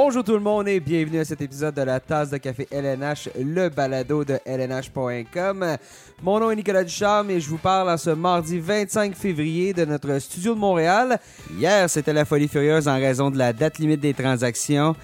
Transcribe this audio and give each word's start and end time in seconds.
Bonjour 0.00 0.22
tout 0.22 0.34
le 0.34 0.38
monde 0.38 0.68
et 0.68 0.78
bienvenue 0.78 1.18
à 1.18 1.24
cet 1.24 1.40
épisode 1.40 1.74
de 1.74 1.82
la 1.82 1.98
tasse 1.98 2.30
de 2.30 2.36
café 2.36 2.68
LNH, 2.70 3.30
le 3.36 3.68
balado 3.68 4.24
de 4.24 4.38
LNH.com. 4.46 5.76
Mon 6.22 6.38
nom 6.38 6.52
est 6.52 6.54
Nicolas 6.54 6.84
Ducharme 6.84 7.30
et 7.30 7.40
je 7.40 7.48
vous 7.48 7.58
parle 7.58 7.90
en 7.90 7.96
ce 7.96 8.10
mardi 8.10 8.60
25 8.60 9.16
février 9.16 9.74
de 9.74 9.84
notre 9.84 10.20
studio 10.20 10.54
de 10.54 10.60
Montréal. 10.60 11.18
Hier, 11.58 11.90
c'était 11.90 12.12
la 12.12 12.24
folie 12.24 12.46
furieuse 12.46 12.86
en 12.86 12.94
raison 12.94 13.28
de 13.28 13.38
la 13.38 13.52
date 13.52 13.80
limite 13.80 13.98
des 13.98 14.14
transactions. 14.14 14.94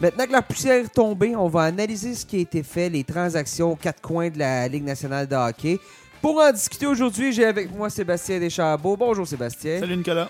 Maintenant 0.00 0.26
que 0.26 0.32
la 0.32 0.42
poussière 0.42 0.84
est 0.84 0.92
tombée, 0.92 1.36
on 1.36 1.46
va 1.46 1.62
analyser 1.62 2.16
ce 2.16 2.26
qui 2.26 2.38
a 2.38 2.40
été 2.40 2.64
fait, 2.64 2.88
les 2.88 3.04
transactions 3.04 3.70
aux 3.70 3.76
quatre 3.76 4.02
coins 4.02 4.30
de 4.30 4.38
la 4.40 4.66
Ligue 4.66 4.84
nationale 4.84 5.28
de 5.28 5.36
hockey. 5.36 5.78
Pour 6.20 6.40
en 6.40 6.50
discuter 6.50 6.86
aujourd'hui, 6.86 7.32
j'ai 7.32 7.44
avec 7.44 7.72
moi 7.72 7.88
Sébastien 7.88 8.40
Deschambault. 8.40 8.96
Bonjour 8.96 9.28
Sébastien. 9.28 9.78
Salut 9.78 9.96
Nicolas. 9.96 10.28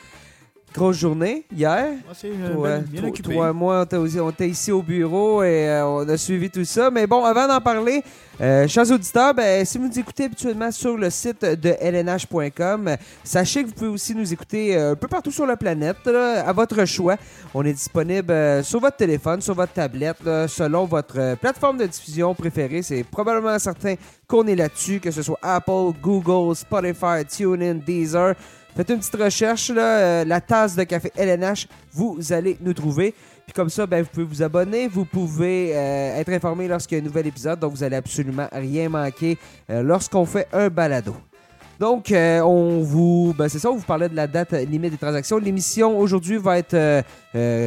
Grosse 0.74 0.98
journée 0.98 1.44
hier. 1.54 1.88
Ah, 2.08 2.12
c'est 2.14 2.28
euh, 2.28 2.54
bien, 2.54 2.78
bien 2.80 3.00
toi- 3.00 3.08
occupé. 3.08 3.34
toi 3.34 3.48
et 3.48 3.52
moi, 3.52 3.86
on 3.92 4.30
était 4.30 4.48
ici 4.48 4.70
au 4.70 4.82
bureau 4.82 5.42
et 5.42 5.66
euh, 5.68 5.86
on 5.86 6.08
a 6.08 6.16
suivi 6.16 6.50
tout 6.50 6.64
ça. 6.64 6.90
Mais 6.90 7.06
bon, 7.06 7.24
avant 7.24 7.48
d'en 7.48 7.60
parler, 7.60 8.04
euh, 8.40 8.68
chers 8.68 8.88
auditeurs, 8.90 9.32
ben, 9.34 9.64
si 9.64 9.78
vous 9.78 9.88
nous 9.88 9.98
écoutez 9.98 10.24
habituellement 10.24 10.70
sur 10.70 10.96
le 10.96 11.08
site 11.10 11.42
de 11.42 11.70
lnh.com, 11.80 12.96
sachez 13.24 13.62
que 13.62 13.68
vous 13.68 13.74
pouvez 13.74 13.88
aussi 13.90 14.14
nous 14.14 14.30
écouter 14.32 14.76
euh, 14.76 14.92
un 14.92 14.94
peu 14.94 15.08
partout 15.08 15.30
sur 15.32 15.46
la 15.46 15.56
planète, 15.56 15.96
là, 16.06 16.46
à 16.46 16.52
votre 16.52 16.84
choix. 16.84 17.16
On 17.54 17.64
est 17.64 17.72
disponible 17.72 18.62
sur 18.62 18.78
votre 18.78 18.96
téléphone, 18.98 19.40
sur 19.40 19.54
votre 19.54 19.72
tablette, 19.72 20.22
là, 20.24 20.46
selon 20.46 20.84
votre 20.84 21.34
plateforme 21.36 21.78
de 21.78 21.86
diffusion 21.86 22.34
préférée. 22.34 22.82
C'est 22.82 23.04
probablement 23.04 23.58
certain 23.58 23.94
qu'on 24.28 24.46
est 24.46 24.54
là-dessus, 24.56 25.00
que 25.00 25.10
ce 25.10 25.22
soit 25.22 25.38
Apple, 25.42 25.92
Google, 26.00 26.54
Spotify, 26.54 27.24
TuneIn, 27.28 27.76
Deezer. 27.84 28.34
Faites 28.78 28.90
une 28.90 29.00
petite 29.00 29.16
recherche, 29.16 29.70
là, 29.70 29.98
euh, 29.98 30.24
la 30.24 30.40
tasse 30.40 30.76
de 30.76 30.84
café 30.84 31.10
LNH, 31.16 31.66
vous 31.92 32.16
allez 32.30 32.56
nous 32.60 32.72
trouver. 32.72 33.12
Puis 33.44 33.52
comme 33.52 33.70
ça, 33.70 33.88
ben, 33.88 34.04
vous 34.04 34.08
pouvez 34.08 34.24
vous 34.24 34.40
abonner, 34.40 34.86
vous 34.86 35.04
pouvez 35.04 35.72
euh, 35.74 36.20
être 36.20 36.28
informé 36.28 36.68
lorsqu'il 36.68 36.96
y 36.96 37.00
a 37.00 37.02
un 37.02 37.04
nouvel 37.04 37.26
épisode, 37.26 37.58
donc 37.58 37.72
vous 37.72 37.82
allez 37.82 37.96
absolument 37.96 38.46
rien 38.52 38.88
manquer 38.88 39.36
euh, 39.68 39.82
lorsqu'on 39.82 40.24
fait 40.24 40.46
un 40.52 40.68
balado. 40.68 41.16
Donc, 41.80 42.12
on 42.14 42.80
vous, 42.82 43.34
ben, 43.36 43.48
c'est 43.48 43.58
ça, 43.58 43.68
on 43.68 43.74
vous 43.74 43.84
parlait 43.84 44.08
de 44.08 44.14
la 44.14 44.28
date 44.28 44.52
limite 44.52 44.92
des 44.92 44.96
transactions. 44.96 45.38
L'émission 45.38 45.98
aujourd'hui 45.98 46.36
va 46.36 46.58
être 46.58 47.04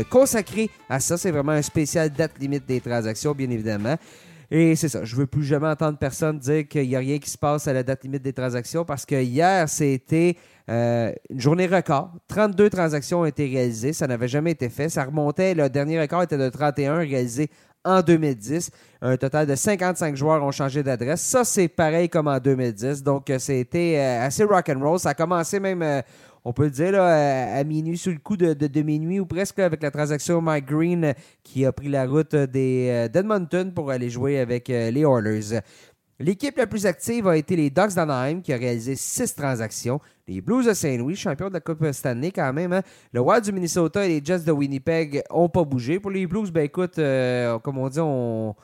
consacrée 0.10 0.70
à 0.90 1.02
ça. 1.02 1.18
C'est 1.18 1.32
vraiment 1.32 1.54
un 1.54 1.62
spécial 1.62 2.10
date 2.10 2.40
limite 2.40 2.66
des 2.66 2.80
transactions, 2.80 3.34
bien 3.34 3.50
évidemment. 3.50 3.98
Et 4.54 4.76
c'est 4.76 4.90
ça, 4.90 5.06
je 5.06 5.16
veux 5.16 5.28
plus 5.28 5.44
jamais 5.44 5.68
entendre 5.68 5.98
personne 5.98 6.38
dire 6.38 6.68
qu'il 6.68 6.86
n'y 6.86 6.96
a 6.98 7.00
rien 7.00 7.20
qui 7.20 7.30
se 7.30 7.38
passe 7.38 7.70
à 7.70 7.74
la 7.74 7.84
date 7.84 8.04
limite 8.04 8.22
des 8.22 8.34
transactions 8.34 8.84
parce 8.84 9.06
que 9.06 9.16
hier, 9.16 9.70
c'était 9.70 10.36
euh, 10.70 11.14
une 11.30 11.40
journée 11.40 11.68
record. 11.68 12.12
32 12.28 12.70
transactions 12.70 13.22
ont 13.22 13.26
été 13.26 13.48
réalisées. 13.48 13.94
Ça 13.94 14.08
n'avait 14.08 14.28
jamais 14.28 14.52
été 14.52 14.68
fait. 14.68 14.90
Ça 14.90 15.06
remontait, 15.06 15.54
le 15.54 15.70
dernier 15.70 16.02
record 16.02 16.24
était 16.24 16.38
de 16.38 16.50
31 16.50 16.98
réalisés 16.98 17.50
en 17.86 18.02
2010. 18.02 18.72
Un 19.02 19.16
total 19.16 19.48
de 19.48 19.56
55 19.56 20.18
joueurs 20.18 20.44
ont 20.44 20.52
changé 20.52 20.84
d'adresse. 20.84 21.22
Ça, 21.22 21.46
c'est 21.46 21.70
pareil 21.70 22.10
comme 22.10 22.28
en 22.28 22.38
2010. 22.38 23.04
Donc, 23.04 23.30
euh, 23.30 23.40
c'était 23.40 23.96
euh, 23.98 24.26
assez 24.26 24.44
rock'n'roll. 24.44 25.00
Ça 25.00 25.12
a 25.12 25.14
commencé 25.14 25.62
même, 25.62 26.04
on 26.44 26.54
peut 26.54 26.66
le 26.66 26.72
dire, 26.72 27.00
à- 27.02 27.64
minuit, 27.64 27.98
sur 27.98 28.12
le 28.12 28.18
coup 28.20 28.38
de, 28.38 28.82
minuit 28.82 29.20
ou 29.20 29.26
presque 29.26 29.60
avec 29.60 29.82
la 29.84 29.92
transaction 29.92 30.42
Mike 30.42 30.66
Green 30.66 31.14
qui 31.44 31.66
a 31.66 31.72
pris 31.72 31.88
la 31.90 32.06
route 32.06 32.34
euh, 32.34 32.48
des, 32.48 32.88
euh, 32.90 33.08
d'Edmonton 33.08 33.72
pour 33.74 33.92
aller 33.92 34.10
jouer 34.10 34.40
avec 34.40 34.70
euh, 34.70 34.90
les 34.92 35.02
Oilers. 35.02 35.60
L'équipe 36.20 36.56
la 36.58 36.68
plus 36.68 36.86
active 36.86 37.28
a 37.28 37.36
été 37.36 37.56
les 37.56 37.70
Ducks 37.70 37.96
d'Anaheim 37.96 38.42
qui 38.42 38.54
a 38.54 38.58
réalisé 38.58 38.96
six 38.96 39.34
transactions. 39.34 40.00
Les 40.28 40.40
Blues 40.40 40.66
de 40.68 40.74
Saint-Louis, 40.74 41.16
champions 41.16 41.48
de 41.50 41.54
la 41.54 41.60
Coupe 41.60 41.84
Stanley 41.92 42.32
quand 42.32 42.54
même. 42.54 42.74
hein. 42.74 42.82
Le 43.12 43.22
Wild 43.22 43.44
du 43.44 43.52
Minnesota 43.52 44.06
et 44.06 44.20
les 44.20 44.22
Jets 44.24 44.40
de 44.46 44.52
Winnipeg 44.52 45.24
ont 45.32 45.50
pas 45.50 45.64
bougé. 45.64 46.00
Pour 46.00 46.12
les 46.12 46.28
Blues, 46.28 46.52
ben 46.52 46.64
écoute, 46.64 46.98
comme 47.64 47.78
on 47.80 47.90
dit, 47.90 48.00
on... 48.00 48.56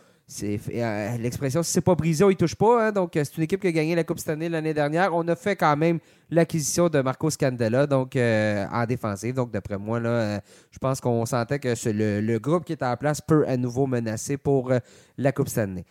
euh, 0.43 1.17
l'expression 1.17 1.63
si 1.63 1.71
c'est 1.71 1.81
pas 1.81 1.95
brisé, 1.95 2.23
on 2.23 2.29
y 2.29 2.35
touche 2.35 2.55
pas. 2.55 2.87
hein. 2.87 2.91
Donc 2.91 3.15
euh, 3.15 3.23
c'est 3.23 3.37
une 3.37 3.43
équipe 3.43 3.61
qui 3.61 3.67
a 3.67 3.71
gagné 3.71 3.95
la 3.95 4.03
Coupe 4.03 4.19
Stanley 4.19 4.49
l'année 4.49 4.73
dernière. 4.73 5.13
On 5.13 5.25
a 5.27 5.35
fait 5.35 5.55
quand 5.55 5.77
même 5.77 5.99
l'acquisition 6.29 6.89
de 6.89 6.99
Marco 7.01 7.29
Scandella 7.29 7.87
donc 7.87 8.15
euh, 8.15 8.65
en 8.71 8.85
défensive. 8.85 9.35
Donc 9.35 9.51
d'après 9.51 9.77
moi 9.77 9.99
là, 9.99 10.41
je 10.71 10.79
pense 10.79 10.99
qu'on 10.99 11.25
sentait 11.25 11.59
que 11.59 11.69
le, 11.89 12.19
le 12.19 12.39
groupe 12.39 12.65
qui 12.65 12.73
est 12.73 12.83
en 12.83 12.97
place 12.97 13.21
peut 13.21 13.45
à 13.47 13.55
nouveau 13.55 13.87
menacer 13.87 14.35
pour 14.37 14.73
la 15.17 15.31
Coupe 15.31 15.47
Stanley. 15.47 15.85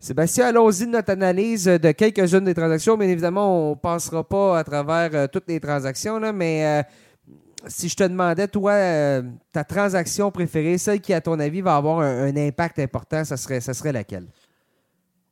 Sébastien, 0.00 0.48
allons-y 0.48 0.86
de 0.86 0.90
notre 0.90 1.12
analyse 1.12 1.64
de 1.64 1.92
quelques-unes 1.92 2.44
des 2.44 2.52
transactions. 2.54 2.96
Bien 2.98 3.08
évidemment, 3.08 3.68
on 3.68 3.70
ne 3.70 3.74
passera 3.74 4.22
pas 4.22 4.58
à 4.58 4.64
travers 4.64 5.30
toutes 5.30 5.48
les 5.48 5.58
transactions, 5.60 6.18
là, 6.18 6.30
mais 6.30 6.84
si 7.68 7.88
je 7.88 7.96
te 7.96 8.04
demandais, 8.04 8.48
toi, 8.48 8.72
euh, 8.72 9.22
ta 9.52 9.64
transaction 9.64 10.30
préférée, 10.30 10.78
celle 10.78 11.00
qui, 11.00 11.12
à 11.12 11.20
ton 11.20 11.38
avis, 11.40 11.60
va 11.60 11.76
avoir 11.76 12.00
un, 12.00 12.24
un 12.24 12.36
impact 12.36 12.78
important, 12.78 13.24
ça 13.24 13.36
serait, 13.36 13.60
ça 13.60 13.74
serait 13.74 13.92
laquelle? 13.92 14.26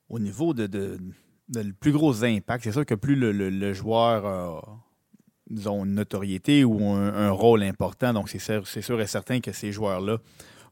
Au 0.08 0.18
niveau 0.18 0.52
de, 0.54 0.66
de- 0.66 0.98
de 1.48 1.60
le 1.60 1.72
plus 1.72 1.92
gros 1.92 2.24
impact, 2.24 2.64
c'est 2.64 2.72
sûr 2.72 2.86
que 2.86 2.94
plus 2.94 3.16
le, 3.16 3.32
le- 3.32 3.50
le 3.50 3.72
joueur 3.72 4.26
a 4.26 4.60
disons, 5.50 5.84
une 5.84 5.94
notoriété 5.94 6.64
ou 6.64 6.82
un, 6.92 7.12
un 7.14 7.30
rôle 7.30 7.62
important, 7.62 8.12
donc 8.14 8.30
c'est 8.30 8.38
sûr, 8.38 8.66
c'est 8.66 8.80
sûr 8.80 9.00
et 9.00 9.06
certain 9.06 9.40
que 9.40 9.52
ces 9.52 9.70
joueurs-là 9.70 10.16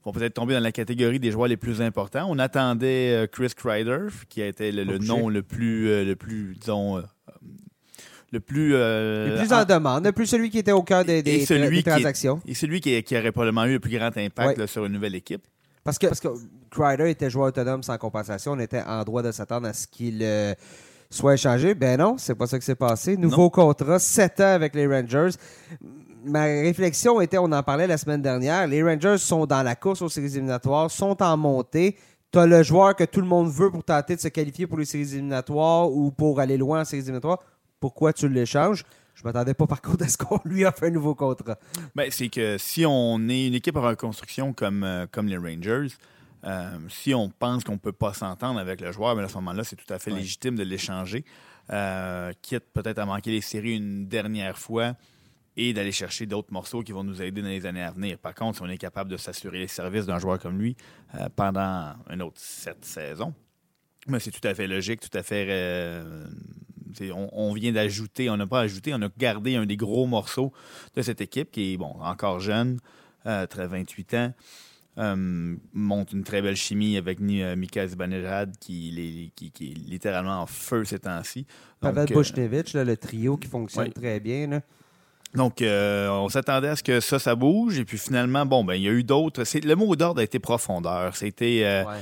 vont 0.04 0.12
peut-être 0.12 0.32
tomber 0.34 0.54
dans 0.54 0.60
la 0.62 0.72
catégorie 0.72 1.20
des 1.20 1.30
joueurs 1.30 1.48
les 1.48 1.58
plus 1.58 1.82
importants. 1.82 2.26
On 2.30 2.38
attendait 2.38 3.12
euh, 3.14 3.26
Chris 3.26 3.52
Kreider, 3.54 4.06
qui 4.30 4.40
a 4.40 4.46
été 4.46 4.72
le, 4.72 4.84
le 4.84 4.96
nom 4.98 5.28
le 5.28 5.42
plus, 5.42 5.88
euh, 5.90 6.04
le 6.04 6.16
plus 6.16 6.54
disons, 6.58 7.02
le 8.32 8.40
plus... 8.40 8.74
euh, 8.74 9.30
le 9.30 9.36
plus 9.38 9.52
en 9.52 9.64
demande, 9.64 10.04
le 10.04 10.12
plus 10.12 10.26
celui 10.26 10.50
qui 10.50 10.58
était 10.58 10.72
au 10.72 10.82
cœur 10.82 11.04
des, 11.04 11.22
des- 11.22 11.32
et 11.36 11.46
celui 11.46 11.78
des 11.78 11.82
qui 11.82 11.88
est- 11.88 11.92
transactions. 11.92 12.40
Et 12.46 12.54
celui 12.54 12.80
qui, 12.80 13.02
qui 13.02 13.16
aurait 13.18 13.32
probablement 13.32 13.64
eu 13.64 13.72
le 13.74 13.80
plus 13.80 13.96
grand 13.96 14.16
impact 14.16 14.38
Ouais. 14.50 14.54
là, 14.56 14.66
sur 14.66 14.84
une 14.84 14.92
nouvelle 14.92 15.14
équipe. 15.14 15.42
Parce 15.82 15.98
que, 15.98 16.06
parce 16.08 16.20
que 16.20 16.28
Crider 16.70 17.10
était 17.10 17.30
joueur 17.30 17.48
autonome 17.48 17.82
sans 17.82 17.96
compensation. 17.98 18.52
On 18.52 18.58
était 18.60 18.82
en 18.82 19.02
droit 19.02 19.22
de 19.22 19.32
s'attendre 19.32 19.66
à 19.66 19.72
ce 19.72 19.86
qu'il 19.86 20.18
euh, 20.22 20.54
soit 21.10 21.34
échangé. 21.34 21.74
Ben 21.74 21.98
non, 21.98 22.16
c'est 22.18 22.34
pas 22.34 22.46
ça 22.46 22.58
qui 22.58 22.64
s'est 22.66 22.74
passé. 22.74 23.16
Nouveau 23.16 23.48
contrat, 23.50 23.98
7 23.98 24.40
ans 24.40 24.44
avec 24.54 24.74
les 24.74 24.86
Rangers. 24.86 25.30
Ma 26.24 26.44
réflexion 26.44 27.20
était, 27.22 27.38
on 27.38 27.50
en 27.50 27.62
parlait 27.62 27.86
la 27.86 27.96
semaine 27.96 28.20
dernière, 28.20 28.66
les 28.66 28.82
Rangers 28.82 29.16
sont 29.16 29.46
dans 29.46 29.62
la 29.62 29.74
course 29.74 30.02
aux 30.02 30.10
séries 30.10 30.26
éliminatoires, 30.32 30.90
sont 30.90 31.20
en 31.22 31.36
montée. 31.38 31.96
Tu 32.30 32.38
as 32.38 32.46
le 32.46 32.62
joueur 32.62 32.94
que 32.94 33.04
tout 33.04 33.20
le 33.22 33.26
monde 33.26 33.50
veut 33.50 33.70
pour 33.70 33.82
tenter 33.82 34.14
de 34.16 34.20
se 34.20 34.28
qualifier 34.28 34.66
pour 34.66 34.78
les 34.78 34.84
séries 34.84 35.14
éliminatoires 35.14 35.90
ou 35.90 36.10
pour 36.10 36.38
aller 36.38 36.58
loin 36.58 36.82
en 36.82 36.84
séries 36.84 37.02
éliminatoires. 37.02 37.38
Pourquoi 37.80 38.12
tu 38.12 38.28
l'échanges? 38.28 38.84
Je 39.14 39.24
m'attendais 39.24 39.54
pas 39.54 39.66
par 39.66 39.82
contre 39.82 40.04
à 40.04 40.08
ce 40.08 40.16
qu'on 40.16 40.38
lui 40.44 40.64
offre 40.64 40.84
un 40.84 40.90
nouveau 40.90 41.14
contrat. 41.14 41.58
Ben, 41.94 42.10
c'est 42.10 42.28
que 42.28 42.56
si 42.58 42.86
on 42.86 43.28
est 43.28 43.46
une 43.48 43.54
équipe 43.54 43.76
en 43.76 43.82
reconstruction 43.82 44.52
comme, 44.52 44.84
euh, 44.84 45.06
comme 45.10 45.26
les 45.26 45.36
Rangers, 45.36 45.88
euh, 46.44 46.70
si 46.88 47.14
on 47.14 47.28
pense 47.28 47.64
qu'on 47.64 47.72
ne 47.72 47.78
peut 47.78 47.92
pas 47.92 48.14
s'entendre 48.14 48.58
avec 48.60 48.80
le 48.80 48.92
joueur, 48.92 49.14
ben, 49.16 49.24
à 49.24 49.28
ce 49.28 49.34
moment-là, 49.34 49.64
c'est 49.64 49.76
tout 49.76 49.92
à 49.92 49.98
fait 49.98 50.10
Ouais. 50.10 50.18
légitime 50.20 50.56
de 50.56 50.62
l'échanger, 50.62 51.24
euh, 51.70 52.32
quitte 52.40 52.64
peut-être 52.72 52.98
à 52.98 53.04
manquer 53.06 53.30
les 53.30 53.40
séries 53.42 53.76
une 53.76 54.06
dernière 54.08 54.56
fois 54.56 54.94
et 55.56 55.74
d'aller 55.74 55.92
chercher 55.92 56.24
d'autres 56.26 56.52
morceaux 56.52 56.82
qui 56.82 56.92
vont 56.92 57.04
nous 57.04 57.20
aider 57.20 57.42
dans 57.42 57.48
les 57.48 57.66
années 57.66 57.82
à 57.82 57.90
venir. 57.90 58.16
Par 58.18 58.34
contre, 58.34 58.56
si 58.58 58.62
on 58.62 58.68
est 58.68 58.78
capable 58.78 59.10
de 59.10 59.16
s'assurer 59.18 59.58
les 59.58 59.68
services 59.68 60.06
d'un 60.06 60.18
joueur 60.18 60.38
comme 60.38 60.58
lui 60.58 60.76
euh, 61.14 61.28
pendant 61.36 61.94
une 62.08 62.22
autre 62.22 62.38
sept 62.40 62.84
saisons, 62.84 63.34
ben, 64.06 64.18
c'est 64.18 64.30
tout 64.30 64.46
à 64.48 64.54
fait 64.54 64.66
logique, 64.66 65.00
tout 65.00 65.18
à 65.18 65.22
fait. 65.22 65.46
On, 67.14 67.28
on 67.32 67.52
vient 67.54 67.72
d'ajouter, 67.72 68.28
on 68.30 68.36
n'a 68.36 68.46
pas 68.46 68.60
ajouté, 68.60 68.92
on 68.94 69.02
a 69.02 69.08
gardé 69.18 69.56
un 69.56 69.66
des 69.66 69.76
gros 69.76 70.06
morceaux 70.06 70.52
de 70.94 71.02
cette 71.02 71.20
équipe 71.20 71.50
qui 71.50 71.74
est 71.74 71.76
bon, 71.76 71.94
encore 72.00 72.40
jeune, 72.40 72.78
euh, 73.26 73.46
très 73.46 73.66
28 73.66 74.14
ans. 74.14 74.32
euh, 74.98 75.56
monte 75.72 76.12
une 76.12 76.24
très 76.24 76.42
belle 76.42 76.56
chimie 76.56 76.96
avec 76.96 77.20
euh, 77.20 77.56
Mika 77.56 77.86
Zibanejad 77.86 78.56
qui, 78.58 78.90
les- 78.90 79.32
qui, 79.36 79.50
qui 79.50 79.70
est 79.70 79.74
littéralement 79.88 80.42
en 80.42 80.46
feu 80.46 80.84
ces 80.84 80.98
temps-ci. 80.98 81.46
Pavel 81.80 82.06
euh, 82.10 82.14
Buchnevich, 82.14 82.74
le 82.74 82.96
trio 82.96 83.36
qui 83.36 83.48
fonctionne 83.48 83.84
ouais. 83.84 83.90
très 83.92 84.20
bien. 84.20 84.48
là. 84.48 84.60
donc, 85.34 85.62
euh, 85.62 86.08
on 86.10 86.28
s'attendait 86.28 86.68
à 86.68 86.76
ce 86.76 86.82
que 86.82 86.98
ça, 87.00 87.18
ça 87.20 87.34
bouge. 87.36 87.78
Et 87.78 87.84
puis 87.84 87.96
finalement, 87.98 88.44
bon, 88.44 88.64
ben, 88.64 88.74
il 88.74 88.82
y 88.82 88.88
a 88.88 88.92
eu 88.92 89.04
d'autres. 89.04 89.44
c'est- 89.44 89.64
Le 89.64 89.76
mot 89.76 89.94
d'ordre 89.96 90.20
a 90.20 90.24
été 90.24 90.38
profondeur. 90.40 91.16
C'était, 91.16 91.60
euh, 91.62 91.84
Ouais. 91.84 91.94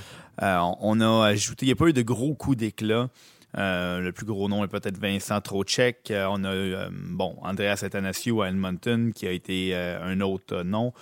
euh, 0.43 0.57
on, 0.81 0.99
on 0.99 1.01
a 1.23 1.27
ajouté, 1.27 1.67
il 1.67 1.69
n'y 1.69 1.73
a 1.73 1.77
pas 1.77 1.89
eu 1.89 1.93
de 1.93 2.03
gros 2.03 2.35
coups 2.35 2.57
d'éclat. 2.57 3.11
Euh, 3.57 4.01
le 4.01 4.13
plus 4.13 4.27
gros 4.27 4.49
nom 4.49 4.63
est 4.63 4.69
peut-être 4.69 4.99
Vincent 4.99 5.41
Trocek. 5.41 6.11
Euh, 6.11 6.27
on 6.31 6.45
a 6.45 6.55
eu, 6.55 6.75
euh, 6.75 6.89
bon, 6.93 7.37
Andreas 7.43 7.81
Athanasiou 7.83 8.43
à 8.43 8.49
Edmonton, 8.49 9.13
qui 9.15 9.27
a 9.27 9.31
été 9.31 9.75
un 9.75 10.21
autre 10.21 10.63
nom. 10.63 10.93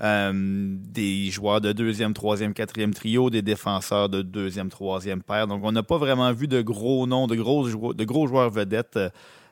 Des 0.00 1.30
joueurs 1.30 1.60
de 1.60 1.72
deuxième, 1.72 2.14
troisième, 2.14 2.54
quatrième 2.54 2.94
trio, 2.94 3.30
des 3.30 3.42
défenseurs 3.42 4.08
de 4.08 4.22
deuxième, 4.22 4.68
troisième 4.68 5.22
paire. 5.22 5.46
Donc, 5.46 5.62
on 5.64 5.72
n'a 5.72 5.82
pas 5.82 5.98
vraiment 5.98 6.32
vu 6.32 6.46
de 6.46 6.62
gros 6.62 7.06
noms, 7.06 7.26
de 7.26 7.34
gros, 7.34 7.94
de 7.94 8.04
gros 8.04 8.26
joueurs 8.26 8.50
vedettes 8.50 8.98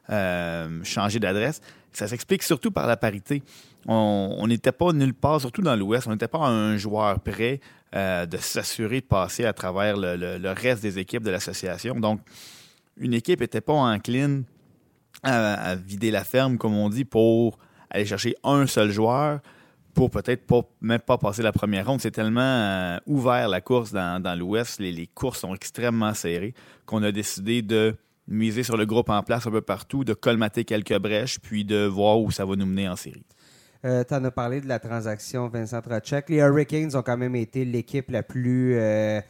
changer 0.09 1.19
d'adresse. 1.19 1.61
Ça 1.93 2.09
s'explique 2.09 2.43
surtout 2.43 2.71
par 2.71 2.87
la 2.87 2.97
parité. 2.97 3.43
On 3.87 4.37
on 4.39 4.47
n'était 4.47 4.73
pas 4.73 4.93
nulle 4.93 5.15
part, 5.15 5.41
surtout 5.41 5.63
dans 5.63 5.77
l'Ouest, 5.77 6.07
on 6.07 6.11
n'était 6.11 6.29
pas 6.29 6.47
un 6.47 6.77
joueur 6.77 7.21
prêt 7.21 7.61
euh, 7.95 8.27
de 8.27 8.39
s'assurer 8.39 9.01
de 9.01 9.07
passer 9.07 9.45
à 9.45 9.53
travers 9.53 9.97
le, 9.97 10.53
reste 10.53 10.83
des 10.83 10.99
équipes 10.99 11.23
de 11.23 11.31
l'association. 11.31 11.95
Donc, 11.95 12.21
une 12.97 13.15
équipe 13.15 13.41
n'était 13.41 13.61
pas 13.61 13.75
encline 13.75 14.45
à, 15.23 15.77
vider 15.77 16.11
la 16.11 16.25
ferme, 16.25 16.59
comme 16.59 16.75
on 16.75 16.89
dit, 16.89 17.05
pour 17.05 17.57
aller 17.91 18.05
chercher 18.05 18.35
un 18.43 18.67
seul 18.67 18.91
joueur 18.91 19.39
pour 19.95 20.11
peut-être 20.11 20.43
même 20.81 20.99
pas 20.99 21.19
passer 21.19 21.43
la 21.43 21.53
première 21.53 21.87
ronde. 21.87 22.01
C'est 22.01 22.11
tellement 22.11 22.41
euh, 22.41 22.99
ouvert 23.07 23.49
la 23.49 23.61
course 23.61 23.93
dans, 23.93 24.39
l'Ouest, 24.39 24.81
les, 24.81 25.07
courses 25.07 25.39
sont 25.39 25.55
extrêmement 25.55 26.15
serrées, 26.15 26.53
qu'on 26.87 27.03
a 27.05 27.13
décidé 27.13 27.63
de 27.63 27.95
miser 28.27 28.65
sur 28.65 28.77
le 28.77 28.87
groupe 28.87 29.09
en 29.09 29.23
place 29.23 29.47
un 29.47 29.53
peu 29.53 29.61
partout, 29.63 30.03
de 30.03 30.15
colmater 30.15 30.65
quelques 30.65 30.99
brèches, 30.99 31.39
puis 31.39 31.65
de 31.65 31.87
voir 31.87 32.19
où 32.19 32.33
ça 32.33 32.45
va 32.45 32.57
nous 32.57 32.67
mener 32.67 32.89
en 32.89 32.97
série. 32.97 33.25
Euh, 33.85 34.03
tu 34.03 34.15
en 34.15 34.25
as 34.25 34.31
parlé 34.31 34.61
de 34.61 34.69
la 34.69 34.79
transaction 34.79 35.49
Vincent 35.49 35.83
Trocek. 35.83 36.31
Les 36.31 36.39
Hurricanes 36.39 36.97
ont 36.97 37.03
quand 37.03 37.19
même 37.19 37.37
été 37.37 37.65
l'équipe 37.65 38.11
la 38.11 38.23
plus. 38.23 38.79
Euh, 38.79 39.21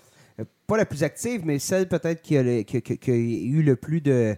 pas 0.67 0.77
la 0.77 0.87
plus 0.87 1.03
active, 1.03 1.43
mais 1.45 1.59
celle 1.59 1.89
peut-être 1.89 2.23
qui, 2.23 2.37
a 2.37 2.43
eu 2.43 3.63
le 3.63 3.77
plus 3.77 4.01
de 4.01 4.37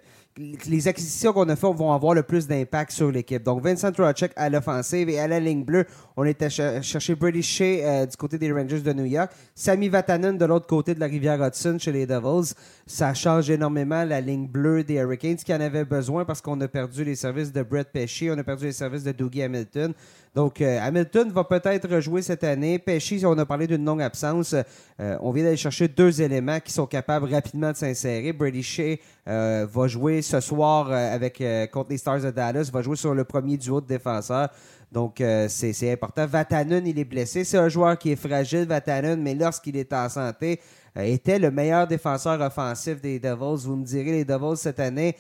les 0.66 0.86
acquisitions 0.88 1.32
qu'on 1.32 1.48
a 1.48 1.56
faites 1.56 1.74
vont 1.74 1.92
avoir 1.92 2.14
le 2.14 2.22
plus 2.22 2.46
d'impact 2.46 2.92
sur 2.92 3.10
l'équipe. 3.10 3.42
Donc, 3.42 3.62
Vincent 3.62 3.90
Trocek 3.90 4.32
à 4.36 4.50
l'offensive 4.50 5.08
et 5.08 5.18
à 5.18 5.26
la 5.26 5.40
ligne 5.40 5.64
bleue, 5.64 5.86
on 6.16 6.24
était 6.24 6.50
chercher 6.50 7.14
Brady 7.14 7.42
Shea 7.42 7.64
euh, 7.82 8.06
du 8.06 8.16
côté 8.16 8.38
des 8.38 8.52
Rangers 8.52 8.80
de 8.80 8.92
New 8.92 9.04
York. 9.04 9.30
Sammy 9.54 9.88
Vatanen 9.88 10.36
de 10.36 10.44
l'autre 10.44 10.66
côté 10.66 10.94
de 10.94 11.00
la 11.00 11.06
rivière 11.06 11.42
Hudson 11.42 11.78
chez 11.78 11.92
les 11.92 12.06
Devils. 12.06 12.54
Ça 12.88 13.14
change 13.14 13.50
énormément 13.50 14.04
la 14.04 14.20
ligne 14.20 14.46
bleue 14.46 14.84
des 14.84 14.94
Hurricanes 14.94 15.38
qui 15.38 15.52
en 15.52 15.60
avait 15.60 15.84
besoin 15.84 16.24
parce 16.24 16.40
qu'on 16.40 16.60
a 16.60 16.68
perdu 16.68 17.02
les 17.02 17.16
services 17.16 17.52
de 17.52 17.64
Brett 17.64 17.88
Pesce, 17.92 18.22
on 18.30 18.38
a 18.38 18.44
perdu 18.44 18.66
les 18.66 18.72
services 18.72 19.02
de 19.02 19.10
Dougie 19.10 19.42
Hamilton. 19.42 19.92
Donc, 20.36 20.60
euh, 20.60 20.78
Hamilton 20.80 21.30
va 21.32 21.42
peut-être 21.42 21.88
rejouer 21.88 22.22
cette 22.22 22.44
année. 22.44 22.78
Pesci, 22.78 23.24
on 23.24 23.36
a 23.38 23.46
parlé 23.46 23.66
d'une 23.66 23.84
longue 23.84 24.02
absence. 24.02 24.54
Euh, 25.00 25.16
on 25.20 25.32
vient 25.32 25.42
d'aller 25.42 25.56
chercher 25.56 25.88
deux 25.88 26.22
éléments 26.22 26.60
qui 26.60 26.72
sont 26.72 26.86
capables 26.86 27.32
rapidement 27.32 27.72
de 27.72 27.76
s'insérer. 27.76 28.32
Brady 28.32 28.62
Shea 28.62 28.98
euh, 29.26 29.66
va 29.68 29.88
jouer 29.88 30.22
ce 30.22 30.38
soir 30.40 30.92
avec, 30.92 31.42
contre 31.72 31.90
les 31.90 31.96
Stars 31.96 32.20
de 32.20 32.30
Dallas, 32.30 32.70
va 32.72 32.82
jouer 32.82 32.96
sur 32.96 33.14
le 33.14 33.24
premier 33.24 33.56
duo 33.56 33.80
de 33.80 33.86
défenseurs. 33.86 34.50
Donc, 34.92 35.22
c'est 35.48 35.90
important. 35.90 36.26
Vatanen, 36.26 36.86
il 36.86 36.98
est 36.98 37.04
blessé. 37.04 37.42
C'est 37.42 37.58
un 37.58 37.68
joueur 37.68 37.98
qui 37.98 38.12
est 38.12 38.16
fragile, 38.16 38.66
Vatanen, 38.66 39.20
mais 39.20 39.34
lorsqu'il 39.34 39.76
est 39.76 39.92
en 39.92 40.08
santé, 40.08 40.60
était 40.98 41.38
le 41.38 41.50
meilleur 41.50 41.87
défenseur 41.87 42.40
offensif 42.40 43.00
des 43.00 43.19
Devils. 43.19 43.66
Vous 43.66 43.76
me 43.76 43.84
direz, 43.84 44.12
les 44.12 44.25
Devils 44.25 44.56
cette 44.56 44.81
année, 44.81 45.16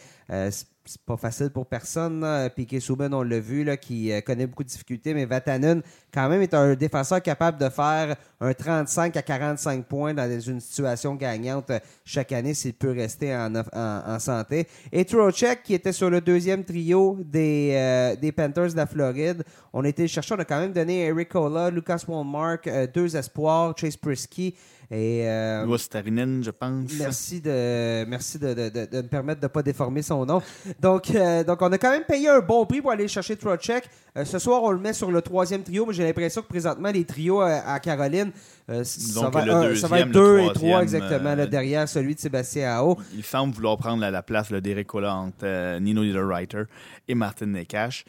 c'est 0.86 1.02
pas 1.02 1.16
facile 1.16 1.50
pour 1.50 1.66
personne. 1.66 2.24
Piquet 2.54 2.80
Souben, 2.80 3.12
on 3.12 3.22
l'a 3.22 3.40
vu, 3.40 3.64
là, 3.64 3.76
qui 3.76 4.12
euh, 4.12 4.20
connaît 4.20 4.46
beaucoup 4.46 4.62
de 4.62 4.68
difficultés, 4.68 5.14
mais 5.14 5.24
Vatanen, 5.24 5.82
quand 6.12 6.28
même, 6.28 6.42
est 6.42 6.54
un 6.54 6.74
défenseur 6.74 7.20
capable 7.22 7.58
de 7.58 7.68
faire 7.68 8.16
un 8.40 8.54
35 8.54 9.16
à 9.16 9.22
45 9.22 9.84
points 9.86 10.14
dans 10.14 10.40
une 10.40 10.60
situation 10.60 11.14
gagnante 11.14 11.70
euh, 11.70 11.78
chaque 12.04 12.32
année 12.32 12.54
s'il 12.54 12.74
peut 12.74 12.92
rester 12.92 13.34
en, 13.34 14.18
santé. 14.18 14.66
Et 14.92 15.04
Trocheck, 15.04 15.62
qui 15.62 15.74
était 15.74 15.92
sur 15.92 16.10
le 16.10 16.20
deuxième 16.20 16.64
trio 16.64 17.18
des, 17.24 17.72
euh, 17.74 18.16
des 18.16 18.32
Panthers 18.32 18.72
de 18.72 18.76
la 18.76 18.86
Floride, 18.86 19.42
on 19.72 19.84
a 19.84 19.88
été 19.88 20.06
chercher, 20.08 20.34
on 20.34 20.38
a 20.38 20.44
quand 20.44 20.60
même 20.60 20.72
donné 20.72 21.06
Eric 21.06 21.30
Cola, 21.30 21.70
Lucas 21.70 22.04
Walmark, 22.06 22.68
deux 22.94 23.16
espoirs, 23.16 23.74
Chase 23.76 23.96
Prisky. 23.96 24.54
Et, 24.90 25.28
euh, 25.28 25.66
je 25.66 26.50
pense. 26.50 26.92
Merci 26.98 27.40
de, 27.40 28.04
merci 28.04 28.38
de, 28.38 28.54
de, 28.54 28.68
de, 28.68 28.96
me 28.98 29.08
permettre 29.08 29.40
de 29.40 29.46
ne 29.46 29.50
pas 29.50 29.62
déformer 29.62 30.02
son 30.02 30.24
nom. 30.24 30.40
Donc, 30.80 31.10
euh, 31.10 31.42
donc, 31.42 31.60
on 31.60 31.72
a 31.72 31.78
quand 31.78 31.90
même 31.90 32.04
payé 32.04 32.28
un 32.28 32.38
bon 32.38 32.64
prix 32.66 32.80
pour 32.80 32.92
aller 32.92 33.08
chercher 33.08 33.36
Trocheck. 33.36 33.88
Euh, 34.16 34.24
ce 34.24 34.38
soir, 34.38 34.62
on 34.62 34.70
le 34.70 34.78
met 34.78 34.92
sur 34.92 35.10
le 35.10 35.20
troisième 35.22 35.64
trio, 35.64 35.86
mais 35.86 35.92
j'ai 35.92 36.04
l'impression 36.04 36.40
que 36.40 36.46
présentement, 36.46 36.90
les 36.92 37.04
trios 37.04 37.40
à, 37.40 37.80
Caroline, 37.80 38.30
ça, 38.68 39.28
va, 39.28 39.74
ça, 39.74 39.88
va, 39.88 40.00
être 40.00 40.10
deux 40.10 40.38
et 40.40 40.52
trois 40.52 40.82
exactement, 40.82 41.34
derrière 41.46 41.88
celui 41.88 42.14
de 42.14 42.20
Sébastien 42.20 42.70
Ao. 42.76 42.96
Il 43.12 43.24
semble 43.24 43.54
vouloir 43.54 43.78
prendre 43.78 44.08
la, 44.08 44.22
place 44.22 44.52
d'Eric 44.52 44.86
Cola 44.86 45.14
entre 45.14 45.78
Nino 45.80 46.02
Niederreiter 46.02 46.62
et 47.08 47.14
Martin 47.14 47.46
Nekash. 47.46 48.04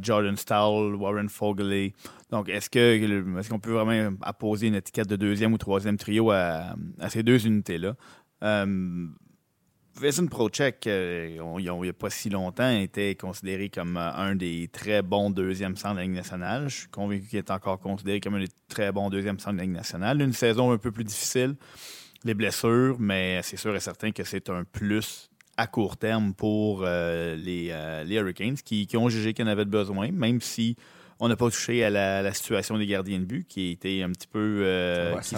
Jordan 0.00 0.36
Stahl, 0.38 0.94
Warren 0.94 1.28
Fogeley. 1.28 1.92
Donc, 2.30 2.48
est-ce 2.48 2.68
que 2.68 3.38
est-ce 3.38 3.48
qu'on 3.48 3.60
peut 3.60 3.72
vraiment 3.72 4.16
apposer 4.22 4.66
une 4.66 4.74
étiquette 4.74 5.08
de 5.08 5.16
deuxième 5.16 5.52
ou 5.52 5.58
troisième 5.58 5.96
trio 5.96 6.30
à, 6.30 6.74
ces 7.08 7.22
deux 7.22 7.46
unités-là? 7.46 7.94
Euh, 8.42 9.06
Pro 9.96 10.26
Prochek, 10.28 10.86
euh, 10.86 11.54
il 11.58 11.62
n'y 11.62 11.88
a 11.88 11.92
pas 11.92 12.10
si 12.10 12.28
longtemps, 12.28 12.70
était 12.70 13.14
considéré 13.14 13.70
comme 13.70 13.96
euh, 13.96 14.12
un 14.12 14.34
des 14.34 14.68
très 14.70 15.00
bons 15.00 15.30
deuxièmes 15.30 15.76
centres 15.76 15.94
de 15.94 16.00
la 16.00 16.04
Ligue 16.04 16.16
nationale. 16.16 16.68
Je 16.68 16.80
suis 16.80 16.88
convaincu 16.88 17.28
qu'il 17.28 17.38
est 17.38 17.50
encore 17.50 17.80
considéré 17.80 18.20
comme 18.20 18.34
un 18.34 18.40
des 18.40 18.50
très 18.68 18.92
bons 18.92 19.08
deuxièmes 19.08 19.38
centres 19.38 19.54
de 19.54 19.58
la 19.58 19.64
Ligue 19.64 19.74
nationale. 19.74 20.20
Une 20.20 20.34
saison 20.34 20.70
un 20.70 20.78
peu 20.78 20.92
plus 20.92 21.04
difficile, 21.04 21.56
les 22.24 22.34
blessures, 22.34 22.96
mais 22.98 23.40
c'est 23.42 23.56
sûr 23.56 23.74
et 23.74 23.80
certain 23.80 24.10
que 24.10 24.24
c'est 24.24 24.50
un 24.50 24.64
plus 24.64 25.30
à 25.56 25.66
court 25.66 25.96
terme 25.96 26.34
pour 26.34 26.82
euh, 26.84 27.34
les, 27.36 27.72
Hurricanes 28.14 28.56
qui, 28.56 28.86
qui 28.86 28.96
ont 28.98 29.08
jugé 29.08 29.32
qu'ils 29.32 29.46
en 29.46 29.48
avaient 29.48 29.64
besoin, 29.64 30.10
même 30.12 30.42
si 30.42 30.76
on 31.18 31.28
n'a 31.28 31.36
pas 31.36 31.50
touché 31.50 31.82
à 31.84 31.90
la, 31.90 32.32
situation 32.34 32.76
des 32.76 32.86
gardiens 32.86 33.18
de 33.18 33.24
but 33.24 33.46
qui 33.48 33.68
a 33.68 33.72
été 33.72 34.02
un 34.02 34.10
petit 34.10 34.26
peu. 34.26 34.60
Euh, 34.62 35.14
qui, 35.20 35.34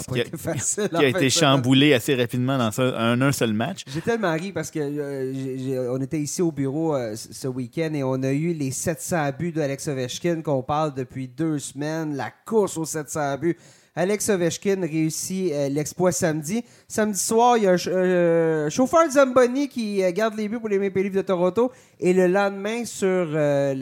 a, 0.96 1.06
été 1.06 1.30
chamboulé 1.30 1.94
assez 1.94 2.14
rapidement 2.14 2.58
dans 2.58 2.80
un, 2.80 3.32
seul 3.32 3.52
match. 3.52 3.82
J'ai 3.92 4.00
tellement 4.00 4.32
ri 4.32 4.52
parce 4.52 4.70
que 4.70 4.80
euh, 4.80 5.92
on 5.92 6.00
était 6.00 6.20
ici 6.20 6.42
au 6.42 6.50
bureau 6.50 6.96
euh, 6.96 7.14
ce 7.14 7.46
week-end 7.46 7.90
et 7.94 8.02
on 8.02 8.22
a 8.22 8.32
eu 8.32 8.54
les 8.54 8.70
700 8.70 9.30
buts 9.38 9.52
d'Alex 9.52 9.86
Ovechkin 9.88 10.42
qu'on 10.42 10.62
parle 10.62 10.94
depuis 10.94 11.28
deux 11.28 11.58
semaines, 11.58 12.16
la 12.16 12.32
course 12.46 12.76
aux 12.76 12.84
700 12.84 13.38
buts. 13.38 13.56
Alex 13.94 14.28
Ovechkin 14.28 14.80
réussit 14.82 15.52
l'exploit 15.70 16.12
samedi. 16.12 16.64
Samedi 16.86 17.18
soir, 17.18 17.56
il 17.56 17.64
y 17.64 17.66
a 17.66 17.72
un 17.72 17.78
euh, 17.88 18.70
chauffeur 18.70 19.10
Zamboni 19.10 19.68
qui 19.68 20.00
garde 20.12 20.36
les 20.36 20.48
buts 20.48 20.60
pour 20.60 20.68
les 20.68 20.78
Maple 20.78 21.00
Leafs 21.00 21.14
de 21.14 21.22
Toronto. 21.22 21.72
Et 22.00 22.12
le 22.12 22.28
lendemain, 22.28 22.84
sur 22.84 23.26
la, 23.26 23.74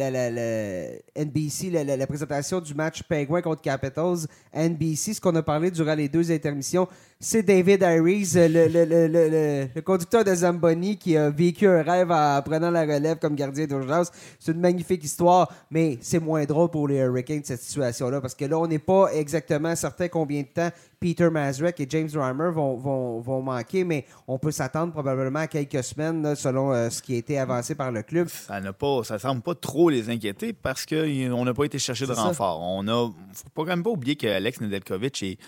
NBC, 1.14 1.70
la, 1.70 2.06
présentation 2.06 2.60
du 2.60 2.72
match 2.72 3.02
Penguin 3.02 3.42
contre 3.42 3.60
Capitals, 3.60 4.26
NBC, 4.54 5.14
ce 5.14 5.20
qu'on 5.20 5.34
a 5.36 5.42
parlé 5.42 5.70
durant 5.70 5.94
les 5.94 6.08
deux 6.08 6.32
intermissions, 6.32 6.88
c'est 7.20 7.42
David 7.42 7.82
Iries, 7.82 8.32
le, 8.34 9.80
conducteur 9.80 10.24
de 10.24 10.34
Zamboni, 10.34 10.96
qui 10.96 11.16
a 11.16 11.28
vécu 11.28 11.66
un 11.66 11.82
rêve 11.82 12.10
en 12.10 12.40
prenant 12.42 12.70
la 12.70 12.82
relève 12.82 13.18
comme 13.18 13.34
gardien 13.34 13.66
d'urgence. 13.66 14.10
C'est 14.38 14.52
une 14.52 14.60
magnifique 14.60 15.04
histoire, 15.04 15.52
mais 15.70 15.98
c'est 16.00 16.18
moins 16.18 16.44
drôle 16.44 16.70
pour 16.70 16.88
les 16.88 16.96
Hurricanes, 16.96 17.42
cette 17.44 17.60
situation-là, 17.60 18.22
parce 18.22 18.34
que 18.34 18.46
là, 18.46 18.58
on 18.58 18.66
n'est 18.66 18.78
pas 18.78 19.08
exactement 19.12 19.76
certain 19.76 20.08
combien 20.08 20.40
de 20.40 20.48
temps 20.48 20.70
Peter 21.00 21.28
Mazurek 21.30 21.78
et 21.80 21.86
James 21.90 22.08
Reimer 22.14 22.50
vont, 22.50 23.20
vont, 23.20 23.42
manquer, 23.42 23.84
mais 23.84 24.06
on 24.26 24.38
peut 24.38 24.50
s'attendre 24.50 24.92
probablement 24.92 25.40
à 25.40 25.46
quelques 25.46 25.84
semaines, 25.84 26.34
selon 26.34 26.72
euh, 26.72 26.88
ce 26.90 27.02
qui 27.02 27.14
a 27.14 27.18
été 27.18 27.38
avancé 27.38 27.74
par 27.74 27.92
le 27.92 28.02
club. 28.02 28.28
Ça 28.28 28.60
ne 28.60 28.70
pas, 28.70 29.04
ça 29.04 29.18
semble 29.18 29.42
pas 29.42 29.54
trop 29.54 29.90
les 29.90 30.08
inquiéter 30.08 30.52
parce 30.52 30.86
qu'on 30.86 31.44
n'a 31.44 31.54
pas 31.54 31.64
été 31.64 31.78
chercher 31.78 32.06
de 32.06 32.12
renfort. 32.12 32.60
On 32.62 32.88
a, 32.88 33.10
faut 33.32 33.48
pas 33.54 33.62
quand 33.62 33.66
même 33.66 33.82
pas 33.82 33.90
oublier 33.90 34.16
qu'Alex 34.16 34.60
Nedeljkovic 34.60 35.22
est 35.22 35.38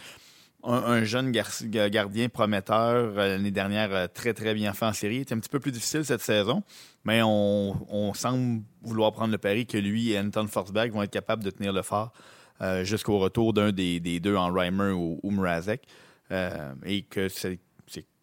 un, 0.64 1.04
jeune 1.04 1.30
gardien 1.30 2.28
prometteur 2.28 2.94
euh, 3.16 3.28
l'année 3.28 3.50
dernière, 3.50 3.94
euh, 3.94 4.06
très 4.06 4.34
très 4.34 4.54
bien 4.54 4.72
fait 4.72 4.86
en 4.86 4.92
série. 4.92 5.24
C'est 5.26 5.34
un 5.34 5.38
petit 5.38 5.48
peu 5.48 5.60
plus 5.60 5.72
difficile 5.72 6.04
cette 6.04 6.20
saison, 6.20 6.62
mais 7.04 7.22
on, 7.22 8.12
semble 8.14 8.62
vouloir 8.82 9.12
prendre 9.12 9.32
le 9.32 9.38
pari 9.38 9.66
que 9.66 9.78
lui 9.78 10.12
et 10.12 10.18
Anton 10.18 10.46
Forsberg 10.46 10.92
vont 10.92 11.02
être 11.02 11.12
capables 11.12 11.44
de 11.44 11.50
tenir 11.50 11.72
le 11.72 11.82
phare 11.82 12.12
euh, 12.60 12.84
jusqu'au 12.84 13.18
retour 13.18 13.52
d'un 13.52 13.72
des, 13.72 14.20
deux 14.20 14.36
en 14.36 14.52
Reimer 14.52 14.92
ou, 14.92 15.20
ou 15.22 15.30
Mrazek. 15.30 15.86
et 16.84 17.02
que 17.02 17.28
c'est 17.28 17.58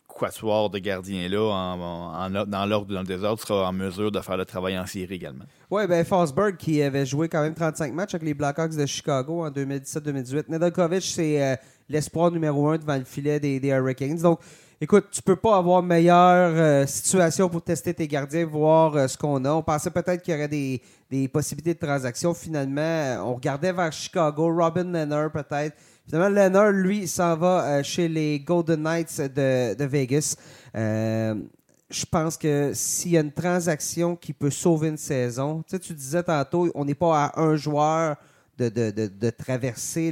quatuor 0.08 0.70
de 0.70 0.80
gardiens-là, 0.80 1.52
en, 1.52 2.30
dans 2.30 2.66
l'ordre 2.66 2.94
dans 2.94 3.02
le 3.02 3.06
désordre, 3.06 3.42
sera 3.42 3.68
en 3.68 3.74
mesure 3.74 4.12
de 4.12 4.22
faire 4.22 4.38
le 4.38 4.46
travail 4.46 4.80
en 4.80 4.86
série 4.86 5.16
également. 5.16 5.44
Oui, 5.70 5.86
ben 5.88 6.06
Forsberg, 6.06 6.56
qui 6.56 6.82
avait 6.82 7.06
joué 7.06 7.28
quand 7.28 7.42
même 7.42 7.54
35 7.54 7.94
matchs 7.94 8.16
avec 8.16 8.26
les 8.26 8.34
Blackhawks 8.34 8.78
de 8.78 8.86
Chicago 8.86 9.44
en 9.44 9.50
2017-2018. 9.52 10.46
Nedeljkovic, 10.48 11.04
c'est 11.04 11.60
l'espoir 11.90 12.32
numéro 12.32 12.70
un 12.70 12.78
devant 12.78 12.96
le 12.96 13.04
filet 13.04 13.40
des, 13.40 13.60
Hurricanes. 13.68 14.22
Donc, 14.22 14.40
écoute, 14.82 15.06
tu 15.12 15.22
peux 15.22 15.36
pas 15.36 15.58
avoir 15.58 15.82
meilleure 15.82 16.54
euh, 16.56 16.86
situation 16.86 17.50
pour 17.50 17.62
tester 17.62 17.94
tes 17.94 18.08
gardiens, 18.08 18.46
voir 18.46 18.96
euh, 18.96 19.08
ce 19.08 19.18
qu'on 19.18 19.44
a. 19.46 19.52
On 19.52 19.64
pensait 19.64 19.92
peut-être 19.92 20.22
qu'il 20.22 20.34
y 20.34 20.38
aurait 20.38 20.48
des, 20.48 20.82
possibilités 21.30 21.74
de 21.74 21.80
transaction. 21.80 22.34
Finalement, 22.34 22.82
euh, 22.82 23.18
on 23.20 23.36
regardait 23.36 23.72
vers 23.72 23.92
Chicago, 23.92 24.54
Robin 24.54 24.84
Leonard 24.92 25.32
peut-être. 25.32 25.76
Finalement, 26.06 26.30
Leonard, 26.30 26.72
lui, 26.72 27.08
s'en 27.08 27.36
va 27.36 27.82
chez 27.82 28.08
les 28.08 28.40
Golden 28.40 28.82
Knights 28.82 29.22
de, 29.22 29.86
Vegas. 29.86 30.36
je 30.74 32.06
pense 32.12 32.38
que 32.38 32.72
s'il 32.74 33.12
y 33.12 33.18
a 33.18 33.22
une 33.22 33.32
transaction 33.32 34.16
qui 34.16 34.34
peut 34.34 34.52
sauver 34.52 34.90
une 34.90 34.98
saison, 34.98 35.64
tu 35.68 35.80
tu 35.80 35.94
disais 35.94 36.22
tantôt, 36.22 36.70
on 36.76 36.86
n'est 36.86 36.94
pas 36.94 37.26
à 37.26 37.42
un 37.42 37.56
joueur 37.56 38.18
de, 38.58 39.30
traverser 39.32 40.12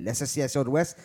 l'association 0.00 0.62
de 0.62 0.66
l'Ouest. 0.66 0.96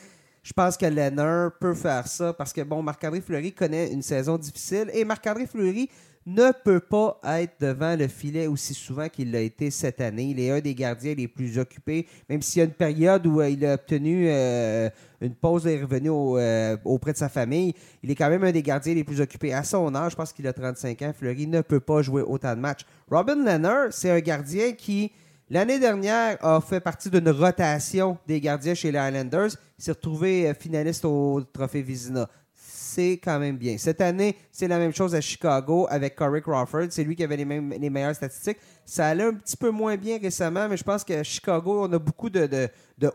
Je 0.43 0.53
pense 0.53 0.77
que 0.77 0.85
Lenner 0.85 1.49
peut 1.59 1.73
faire 1.73 2.07
ça 2.07 2.33
parce 2.33 2.53
que, 2.53 2.61
bon, 2.61 2.81
Marc-André 2.81 3.21
Fleury 3.21 3.51
connaît 3.51 3.91
une 3.91 4.01
saison 4.01 4.37
difficile 4.37 4.89
et 4.93 5.03
Marc-André 5.03 5.45
Fleury 5.45 5.89
ne 6.25 6.51
peut 6.51 6.79
pas 6.79 7.19
être 7.23 7.55
devant 7.59 7.97
le 7.97 8.07
filet 8.07 8.45
aussi 8.45 8.73
souvent 8.73 9.09
qu'il 9.09 9.31
l'a 9.31 9.41
été 9.41 9.71
cette 9.71 9.99
année. 9.99 10.25
Il 10.25 10.39
est 10.39 10.51
un 10.51 10.59
des 10.59 10.75
gardiens 10.75 11.15
les 11.15 11.27
plus 11.27 11.57
occupés, 11.57 12.07
même 12.29 12.41
s'il 12.41 12.59
y 12.59 12.61
a 12.61 12.65
une 12.65 12.73
période 12.73 13.25
où 13.25 13.41
euh, 13.41 13.49
il 13.49 13.65
a 13.65 13.73
obtenu 13.73 14.25
euh, 14.27 14.89
une 15.21 15.33
pause 15.33 15.65
et 15.65 15.75
est 15.75 15.81
revenu 15.81 16.09
euh, 16.11 16.77
auprès 16.85 17.13
de 17.13 17.17
sa 17.17 17.29
famille. 17.29 17.73
Il 18.03 18.11
est 18.11 18.15
quand 18.15 18.29
même 18.29 18.43
un 18.43 18.51
des 18.51 18.61
gardiens 18.61 18.93
les 18.93 19.03
plus 19.03 19.21
occupés. 19.21 19.53
À 19.53 19.63
son 19.63 19.93
âge, 19.95 20.11
je 20.11 20.17
pense 20.17 20.31
qu'il 20.31 20.45
a 20.47 20.53
35 20.53 21.01
ans, 21.01 21.13
Fleury 21.17 21.47
ne 21.47 21.61
peut 21.61 21.79
pas 21.79 22.01
jouer 22.01 22.21
autant 22.21 22.55
de 22.55 22.61
matchs. 22.61 22.85
Robin 23.09 23.43
Leonard, 23.43 23.87
c'est 23.91 24.11
un 24.11 24.19
gardien 24.19 24.73
qui 24.73 25.11
L'année 25.51 25.79
dernière, 25.79 26.37
a 26.45 26.61
fait 26.61 26.79
partie 26.79 27.09
d'une 27.09 27.29
rotation 27.29 28.19
des 28.27 28.39
gardiens 28.39 28.75
chez 28.75 28.91
les 28.91 28.99
Highlanders. 28.99 29.49
Il 29.79 29.83
s'est 29.83 29.91
retrouvé 29.91 30.47
euh, 30.47 30.53
finaliste 30.53 31.05
au 31.05 31.41
Trophée 31.51 31.81
Vizina. 31.81 32.29
C'est 32.91 33.19
quand 33.23 33.37
même 33.37 33.55
bien. 33.55 33.77
Cette 33.77 34.01
année, 34.01 34.35
c'est 34.51 34.67
la 34.67 34.79
même 34.79 34.91
chose 34.91 35.13
à 35.13 35.21
Chicago 35.21 35.85
avec 35.91 36.15
Corey 36.15 36.41
Crawford. 36.41 36.87
C'est 36.89 37.03
lui 37.03 37.15
qui 37.15 37.23
avait 37.23 37.37
les, 37.37 37.45
mêmes, 37.45 37.67
meilleures 37.67 38.15
statistiques. 38.15 38.57
Ça 38.83 39.09
allait 39.09 39.25
un 39.25 39.35
petit 39.35 39.55
peu 39.55 39.69
moins 39.69 39.95
bien 39.95 40.17
récemment, 40.17 40.67
mais 40.67 40.75
je 40.75 40.83
pense 40.83 41.03
qu'à 41.03 41.21
Chicago, 41.21 41.85
on 41.87 41.93
a 41.93 41.99
beaucoup 41.99 42.31
de, 42.31 42.67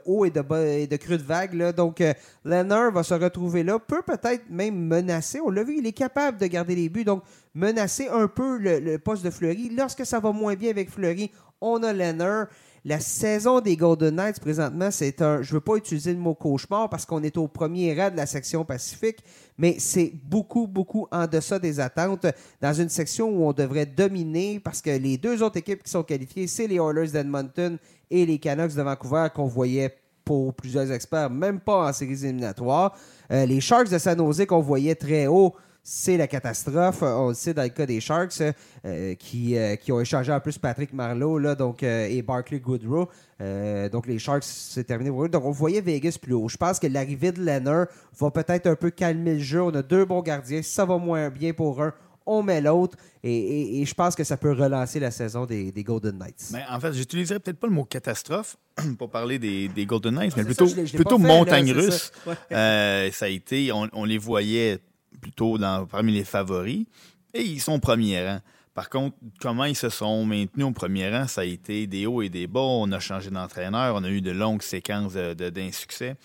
hauts 0.07 0.25
et 0.25 0.31
de, 0.31 0.41
bas, 0.43 0.87
de 0.87 0.97
creux 0.97 1.19
de 1.19 1.25
vagues. 1.25 1.75
Donc, 1.75 2.01
euh, 2.01 2.15
va 2.45 3.03
se 3.03 3.15
retrouver 3.15 3.65
là, 3.65 3.81
peut 3.81 4.03
peut-être 4.07 4.49
même 4.49 4.77
menacer. 4.77 5.41
On 5.41 5.51
l'a 5.51 5.65
vu, 5.65 5.79
il 5.79 5.87
est 5.89 5.93
capable 5.93 6.39
de 6.39 6.47
garder 6.47 6.77
les 6.77 6.89
buts. 6.89 7.05
Donc, 7.05 7.25
menacer 7.53 8.07
un 8.07 8.29
peu 8.29 8.59
le, 8.59 8.79
le 8.79 9.01
poste 9.01 9.25
de 9.25 9.31
Fleury. 9.31 9.71
Lorsque 9.77 10.07
ça 10.07 10.21
va 10.21 10.31
moins 10.31 10.55
bien 10.55 10.71
avec 10.71 10.89
Fleury, 10.89 11.33
on 11.61 11.83
a 11.83 11.93
Leonard. 11.93 12.47
La 12.87 13.01
saison 13.01 13.61
des 13.61 13.79
Golden 13.79 14.17
Knights, 14.17 14.41
présentement, 14.41 14.91
c'est 14.91 15.23
un. 15.23 15.41
Je 15.41 15.53
ne 15.53 15.55
veux 15.55 15.61
pas 15.63 15.77
utiliser 15.77 16.13
le 16.13 16.19
mot 16.19 16.35
cauchemar 16.35 16.91
parce 16.91 17.07
qu'on 17.07 17.23
est 17.23 17.39
au 17.39 17.49
premier 17.49 17.99
rang 17.99 18.11
de 18.11 18.17
la 18.19 18.27
section 18.27 18.63
Pacifique, 18.63 19.25
mais 19.57 19.77
c'est 19.79 20.13
beaucoup, 20.25 20.67
beaucoup 20.67 21.09
en 21.11 21.27
deçà 21.27 21.59
des 21.59 21.81
attentes 21.81 22.27
dans 22.61 22.75
une 22.75 22.91
section 22.91 23.31
où 23.31 23.49
on 23.49 23.55
devrait 23.55 23.87
dominer 23.87 24.61
parce 24.61 24.83
que 24.83 24.91
les 24.91 25.17
deux 25.17 25.43
autres 25.43 25.57
équipes 25.57 25.83
qui 25.83 25.91
sont 25.91 26.03
qualifiées, 26.03 26.47
c'est 26.47 26.67
les 26.67 26.77
Oilers 26.77 27.09
d'Edmonton 27.09 27.79
et 28.11 28.27
les 28.27 28.39
Canucks 28.39 28.75
de 28.75 28.83
Vancouver 28.83 29.29
qu'on 29.35 29.47
voyait 29.47 29.97
pour 30.23 30.53
plusieurs 30.53 30.93
experts, 30.93 31.31
même 31.31 31.61
pas 31.61 31.89
en 31.89 31.93
séries 31.95 32.23
éliminatoires. 32.25 32.95
Euh, 33.31 33.47
les 33.47 33.63
Sharks 33.63 33.89
de 33.89 33.97
San 33.97 34.19
Jose 34.19 34.45
qu'on 34.47 34.61
voyait 34.61 34.95
très 34.95 35.27
haut, 35.27 35.55
c'est 35.87 36.17
la 36.17 36.27
catastrophe. 36.27 37.03
On 37.03 37.29
le 37.29 37.35
sait 37.35 37.53
dans 37.53 37.63
le 37.63 37.69
cas 37.69 37.85
des 37.85 38.01
Sharks, 38.01 38.41
euh, 38.87 39.15
qui, 39.17 39.57
euh, 39.57 39.77
qui 39.77 39.93
ont 39.93 40.01
échangé 40.01 40.33
en 40.33 40.41
plus 40.41 40.57
Patrick 40.57 40.95
Marlowe 40.95 41.39
là, 41.39 41.55
donc, 41.55 41.83
euh, 41.83 42.07
et 42.09 42.23
Barkley 42.23 42.59
Goodrow. 42.59 43.09
Euh, 43.43 43.89
donc 43.91 44.07
les 44.07 44.19
Sharks, 44.19 44.45
c'est 44.45 44.85
terminé 44.85 45.11
pour 45.11 45.25
eux. 45.25 45.29
Donc 45.29 45.45
on 45.45 45.51
voyait 45.51 45.83
Vegas 45.83 46.17
plus 46.21 46.33
haut. 46.33 46.49
Je 46.49 46.57
pense 46.57 46.79
que 46.79 46.87
l'arrivée 46.87 47.33
de 47.33 47.45
Leonard 47.45 47.87
va 48.19 48.31
peut-être 48.31 48.67
un 48.67 48.77
peu 48.77 48.91
calmer 48.91 49.35
le 49.35 49.41
jeu. 49.41 49.63
On 49.63 49.75
a 49.75 49.83
deux 49.83 50.07
bons 50.07 50.23
gardiens. 50.23 50.63
Ça 50.63 50.87
va 50.87 50.97
moins 50.97 51.29
bien 51.29 51.53
pour 51.53 51.83
un, 51.83 51.93
on 52.25 52.43
met 52.43 52.63
l'autre. 52.63 52.97
Et, 53.23 53.37
et- 53.37 53.83
et 53.83 53.85
je 53.85 53.95
pense 53.95 54.15
que 54.15 54.25
ça 54.25 54.39
peut 54.39 54.53
relancer 54.53 54.99
la 55.01 55.11
saison 55.11 55.45
des, 55.45 55.71
des 55.71 55.83
Golden 55.85 56.17
Knights. 56.17 56.49
Mais 56.53 56.63
en 56.71 56.81
fait, 56.81 56.95
j'utiliserais 56.95 57.41
peut-être 57.41 57.59
pas 57.59 57.67
le 57.67 57.75
mot 57.75 57.85
catastrophe 57.85 58.57
pour 58.99 59.11
parler 59.11 59.39
des, 59.39 59.69
des 59.69 59.85
Golden 59.85 60.15
Knights, 60.15 60.35
mais 60.37 60.43
c'est 60.45 60.47
plutôt, 60.47 60.67
ça, 60.67 60.75
je 60.77 60.81
l'ai- 60.81 60.87
je 60.87 60.93
l'ai 60.93 60.97
plutôt 60.97 61.19
montagne 61.19 61.71
russe. 61.73 62.11
ça. 62.25 62.31
Ouais. 62.31 62.37
Euh, 62.53 63.11
ça 63.13 63.27
a 63.27 63.29
été, 63.29 63.71
on, 63.73 63.87
on 63.93 64.05
les 64.05 64.17
voyait 64.19 64.79
plutôt 65.25 65.59
parmi 65.91 66.13
les 66.13 66.25
favoris 66.25 66.85
et 67.33 67.43
ils 67.43 67.61
sont 67.61 67.73
au 67.73 67.79
premier 67.79 68.27
rang. 68.27 68.41
Par 68.75 68.91
contre, 68.91 69.17
comment 69.41 69.65
ils 69.65 69.77
se 69.77 69.89
sont 69.89 70.27
maintenus 70.27 70.67
au 70.67 70.73
premier 70.73 71.09
rang, 71.09 71.27
ça 71.27 71.41
a 71.41 71.45
été 71.45 71.87
des 71.87 72.07
hauts 72.07 72.21
et 72.21 72.29
des 72.29 72.47
bas. 72.47 72.61
On 72.61 72.93
a 72.93 73.01
changé 73.01 73.31
d'entraîneur, 73.31 73.95
on 73.97 74.05
a 74.05 74.11
eu 74.11 74.21
de 74.21 74.33
longues 74.33 74.63
séquences 74.63 75.15
d'insuccès. 75.15 76.17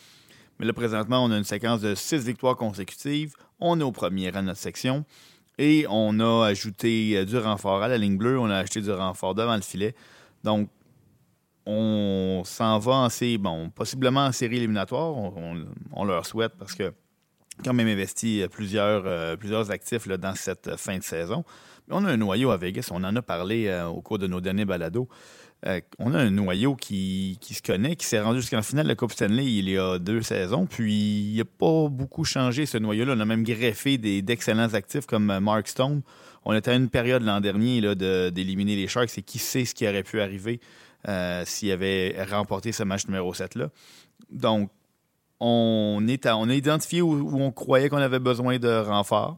Mais 0.59 0.65
là, 0.65 0.73
présentement, 0.73 1.23
on 1.23 1.31
a 1.31 1.37
une 1.37 1.45
séquence 1.45 1.79
de 1.79 1.95
six 1.95 2.25
victoires 2.25 2.57
consécutives. 2.57 3.35
On 3.61 3.79
est 3.79 3.83
au 3.83 3.93
premier 3.93 4.31
rang 4.31 4.41
de 4.41 4.47
notre 4.47 4.59
section. 4.59 5.05
Et 5.57 5.85
on 5.89 6.19
a 6.19 6.47
ajouté 6.47 7.17
euh, 7.17 7.25
du 7.25 7.37
renfort 7.37 7.81
à 7.81 7.87
la 7.87 7.97
ligne 7.97 8.17
bleue. 8.17 8.39
On 8.39 8.49
a 8.49 8.57
acheté 8.57 8.81
du 8.81 8.91
renfort 8.91 9.35
devant 9.35 9.55
le 9.55 9.61
filet. 9.61 9.95
Donc, 10.43 10.69
on 11.65 12.41
s'en 12.45 12.79
va 12.79 12.93
en 12.93 13.09
série, 13.09 13.37
bon, 13.37 13.69
possiblement 13.69 14.25
en 14.25 14.31
série 14.31 14.57
éliminatoire. 14.57 15.15
On 15.93 16.03
leur 16.05 16.25
souhaite 16.25 16.53
parce 16.57 16.75
que 16.75 16.93
quand 17.63 17.73
même 17.73 17.87
investi 17.87 18.43
plusieurs, 18.51 19.03
euh, 19.05 19.35
plusieurs 19.35 19.71
actifs 19.71 20.05
là, 20.05 20.17
dans 20.17 20.35
cette 20.35 20.75
fin 20.77 20.97
de 20.97 21.03
saison. 21.03 21.43
On 21.89 22.05
a 22.05 22.11
un 22.11 22.17
noyau 22.17 22.51
à 22.51 22.57
Vegas, 22.57 22.89
on 22.91 23.03
en 23.03 23.15
a 23.15 23.21
parlé 23.21 23.67
euh, 23.67 23.87
au 23.87 24.01
cours 24.01 24.19
de 24.19 24.27
nos 24.27 24.41
derniers 24.41 24.65
balados. 24.65 25.07
Euh, 25.65 25.81
on 25.97 26.13
a 26.13 26.19
un 26.19 26.29
noyau 26.29 26.75
qui, 26.75 27.37
qui 27.41 27.53
se 27.53 27.61
connaît, 27.61 27.95
qui 27.97 28.05
s'est 28.05 28.21
rendu 28.21 28.39
jusqu'en 28.39 28.61
finale 28.61 28.85
de 28.85 28.89
la 28.89 28.95
Coupe 28.95 29.11
Stanley 29.11 29.43
il 29.45 29.69
y 29.69 29.77
a 29.77 29.99
deux 29.99 30.21
saisons. 30.21 30.65
Puis 30.67 31.31
il 31.33 31.37
n'a 31.37 31.43
pas 31.45 31.89
beaucoup 31.89 32.23
changé 32.23 32.65
ce 32.65 32.77
noyau-là. 32.77 33.13
On 33.17 33.19
a 33.19 33.25
même 33.25 33.43
greffé 33.43 33.97
d'excellents 33.97 34.73
actifs 34.73 35.05
comme 35.05 35.29
euh, 35.31 35.39
Mark 35.41 35.67
Stone. 35.67 36.01
On 36.45 36.53
était 36.53 36.71
à 36.71 36.75
une 36.75 36.89
période 36.89 37.23
l'an 37.23 37.41
dernier 37.41 37.81
là, 37.81 37.95
de- 37.95 38.29
d'éliminer 38.29 38.75
les 38.77 38.87
Sharks 38.87 39.17
et 39.17 39.21
qui 39.21 39.39
sait 39.39 39.65
ce 39.65 39.75
qui 39.75 39.85
aurait 39.85 40.03
pu 40.03 40.21
arriver 40.21 40.61
euh, 41.09 41.43
s'il 41.45 41.71
avait 41.71 42.15
remporté 42.29 42.71
ce 42.71 42.83
match 42.83 43.05
numéro 43.07 43.33
7-là. 43.33 43.69
Donc, 44.31 44.69
on, 45.39 46.05
est 46.07 46.25
à- 46.25 46.37
on 46.37 46.49
a 46.49 46.53
identifié 46.55 47.01
où, 47.01 47.11
où 47.13 47.41
on 47.41 47.51
croyait 47.51 47.89
qu'on 47.89 47.97
avait 47.97 48.19
besoin 48.19 48.57
de 48.59 48.67
renfort 48.81 49.37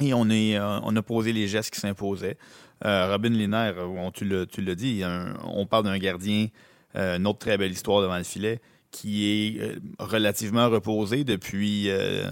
et 0.00 0.14
on, 0.14 0.28
est, 0.30 0.56
euh, 0.56 0.80
on 0.82 0.94
a 0.96 1.02
posé 1.02 1.32
les 1.32 1.46
gestes 1.48 1.72
qui 1.72 1.80
s'imposaient. 1.80 2.36
Euh, 2.84 3.10
Robin 3.12 3.28
Linaire, 3.30 3.74
on, 3.78 4.10
tu 4.10 4.24
l'as 4.26 4.74
dit, 4.74 5.02
un- 5.04 5.34
on 5.44 5.66
parle 5.66 5.84
d'un 5.84 5.98
gardien, 5.98 6.48
euh, 6.96 7.16
une 7.16 7.26
autre 7.26 7.38
très 7.38 7.56
belle 7.56 7.72
histoire 7.72 8.02
devant 8.02 8.16
le 8.18 8.24
filet, 8.24 8.60
qui 8.90 9.24
est 9.56 9.60
euh, 9.62 9.76
relativement 9.98 10.68
reposé 10.68 11.24
depuis, 11.24 11.88
euh, 11.88 12.24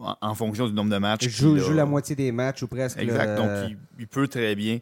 en, 0.00 0.16
en 0.20 0.34
fonction 0.34 0.68
du 0.68 0.74
nombre 0.74 0.90
de 0.92 0.98
matchs. 0.98 1.24
Il 1.24 1.30
joue, 1.30 1.72
la 1.72 1.86
moitié 1.86 2.14
des 2.14 2.30
matchs 2.32 2.62
ou 2.62 2.68
presque. 2.68 2.98
Exact. 2.98 3.36
Donc, 3.36 3.48
il, 3.70 3.78
il 4.00 4.06
peut 4.06 4.28
très 4.28 4.54
bien. 4.54 4.78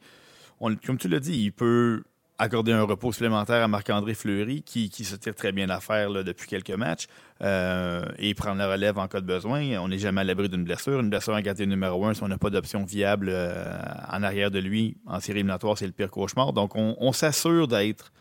On- 0.61 0.75
comme 0.77 0.99
tu 0.99 1.09
l'as 1.09 1.21
dit, 1.21 1.39
il 1.45 1.53
peut 1.53 2.03
accorder 2.43 2.73
un 2.73 2.83
repos 2.83 3.13
supplémentaire 3.13 3.63
à 3.63 3.69
Marc-André 3.69 4.15
Fleury, 4.15 4.63
qui, 4.63 4.91
qui 4.91 5.05
se 5.05 5.15
tire 5.15 5.35
très 5.35 5.53
bien 5.53 5.67
l'affaire 5.67 6.11
depuis 6.25 6.49
quelques 6.49 6.71
matchs, 6.71 7.07
euh, 7.41 8.05
et 8.19 8.35
prendre 8.35 8.59
la 8.59 8.69
relève 8.69 8.99
en 8.99 9.07
cas 9.07 9.21
de 9.21 9.27
besoin. 9.27 9.61
On 9.79 9.89
n'est 9.89 9.99
jamais 9.99 10.23
à 10.23 10.25
l'abri 10.25 10.49
d'une 10.49 10.65
blessure. 10.65 11.01
Une 11.01 11.09
blessure 11.09 11.35
en 11.35 11.41
gardien 11.41 11.67
numéro 11.67 12.05
un, 12.05 12.15
si 12.15 12.23
on 12.23 12.29
n'a 12.29 12.39
pas 12.39 12.51
d'option 12.51 12.85
viable 12.85 13.29
euh, 13.31 13.79
en 14.11 14.23
arrière 14.25 14.51
de 14.51 14.59
lui, 14.59 14.97
en 15.07 15.21
série 15.21 15.39
éliminatoire, 15.39 15.79
c'est 15.79 15.87
le 15.87 15.93
pire 15.93 16.11
cauchemar. 16.11 16.53
Donc, 16.53 16.73
on, 16.75 17.13
s'assure 17.13 17.69
d'être 17.69 18.13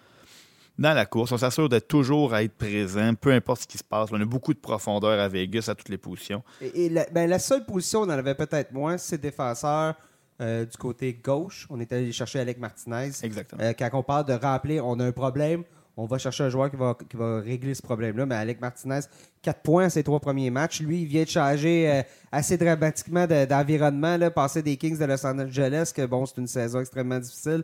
dans 0.77 0.93
la 0.93 1.07
course. 1.07 1.31
On 1.31 1.37
s'assure 1.37 1.67
d'être 1.67 1.87
toujours 1.87 2.35
à 2.35 2.43
être 2.43 2.55
présent, 2.55 3.15
peu 3.15 3.31
importe 3.31 3.63
ce 3.63 3.67
qui 3.67 3.79
se 3.79 3.83
passe. 3.83 4.09
On 4.11 4.21
a 4.21 4.25
beaucoup 4.25 4.53
de 4.53 4.59
profondeur 4.59 5.19
à 5.19 5.27
Vegas 5.27 5.65
à 5.67 5.73
toutes 5.73 5.89
les 5.89 5.97
positions. 5.97 6.43
Et, 6.61 6.89
la, 6.89 7.05
ben, 7.11 7.27
la 7.27 7.39
seule 7.39 7.65
position 7.65 8.01
on 8.01 8.05
en 8.05 8.09
avait 8.09 8.35
peut-être 8.35 8.71
moins, 8.71 8.99
c'est 8.99 9.19
défenseur 9.19 9.95
euh, 10.41 10.65
du 10.65 10.75
côté 10.77 11.13
gauche. 11.23 11.67
On 11.69 11.79
est 11.79 11.91
allé 11.93 12.11
chercher 12.11 12.39
Alec 12.39 12.57
Martinez. 12.59 13.11
Exactement. 13.23 13.61
Euh, 13.63 13.73
quand 13.77 13.89
on 13.93 14.03
parle 14.03 14.25
de 14.25 14.33
rappeler, 14.33 14.81
on 14.81 14.99
a 14.99 15.05
un 15.05 15.11
problème, 15.11 15.63
on 15.97 16.05
va 16.05 16.17
chercher 16.17 16.45
un 16.45 16.49
joueur 16.49 16.69
qui 16.71 16.77
va, 16.77 16.97
qui 17.09 17.15
va 17.17 17.39
régler 17.41 17.73
ce 17.75 17.81
problème-là. 17.81 18.25
Mais 18.25 18.35
Alec 18.35 18.59
Martinez, 18.59 19.01
4 19.41 19.61
points 19.61 19.85
à 19.85 19.89
ses 19.89 20.03
trois 20.03 20.19
premiers 20.19 20.49
matchs. 20.49 20.81
Lui, 20.81 21.01
il 21.03 21.07
vient 21.07 21.23
de 21.23 21.29
changer 21.29 21.89
euh, 21.91 22.01
assez 22.31 22.57
dramatiquement 22.57 23.27
de- 23.27 23.45
d'environnement, 23.45 24.17
passer 24.31 24.61
des 24.63 24.77
Kings 24.77 24.97
de 24.97 25.05
Los 25.05 25.25
Angeles, 25.25 25.91
que 25.95 26.05
bon, 26.05 26.25
c'est 26.25 26.37
une 26.37 26.47
saison 26.47 26.79
extrêmement 26.79 27.19
difficile. 27.19 27.63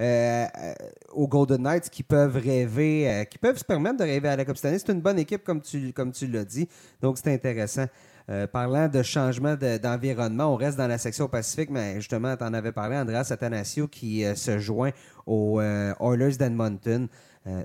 euh, 0.00 0.46
euh, 0.56 0.74
aux 1.12 1.26
Golden 1.26 1.60
Knights 1.62 1.90
qui 1.90 2.04
peuvent 2.04 2.36
rêver, 2.36 3.10
euh, 3.10 3.24
qui 3.24 3.36
peuvent 3.36 3.58
se 3.58 3.64
permettre 3.64 3.96
de 3.96 4.04
rêver 4.04 4.28
à 4.28 4.36
la 4.36 4.44
Coupe 4.44 4.56
cette 4.56 4.66
année. 4.66 4.78
C'est 4.78 4.92
une 4.92 5.00
bonne 5.00 5.18
équipe, 5.18 5.42
comme 5.42 5.60
tu, 5.60 5.92
comme 5.92 6.12
tu 6.12 6.28
l'as 6.28 6.44
dit. 6.44 6.68
Donc, 7.02 7.18
c'est 7.18 7.32
intéressant. 7.34 7.86
Euh, 8.30 8.46
parlant 8.46 8.88
de 8.88 9.02
changement 9.02 9.56
de- 9.56 9.78
d'environnement, 9.78 10.52
on 10.52 10.56
reste 10.56 10.76
dans 10.76 10.86
la 10.86 10.98
section 10.98 11.28
Pacifique, 11.28 11.70
mais 11.70 11.94
justement, 11.96 12.36
tu 12.36 12.44
en 12.44 12.52
avais 12.52 12.72
parlé, 12.72 12.96
Andreas 12.96 13.28
Athanasio, 13.30 13.88
qui 13.88 14.24
euh, 14.24 14.34
se 14.34 14.58
joint 14.58 14.90
aux 15.26 15.60
euh, 15.60 15.94
Oilers 16.00 16.36
d'Edmonton. 16.36 17.08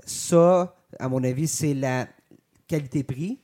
Ça, 0.06 0.74
à 0.98 1.08
mon 1.10 1.22
avis, 1.22 1.46
c'est 1.46 1.74
la 1.74 2.06
qualité-prix. 2.66 3.38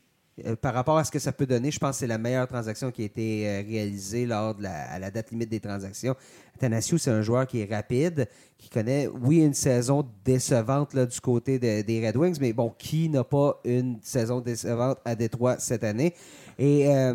Par 0.62 0.72
rapport 0.72 0.96
à 0.96 1.04
ce 1.04 1.10
que 1.10 1.18
ça 1.18 1.32
peut 1.32 1.44
donner, 1.44 1.70
je 1.70 1.78
pense 1.78 1.90
que 1.90 1.96
c'est 1.98 2.06
la 2.06 2.16
meilleure 2.16 2.48
transaction 2.48 2.90
qui 2.90 3.02
a 3.02 3.04
été 3.04 3.62
réalisée 3.68 4.24
lors 4.24 4.54
de 4.54 4.62
la, 4.62 4.90
à 4.90 4.98
la 4.98 5.10
date 5.10 5.32
limite 5.32 5.50
des 5.50 5.60
transactions. 5.60 6.14
Athanasio, 6.56 6.96
c'est 6.96 7.10
un 7.10 7.20
joueur 7.20 7.46
qui 7.46 7.60
est 7.60 7.70
rapide, 7.70 8.26
qui 8.56 8.70
connaît, 8.70 9.06
oui, 9.06 9.44
une 9.44 9.52
saison 9.52 10.02
décevante 10.24 10.96
du 10.96 11.20
côté 11.20 11.58
de- 11.58 11.82
des 11.82 12.06
Red 12.06 12.16
Wings, 12.16 12.38
mais 12.40 12.54
bon, 12.54 12.72
qui 12.78 13.10
n'a 13.10 13.22
pas 13.22 13.60
une 13.64 13.98
saison 14.00 14.40
décevante 14.40 14.96
à 15.04 15.14
Détroit 15.14 15.58
cette 15.58 15.84
année? 15.84 16.14
Et 16.60 16.94
euh, 16.94 17.14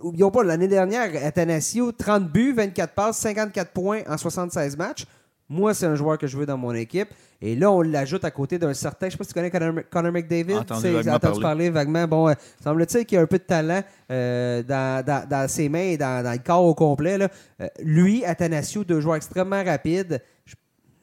oublions 0.00 0.30
pas, 0.30 0.42
l'année 0.44 0.68
dernière, 0.68 1.10
Athanasio, 1.26 1.90
30 1.92 2.30
buts, 2.30 2.52
24 2.54 2.94
passes, 2.94 3.18
54 3.18 3.72
points 3.72 4.00
en 4.08 4.16
76 4.16 4.76
matchs. 4.76 5.04
Moi, 5.48 5.74
c'est 5.74 5.84
un 5.86 5.94
joueur 5.96 6.16
que 6.16 6.26
je 6.26 6.38
veux 6.38 6.46
dans 6.46 6.56
mon 6.56 6.72
équipe. 6.72 7.08
Et 7.42 7.54
là, 7.56 7.70
on 7.70 7.82
l'ajoute 7.82 8.24
à 8.24 8.30
côté 8.30 8.56
d'un 8.58 8.72
certain. 8.72 9.06
Je 9.08 9.12
sais 9.12 9.18
pas 9.18 9.24
si 9.24 9.28
tu 9.28 9.34
connais 9.34 9.50
Connor, 9.50 9.82
Connor 9.90 10.10
McDavid. 10.12 10.54
Entendu 10.54 10.80
vaguement 10.92 11.12
entendu 11.16 11.40
parler. 11.40 11.42
parler 11.42 11.70
vaguement. 11.70 12.06
Bon, 12.08 12.28
euh, 12.28 12.34
semble-t-il 12.62 13.04
qu'il 13.04 13.16
y 13.16 13.18
a 13.18 13.22
un 13.22 13.26
peu 13.26 13.36
de 13.38 13.42
talent 13.42 13.82
euh, 14.10 14.62
dans, 14.62 15.04
dans- 15.04 15.28
dans 15.28 15.48
ses 15.48 15.68
mains 15.68 15.80
et 15.80 15.96
dans, 15.98 16.24
dans 16.24 16.32
le 16.32 16.38
corps 16.38 16.64
au 16.64 16.74
complet. 16.74 17.18
là. 17.18 17.28
Euh, 17.60 17.68
lui, 17.82 18.24
Athanasio, 18.24 18.84
deux 18.84 19.00
joueurs 19.00 19.16
extrêmement 19.16 19.62
rapides. 19.62 20.22
Je, 20.46 20.54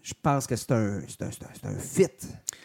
je 0.01 0.13
pense 0.23 0.47
que 0.47 0.55
c'est 0.55 0.71
un, 0.71 0.75
un, 0.97 1.01
c'est 1.07 1.23
un- 1.23 1.29
c'est 1.31 1.67
un 1.67 1.77
fit 1.77 2.07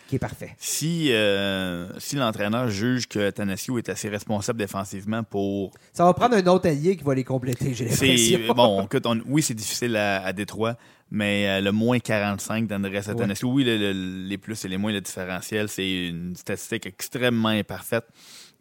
qui 0.08 0.16
est 0.16 0.18
parfait. 0.20 0.54
Si, 0.58 1.08
euh, 1.12 1.88
si 1.98 2.16
l'entraîneur 2.16 2.68
juge 2.68 3.08
que 3.08 3.30
Thanasio 3.30 3.78
est 3.78 3.88
assez 3.88 4.08
responsable 4.08 4.58
défensivement 4.58 5.22
pour. 5.24 5.72
Ça 5.92 6.04
va 6.04 6.14
prendre 6.14 6.36
un 6.36 6.46
autre 6.46 6.68
allié 6.68 6.96
qui 6.96 7.02
va 7.04 7.14
les 7.14 7.24
compléter, 7.24 7.74
j'ai 7.74 7.86
l'impression. 7.86 8.38
bon, 8.54 8.84
écoute, 8.84 9.04
on- 9.06 9.20
oui, 9.26 9.42
c'est 9.42 9.54
difficile 9.54 9.96
à, 9.96 10.24
à 10.24 10.32
Détroit, 10.32 10.76
mais 11.10 11.48
euh, 11.48 11.60
le 11.60 11.72
moins 11.72 11.98
45 11.98 12.66
d'Andrés 12.66 12.98
Athanasio, 13.08 13.48
oui, 13.50 13.64
le- 13.64 13.76
le- 13.78 14.26
les 14.28 14.38
plus 14.38 14.64
et 14.64 14.68
les 14.68 14.76
moins, 14.76 14.92
le 14.92 15.00
différentiel, 15.00 15.68
c'est 15.68 16.08
une 16.08 16.36
statistique 16.36 16.86
extrêmement 16.86 17.48
imparfaite. 17.48 18.04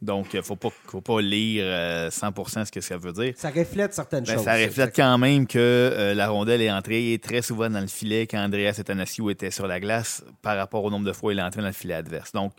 Donc, 0.01 0.33
il 0.33 0.37
ne 0.37 0.41
faut 0.41 0.55
pas, 0.55 0.69
faut 0.87 1.01
pas 1.01 1.21
lire 1.21 1.63
100% 2.09 2.65
ce 2.65 2.71
que 2.71 2.81
ça 2.81 2.97
veut 2.97 3.13
dire. 3.13 3.33
Ça 3.37 3.49
reflète 3.49 3.93
certaines 3.93 4.23
Ben, 4.25 4.35
choses. 4.35 4.43
ça 4.43 4.53
reflète 4.55 4.95
quand 4.95 5.17
même 5.17 5.47
que 5.47 5.57
euh, 5.57 6.13
la 6.13 6.27
rondelle 6.27 6.61
est 6.61 6.71
entrée 6.71 7.19
très 7.23 7.41
souvent 7.41 7.69
dans 7.69 7.79
le 7.79 7.87
filet 7.87 8.27
quand 8.27 8.39
Andreas 8.43 8.75
Athanasiou 8.79 9.29
était 9.29 9.51
sur 9.51 9.67
la 9.67 9.79
glace 9.79 10.23
par 10.41 10.57
rapport 10.57 10.83
au 10.83 10.89
nombre 10.91 11.05
de 11.05 11.13
fois 11.13 11.33
il 11.33 11.39
est 11.39 11.43
entré 11.43 11.61
dans 11.61 11.67
le 11.67 11.73
filet 11.73 11.93
adverse. 11.93 12.33
Donc, 12.33 12.53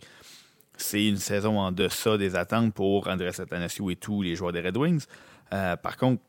c'est 0.75 1.05
une 1.07 1.17
saison 1.17 1.59
en 1.59 1.71
deçà 1.71 2.17
des 2.17 2.35
attentes 2.35 2.73
pour 2.73 3.07
Andreas 3.07 3.39
Athanasiou 3.41 3.91
et 3.91 3.95
tous 3.95 4.21
les 4.21 4.35
joueurs 4.35 4.51
des 4.51 4.61
Red 4.61 4.77
Wings. 4.77 5.05
Euh, 5.53 5.75
par 5.75 5.95
contre, 5.97 6.21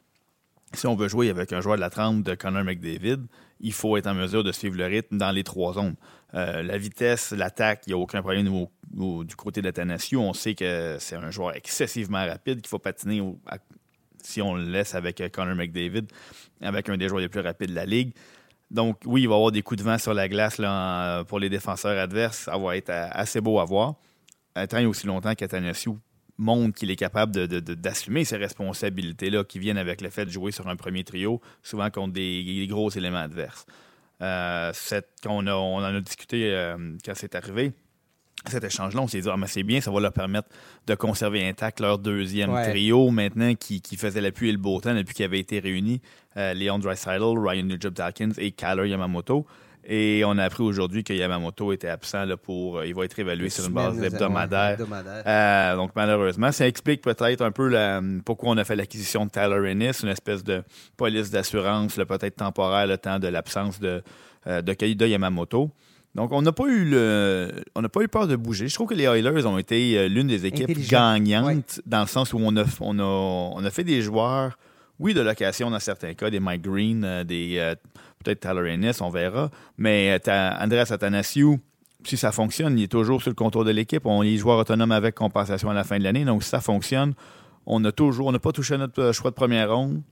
si 0.75 0.87
on 0.87 0.95
veut 0.95 1.09
jouer 1.09 1.31
avec 1.31 1.53
un 1.53 1.61
joueur 1.61 1.77
de 1.77 1.81
la 1.81 1.91
trempe 1.91 2.23
de 2.23 2.35
Connor 2.35 2.65
McDavid, 2.65 3.21
il 3.61 3.73
faut 3.73 3.97
être 3.97 4.07
en 4.07 4.15
mesure 4.15 4.45
de 4.45 4.53
suivre 4.53 4.77
le 4.77 4.85
rythme 4.87 5.17
dans 5.19 5.31
les 5.31 5.43
trois 5.43 5.73
zones. 5.75 5.97
Euh, 6.35 6.63
la 6.63 6.77
vitesse, 6.77 7.33
l'attaque, 7.33 7.85
il 7.87 7.91
n'y 7.91 7.95
a 7.95 7.99
aucun 7.99 8.21
problème 8.21 8.67
du 8.91 9.37
côté 9.37 9.63
d'Athanasiou. 9.63 10.21
On 10.21 10.33
sait 10.35 10.55
que 10.55 10.97
c'est 11.01 11.17
un 11.17 11.31
joueur 11.31 11.57
excessivement 11.57 12.27
rapide 12.27 12.61
qu'il 12.61 12.69
faut 12.69 12.79
patiner 12.79 13.23
si 14.23 14.43
on 14.43 14.55
le 14.55 14.65
laisse 14.65 14.95
avec 14.95 15.21
euh, 15.21 15.29
Connor 15.29 15.55
McDavid, 15.55 16.07
avec 16.61 16.89
un 16.89 16.97
des 16.97 17.09
joueurs 17.09 17.21
les 17.21 17.29
plus 17.29 17.41
rapides 17.41 17.71
de 17.71 17.75
la 17.75 17.87
ligue. 17.87 18.13
Donc, 18.71 19.01
oui, 19.07 19.23
il 19.23 19.29
va 19.29 19.35
y 19.35 19.37
avoir 19.37 19.53
des 19.53 19.63
coups 19.63 19.79
de 19.79 19.85
vent 19.85 19.97
sur 19.97 20.13
la 20.13 20.29
glace 20.29 20.61
pour 21.29 21.39
les 21.39 21.49
défenseurs 21.49 21.99
adverses. 21.99 22.39
Ça 22.41 22.59
va 22.59 22.77
être 22.77 22.91
euh, 22.91 23.09
assez 23.13 23.41
beau 23.41 23.61
à 23.61 23.65
voir. 23.65 23.95
Et 24.57 24.87
aussi 24.87 25.07
longtemps 25.07 25.35
qu'Athanasiou 25.35 25.99
montre 26.37 26.75
qu'il 26.79 26.91
est 26.91 26.97
capable 26.97 27.33
de- 27.33 27.47
de- 27.47 27.61
de- 27.61 27.75
d'assumer 27.75 28.25
ces 28.25 28.37
responsabilités-là 28.37 29.45
qui 29.45 29.59
viennent 29.59 29.79
avec 29.79 30.01
le 30.01 30.11
fait 30.11 30.27
de 30.27 30.31
jouer 30.31 30.53
sur 30.53 30.69
un 30.69 30.77
premier 30.77 31.05
trio, 31.05 31.41
souvent 31.63 31.89
contre 31.91 32.13
des, 32.13 32.45
des 32.45 32.67
gros 32.67 32.91
éléments 32.91 33.19
adverses. 33.19 33.67
Euh, 34.23 34.71
cette- 34.75 35.09
on, 35.27 35.47
a- 35.47 35.55
on 35.55 35.77
en 35.77 35.85
a 35.85 36.01
discuté 36.01 36.53
euh, 36.55 36.77
quand 37.05 37.13
c'est 37.15 37.35
arrivé, 37.35 37.73
cet 38.47 38.63
échange-là, 38.65 39.01
on 39.01 39.09
s'est 39.09 39.21
dit, 39.21 39.29
ah, 39.31 39.37
mais 39.37 39.47
c'est 39.49 39.63
bien, 39.65 39.81
ça 39.81 39.91
va 39.91 40.01
leur 40.01 40.13
permettre 40.13 40.49
de 40.87 40.95
conserver 40.95 41.47
intact 41.49 41.81
leur 41.81 41.99
deuxième 41.99 42.51
Ouais. 42.51 42.69
trio 42.71 43.11
maintenant 43.11 43.55
qui, 43.55 43.81
qui 43.83 43.97
faisait 43.97 44.21
la 44.21 44.31
pluie 44.33 44.49
et 44.49 44.53
le 44.53 44.59
beau 44.59 44.81
temps 44.81 44.95
depuis 44.95 45.15
qu'ils 45.15 45.25
avaient 45.25 45.41
été 45.41 45.59
réunis. 45.59 46.01
Euh, 46.37 46.55
Léon 46.55 46.79
Dreisaitl, 46.79 47.23
Ryan 47.37 47.65
Nugent-Hopkins 47.65 48.33
et 48.39 48.53
Kyler 48.53 48.89
Yamamoto. 48.91 49.45
Et 49.90 50.23
on 50.26 50.37
a 50.37 50.45
appris 50.45 50.62
aujourd'hui 50.62 51.02
que 51.02 51.14
Yamamoto 51.14 51.73
était 51.73 51.88
absent 51.88 52.26
là, 52.26 52.37
pour. 52.37 52.76
euh, 52.78 52.87
il 52.87 52.95
va 52.95 53.07
être 53.07 53.18
évalué 53.18 53.49
sur 53.49 53.64
une 53.66 53.73
base 53.73 53.97
hebdomadaire. 54.02 54.73
hebdomadaire. 54.73 55.23
Euh, 55.26 55.76
donc, 55.76 55.92
malheureusement, 55.97 56.52
ça 56.52 56.68
explique 56.68 57.00
peut-être 57.00 57.40
un 57.40 57.50
peu 57.50 57.68
la- 57.68 58.02
pourquoi 58.25 58.50
on 58.50 58.59
a 58.59 58.64
fait 58.64 58.76
l'acquisition 58.76 59.25
de 59.25 59.30
Tyler 59.30 59.71
Ennis, 59.71 60.02
une 60.02 60.11
espèce 60.11 60.45
de 60.45 60.62
police 60.99 61.30
d'assurance, 61.30 61.95
peut-être 61.97 62.37
temporaire, 62.37 62.87
le 62.87 62.99
temps 62.99 63.18
de 63.18 63.28
l'absence 63.28 63.80
de, 63.80 64.02
euh, 64.47 64.61
de 64.61 65.07
Yamamoto. 65.07 65.71
Donc, 66.14 66.33
on 66.33 66.42
n'a 66.42 66.52
pas 66.52 66.66
eu 66.66 66.85
le, 66.85 67.52
on 67.75 67.80
n'a 67.80 67.88
pas 67.88 68.02
eu 68.02 68.09
peur 68.09 68.26
de 68.26 68.37
bouger. 68.37 68.68
Je 68.68 68.75
trouve 68.75 68.88
que 68.88 68.95
les 68.95 69.04
Oilers 69.04 69.47
ont 69.47 69.57
été 69.57 69.97
euh, 69.99 70.09
l'une 70.09 70.26
des 70.26 70.45
équipes 70.45 70.66
gagnantes 70.90 71.80
dans 71.87 72.00
le 72.02 72.07
sens 72.09 72.35
où 72.35 72.38
on 72.42 72.54
a, 72.57 72.64
on 72.80 72.99
a, 72.99 73.02
on 73.02 73.64
a 73.64 73.71
fait 73.71 73.85
des 73.85 74.02
joueurs, 74.02 74.59
oui, 74.99 75.14
de 75.14 75.21
location 75.23 75.71
dans 75.71 75.78
certains 75.78 76.12
cas, 76.14 76.28
des 76.28 76.40
Mike 76.40 76.62
Green, 76.62 77.23
des 77.25 77.75
peut-être 78.23 78.41
Tyler 78.41 78.73
Ennis, 78.73 79.01
on 79.01 79.11
verra. 79.11 79.51
Mais 79.77 80.13
euh, 80.13 80.19
t'as 80.19 80.63
Andreas 80.63 80.89
Athanasiou, 80.91 81.59
si 82.05 82.17
ça 82.17 82.33
fonctionne, 82.33 82.79
il 82.79 82.85
est 82.85 82.93
toujours 82.93 83.23
sur 83.23 83.31
le 83.31 83.35
contour 83.35 83.65
de 83.65 83.71
l'équipe. 83.71 84.07
On 84.07 84.23
est 84.23 84.37
joueur 84.37 84.59
autonome 84.59 84.93
avec 84.93 85.15
compensation 85.15 85.71
à 85.71 85.75
la 85.75 85.85
fin 85.85 85.99
de 85.99 86.05
l'année. 86.05 86.25
Donc, 86.25 86.43
si 86.43 86.49
ça 86.49 86.61
fonctionne, 86.61 87.15
on 87.67 87.85
a 87.85 87.93
toujours, 87.93 88.29
on 88.29 88.33
n'a 88.33 88.39
pas 88.39 88.53
touché 88.53 88.79
notre 88.79 89.03
euh, 89.03 89.13
choix 89.13 89.31
de 89.31 89.37
première 89.37 89.75
ronde. 89.75 90.03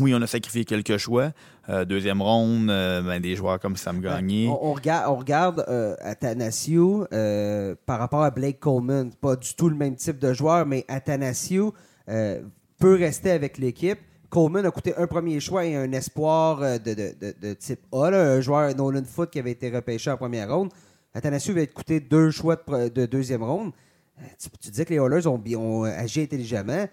Oui, 0.00 0.14
on 0.14 0.22
a 0.22 0.28
sacrifié 0.28 0.64
quelques 0.64 0.96
choix. 0.96 1.32
Euh, 1.68 1.84
deuxième 1.84 2.22
ronde, 2.22 2.70
euh, 2.70 3.02
ben, 3.02 3.20
des 3.20 3.34
joueurs 3.34 3.58
comme 3.58 3.76
Sam 3.76 4.00
Gagné. 4.00 4.46
On, 4.48 4.68
on 4.68 4.72
regarde, 4.72 5.12
on 5.12 5.16
regarde 5.16 5.64
euh, 5.68 7.74
par 7.84 7.98
rapport 7.98 8.22
à 8.22 8.30
Blake 8.30 8.60
Coleman. 8.60 9.10
Pas 9.20 9.34
du 9.34 9.54
tout 9.54 9.68
le 9.68 9.74
même 9.74 9.96
type 9.96 10.20
de 10.20 10.32
joueur, 10.32 10.66
mais 10.66 10.84
Athanasiou 10.86 11.72
euh, 12.08 12.42
peut 12.78 12.94
rester 12.94 13.32
avec 13.32 13.58
l'équipe. 13.58 13.98
Coleman 14.30 14.66
a 14.66 14.70
coûté 14.70 14.94
un 14.96 15.06
premier 15.06 15.40
choix 15.40 15.64
et 15.64 15.74
un 15.74 15.90
espoir 15.92 16.62
euh, 16.62 16.78
de, 16.78 16.92
de- 16.94 17.34
de- 17.40 17.54
type 17.54 17.80
A, 17.92 18.10
là, 18.10 18.32
un 18.34 18.40
joueur 18.40 18.74
Nolan 18.74 19.04
Foot 19.04 19.30
qui 19.30 19.38
avait 19.38 19.52
été 19.52 19.70
repêché 19.70 20.10
en 20.10 20.16
première 20.16 20.52
ronde. 20.54 20.70
Athanasiou 21.14 21.54
va 21.54 21.62
être 21.62 21.72
coûté 21.74 22.00
deux 22.00 22.30
choix 22.30 22.56
de, 22.56 23.06
deuxième 23.06 23.42
ronde. 23.42 23.72
Euh, 24.20 24.24
Tu, 24.38 24.48
tu 24.60 24.70
dis 24.70 24.84
que 24.84 24.90
les 24.90 24.96
Oilers 25.00 25.26
ont, 25.26 25.84
agi 25.84 26.22
intelligemment. 26.22 26.86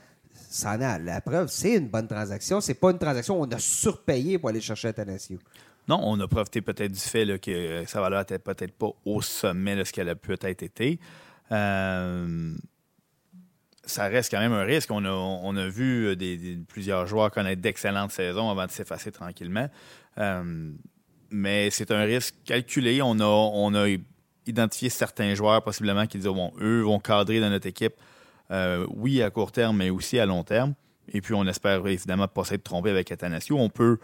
Ça 0.49 0.75
en 0.75 0.81
à 0.81 0.97
la 0.99 1.19
preuve. 1.21 1.47
C'est 1.49 1.75
une 1.75 1.87
bonne 1.89 2.07
transaction. 2.07 2.61
C'est 2.61 2.73
pas 2.75 2.91
une 2.91 2.97
transaction 2.99 3.39
où 3.39 3.43
on 3.43 3.51
a 3.51 3.59
surpayé 3.59 4.37
pour 4.39 4.49
aller 4.49 4.61
chercher 4.61 4.89
Athanasiou. 4.89 5.39
Non, 5.87 5.99
on 6.03 6.19
a 6.19 6.27
profité 6.27 6.61
peut-être 6.61 6.91
du 6.91 6.99
fait 6.99 7.25
que 7.39 7.51
euh, 7.51 7.85
sa 7.85 7.99
valeur 8.01 8.19
n'était 8.19 8.39
peut-être 8.39 8.73
pas 8.73 8.89
au 9.05 9.21
sommet 9.21 9.75
de 9.75 9.83
ce 9.83 9.91
qu'elle 9.93 10.09
a 10.09 10.15
peut-être 10.15 10.63
été. 10.63 10.99
Ça 13.85 14.07
reste 14.07 14.31
quand 14.31 14.39
même 14.39 14.53
un 14.53 14.63
risque. 14.63 14.91
On 14.91 15.05
a, 15.05 15.11
on 15.11 15.55
a 15.55 15.67
vu 15.67 16.07
euh, 16.07 16.15
des, 16.15 16.59
plusieurs 16.67 17.07
joueurs 17.07 17.31
connaître 17.31 17.61
d'excellentes 17.61 18.11
saisons 18.11 18.49
avant 18.49 18.65
de 18.65 18.71
s'effacer 18.71 19.11
tranquillement. 19.11 19.69
Euh, 20.17 20.71
mais 21.29 21.69
c'est 21.69 21.91
un 21.91 22.03
risque 22.03 22.35
calculé. 22.45 23.01
On 23.01 23.19
a, 23.19 23.25
on 23.25 23.73
a 23.75 23.87
identifié 24.45 24.89
certains 24.89 25.33
joueurs 25.35 25.63
possiblement 25.63 26.05
qui 26.07 26.17
disent 26.17 26.27
bon, 26.27 26.53
eux 26.59 26.81
vont 26.81 26.99
cadrer 26.99 27.39
dans 27.39 27.49
notre 27.49 27.67
équipe, 27.67 27.95
euh, 28.51 28.85
oui, 28.89 29.21
à 29.21 29.29
court 29.29 29.51
terme, 29.51 29.77
mais 29.77 29.89
aussi 29.89 30.19
à 30.19 30.25
long 30.25 30.43
terme. 30.43 30.73
Et 31.11 31.21
puis, 31.21 31.33
on 31.33 31.45
espère 31.45 31.85
évidemment 31.85 32.27
pas 32.27 32.43
s'être 32.43 32.63
trompé 32.63 32.89
avec 32.89 33.11
Athanasio. 33.11 33.57
On 33.57 33.69
peut. 33.69 33.99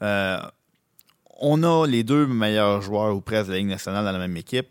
on 0.00 1.62
a 1.62 1.86
les 1.86 2.04
deux 2.04 2.26
meilleurs 2.26 2.82
joueurs 2.82 3.14
ou 3.16 3.20
presque 3.20 3.46
de 3.46 3.52
la 3.52 3.58
Ligue 3.58 3.68
nationale 3.68 4.04
dans 4.04 4.12
la 4.12 4.18
même 4.18 4.36
équipe. 4.36 4.68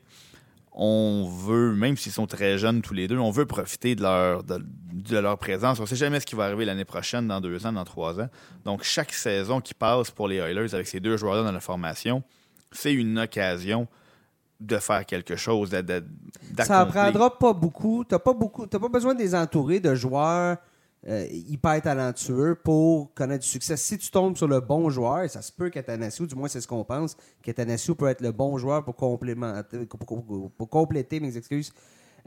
On 0.73 1.27
veut, 1.29 1.73
même 1.73 1.97
s'ils 1.97 2.13
sont 2.13 2.27
très 2.27 2.57
jeunes 2.57 2.81
tous 2.81 2.93
les 2.93 3.07
deux, 3.10 3.17
on 3.17 3.29
veut 3.31 3.45
profiter 3.45 3.93
de 3.95 4.01
leur, 4.03 4.43
de, 4.43 4.63
de 4.93 5.17
leur 5.17 5.38
présence. 5.38 5.79
On 5.79 5.84
ne 5.84 5.88
sait 5.88 5.97
jamais 5.97 6.19
ce 6.21 6.25
qui 6.25 6.36
va 6.36 6.45
arriver 6.45 6.63
l'année 6.63 6.86
prochaine, 6.86 7.27
dans 7.27 7.41
deux 7.41 7.65
ans, 7.65 7.73
dans 7.73 7.84
trois 7.84 8.19
ans. 8.21 8.29
Donc, 8.63 8.84
chaque 8.84 9.12
saison 9.12 9.60
qui 9.60 9.73
passe 9.73 10.12
pour 10.12 10.27
les 10.29 10.38
Oilers 10.38 10.73
avec 10.73 10.88
ces 10.88 11.01
deux 11.01 11.17
joueurs-là 11.17 11.43
dans 11.43 11.51
la 11.51 11.60
formation, 11.60 12.23
c'est 12.71 12.93
une 12.93 13.19
occasion 13.19 13.88
de 14.62 14.77
faire 14.77 15.05
quelque 15.05 15.36
chose, 15.36 15.71
de- 15.71 15.77
Ça 15.79 15.95
en 15.97 16.53
d'accomplir. 16.86 16.88
prendra 16.88 17.38
pas 17.38 17.51
beaucoup. 17.53 18.05
Pas 18.05 18.34
beaucoup. 18.34 18.65
T'as 18.67 18.79
pas 18.79 18.89
besoin 18.89 19.13
de 19.13 19.19
les 19.19 19.36
entourer 19.36 19.79
de 19.81 19.93
joueurs 19.95 20.57
euh, 21.08 21.26
hyper 21.32 21.82
talentueux 21.82 22.56
pour 22.64 23.14
connaître 23.14 23.44
du 23.44 23.50
succès. 23.50 23.76
Si 23.78 23.98
tu 23.98 24.12
tombes 24.12 24.38
sur 24.38 24.48
le 24.48 24.60
bon 24.60 24.90
joueur, 24.90 25.30
ça 25.30 25.42
se 25.42 25.52
peut 25.52 25.70
qu'Athanasiou, 25.70 26.28
du 26.28 26.36
moins 26.36 26.48
c'est 26.48 26.62
ce 26.62 26.68
qu'on 26.68 26.84
pense, 26.84 27.18
qu'Athanasiou 27.42 27.96
peut 27.96 28.08
être 28.08 28.22
le 28.22 28.32
bon 28.32 28.58
joueur 28.58 28.84
pour 28.84 28.96
complémenter, 28.96 29.86
pour, 29.86 30.00
pour- 30.24 30.52
pour 30.52 30.70
compléter 30.70 31.20
mes 31.20 31.36
excuses. 31.38 31.72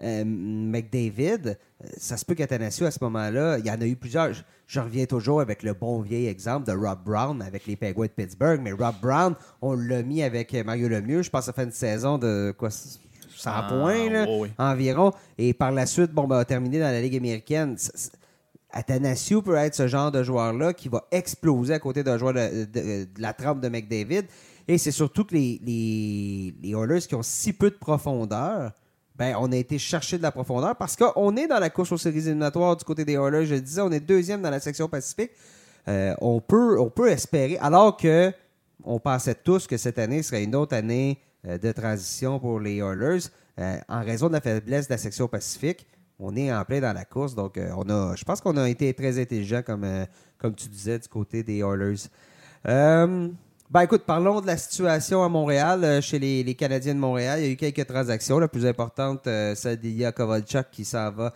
euh, 0.03 0.25
McDavid, 0.27 1.47
euh, 1.51 1.55
ça 1.99 2.17
se 2.17 2.25
peut 2.25 2.35
qu'Athanasiou, 2.35 2.85
à 2.87 2.91
ce 2.91 2.99
moment-là, 3.03 3.59
il 3.59 3.67
y 3.67 3.71
en 3.71 3.81
a 3.81 3.87
eu 3.87 3.95
plusieurs. 3.95 4.33
Je, 4.33 4.43
je 4.67 4.81
reviens 4.81 5.07
toujours 5.07 5.41
avec 5.41 5.63
le 5.63 5.73
bon 5.75 6.01
vieil 6.01 6.27
exemple 6.27 6.67
de 6.67 6.73
Rob 6.73 6.99
Brown 7.05 7.41
avec 7.43 7.67
les 7.67 7.77
Penguins 7.77 8.07
de 8.07 8.09
Pittsburgh, 8.09 8.61
mais 8.61 8.73
Rob 8.73 8.95
Brown, 9.01 9.35
on 9.63 9.75
l'a 9.75 10.03
mis 10.03 10.23
avec 10.25 10.53
Mario 10.65 10.89
Lemieux. 10.89 11.23
Je 11.23 11.31
pense 11.31 11.43
que 11.43 11.47
ça 11.47 11.53
fait 11.53 11.63
une 11.65 11.71
saison 11.71 12.19
de 12.19 12.53
quoi 12.59 12.71
100 12.71 12.89
Ah, 13.47 13.67
points 13.69 14.11
là, 14.11 14.27
environ. 14.59 15.13
Et 15.39 15.55
par 15.55 15.71
la 15.71 15.87
suite, 15.87 16.11
bon, 16.13 16.27
ben, 16.27 16.39
a 16.39 16.45
terminé 16.45 16.79
dans 16.81 16.87
la 16.91 17.01
Ligue 17.01 17.17
américaine. 17.17 17.77
C- 17.79 17.93
c- 17.95 18.11
Athanasiou 18.75 19.41
peut 19.41 19.55
être 19.55 19.75
ce 19.75 19.87
genre 19.87 20.11
de 20.11 20.23
joueur-là 20.23 20.75
qui 20.75 20.89
va 20.89 21.07
exploser 21.11 21.75
à 21.75 21.79
côté 21.79 22.03
d'un 22.03 22.19
joueur 22.19 22.35
de, 22.35 23.07
la 23.19 23.33
trempe 23.33 23.61
de 23.61 23.69
McDavid. 23.69 24.25
Et 24.67 24.79
c'est 24.79 24.91
surtout 24.91 25.25
que 25.25 25.35
les, 25.35 25.61
les, 25.65 26.55
les 26.63 26.71
Oilers 26.71 27.01
qui 27.01 27.15
ont 27.15 27.23
si 27.23 27.53
peu 27.53 27.71
de 27.71 27.77
profondeur, 27.77 28.73
ben, 29.17 29.37
on 29.39 29.53
a 29.53 29.57
été 29.57 29.79
chercher 29.79 30.19
de 30.19 30.23
la 30.23 30.33
profondeur 30.33 30.75
parce 30.77 30.97
qu'on 30.97 31.37
est 31.37 31.47
dans 31.47 31.61
la 31.61 31.71
course 31.71 31.93
aux 31.93 31.99
séries 31.99 32.27
éliminatoires 32.27 32.77
du 32.77 32.85
côté 32.85 33.05
des 33.05 33.15
Oilers. 33.15 33.47
Je 33.47 33.55
le 33.55 33.61
disais, 33.61 33.81
on 33.81 33.93
est 33.93 34.01
deuxième 34.01 34.43
dans 34.43 34.51
la 34.51 34.61
section 34.61 34.89
Pacifique. 34.89 35.31
Euh, 35.87 36.15
on, 36.21 36.41
peut, 36.41 36.81
on 36.81 36.91
peut 36.91 37.11
espérer, 37.11 37.59
alors 37.59 37.97
que 37.97 38.33
on 38.83 38.99
pensait 38.99 39.35
tous 39.35 39.67
que 39.67 39.77
cette 39.77 39.99
année 39.99 40.23
serait 40.23 40.45
une 40.45 40.57
autre 40.57 40.75
année 40.75 41.19
euh, 41.47 41.59
de 41.59 41.71
transition 41.73 42.41
pour 42.41 42.59
les 42.59 42.79
Oilers. 42.79 43.29
Euh, 43.61 43.77
en 43.89 44.03
raison 44.03 44.27
de 44.29 44.33
la 44.33 44.41
faiblesse 44.41 44.89
de 44.89 44.95
la 44.95 44.99
section 44.99 45.29
Pacifique, 45.29 45.87
on 46.19 46.37
est 46.37 46.53
en 46.53 46.65
plein 46.65 46.81
dans 46.81 46.93
la 46.93 47.05
course. 47.05 47.35
Donc, 47.35 47.59
euh, 47.59 47.71
on 47.77 47.89
a, 47.89 48.15
je 48.17 48.25
pense 48.25 48.41
qu'on 48.41 48.57
a 48.57 48.69
été 48.69 48.93
très 48.95 49.21
intelligent, 49.21 49.63
comme, 49.63 49.85
euh, 49.85 50.05
comme 50.39 50.55
tu 50.55 50.69
disais, 50.69 50.99
du 50.99 51.09
côté 51.09 51.43
des 51.43 51.59
Oilers. 51.59 52.09
Euh, 52.67 53.29
ben 53.71 53.81
écoute, 53.81 54.03
parlons 54.07 54.41
de 54.41 54.47
la 54.47 54.57
situation 54.57 55.25
à 55.25 55.29
Montréal, 55.29 56.01
chez 56.03 56.19
les, 56.19 56.55
Canadiens 56.55 56.95
de 56.95 57.01
Montréal. 57.01 57.41
Il 57.41 57.47
y 57.47 57.49
a 57.49 57.53
eu 57.53 57.57
quelques 57.57 57.87
transactions. 57.87 58.39
La 58.39 58.47
plus 58.47 58.67
importante, 58.67 59.23
celle 59.25 59.79
d'Ilya 59.79 60.13
Kovalchuk 60.13 60.71
qui 60.71 60.85
s'en 60.85 61.11
va 61.11 61.33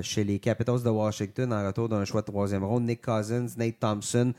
chez 0.00 0.24
les 0.24 0.38
Capitals 0.38 0.82
de 0.82 0.88
Washington 0.88 1.52
en 1.52 1.66
retour 1.66 1.88
d'un 1.88 2.04
choix 2.04 2.22
de 2.22 2.26
troisième 2.26 2.64
ronde. 2.64 2.84
Nick 2.84 3.04
Cousins, 3.04 3.48
Nate 3.58 3.78
Thompson, 3.78 4.32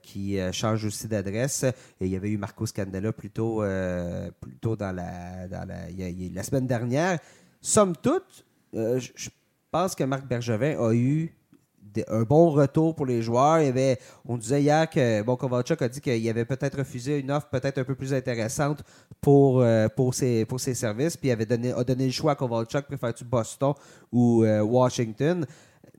qui 0.00 0.38
change 0.52 0.86
aussi 0.86 1.06
d'adresse. 1.06 1.64
Et 1.64 2.06
il 2.06 2.08
y 2.08 2.16
avait 2.16 2.30
eu 2.30 2.38
Marco 2.38 2.64
Scandella 2.64 3.12
plus 3.12 3.30
tôt, 3.30 3.62
dans, 3.62 4.96
la, 4.96 5.48
dans 5.48 5.68
la, 5.68 5.76
la 6.34 6.42
semaine 6.44 6.66
dernière. 6.66 7.18
Somme 7.60 7.94
toute, 7.96 8.45
euh, 8.76 9.00
je 9.00 9.30
pense 9.70 9.94
que 9.94 10.04
Marc 10.04 10.26
Bergevin 10.26 10.78
a 10.78 10.92
eu 10.92 11.34
un 12.08 12.22
bon 12.22 12.50
retour 12.50 12.94
pour 12.94 13.06
les 13.06 13.22
joueurs. 13.22 13.60
Il 13.60 13.66
y 13.66 13.68
avait, 13.68 13.98
on 14.26 14.36
disait 14.36 14.60
hier 14.62 14.88
que 14.88 15.22
bon, 15.22 15.36
Kovalchuk 15.36 15.80
a 15.80 15.88
dit 15.88 16.00
qu'il 16.00 16.28
avait 16.28 16.44
peut-être 16.44 16.78
refusé 16.78 17.18
une 17.20 17.30
offre 17.30 17.48
peut-être 17.48 17.78
un 17.78 17.84
peu 17.84 17.94
plus 17.94 18.12
intéressante 18.12 18.82
pour, 19.20 19.62
euh, 19.62 19.88
pour, 19.88 20.14
ses, 20.14 20.44
pour 20.44 20.60
ses 20.60 20.74
services. 20.74 21.16
Puis 21.16 21.28
il 21.28 21.32
avait 21.32 21.46
donné, 21.46 21.72
a 21.72 21.82
donné 21.84 22.06
le 22.06 22.12
choix 22.12 22.32
à 22.32 22.34
Kovalchuk, 22.34 22.86
préfère-tu 22.86 23.24
Boston 23.24 23.72
ou 24.12 24.44
euh, 24.44 24.60
Washington? 24.60 25.46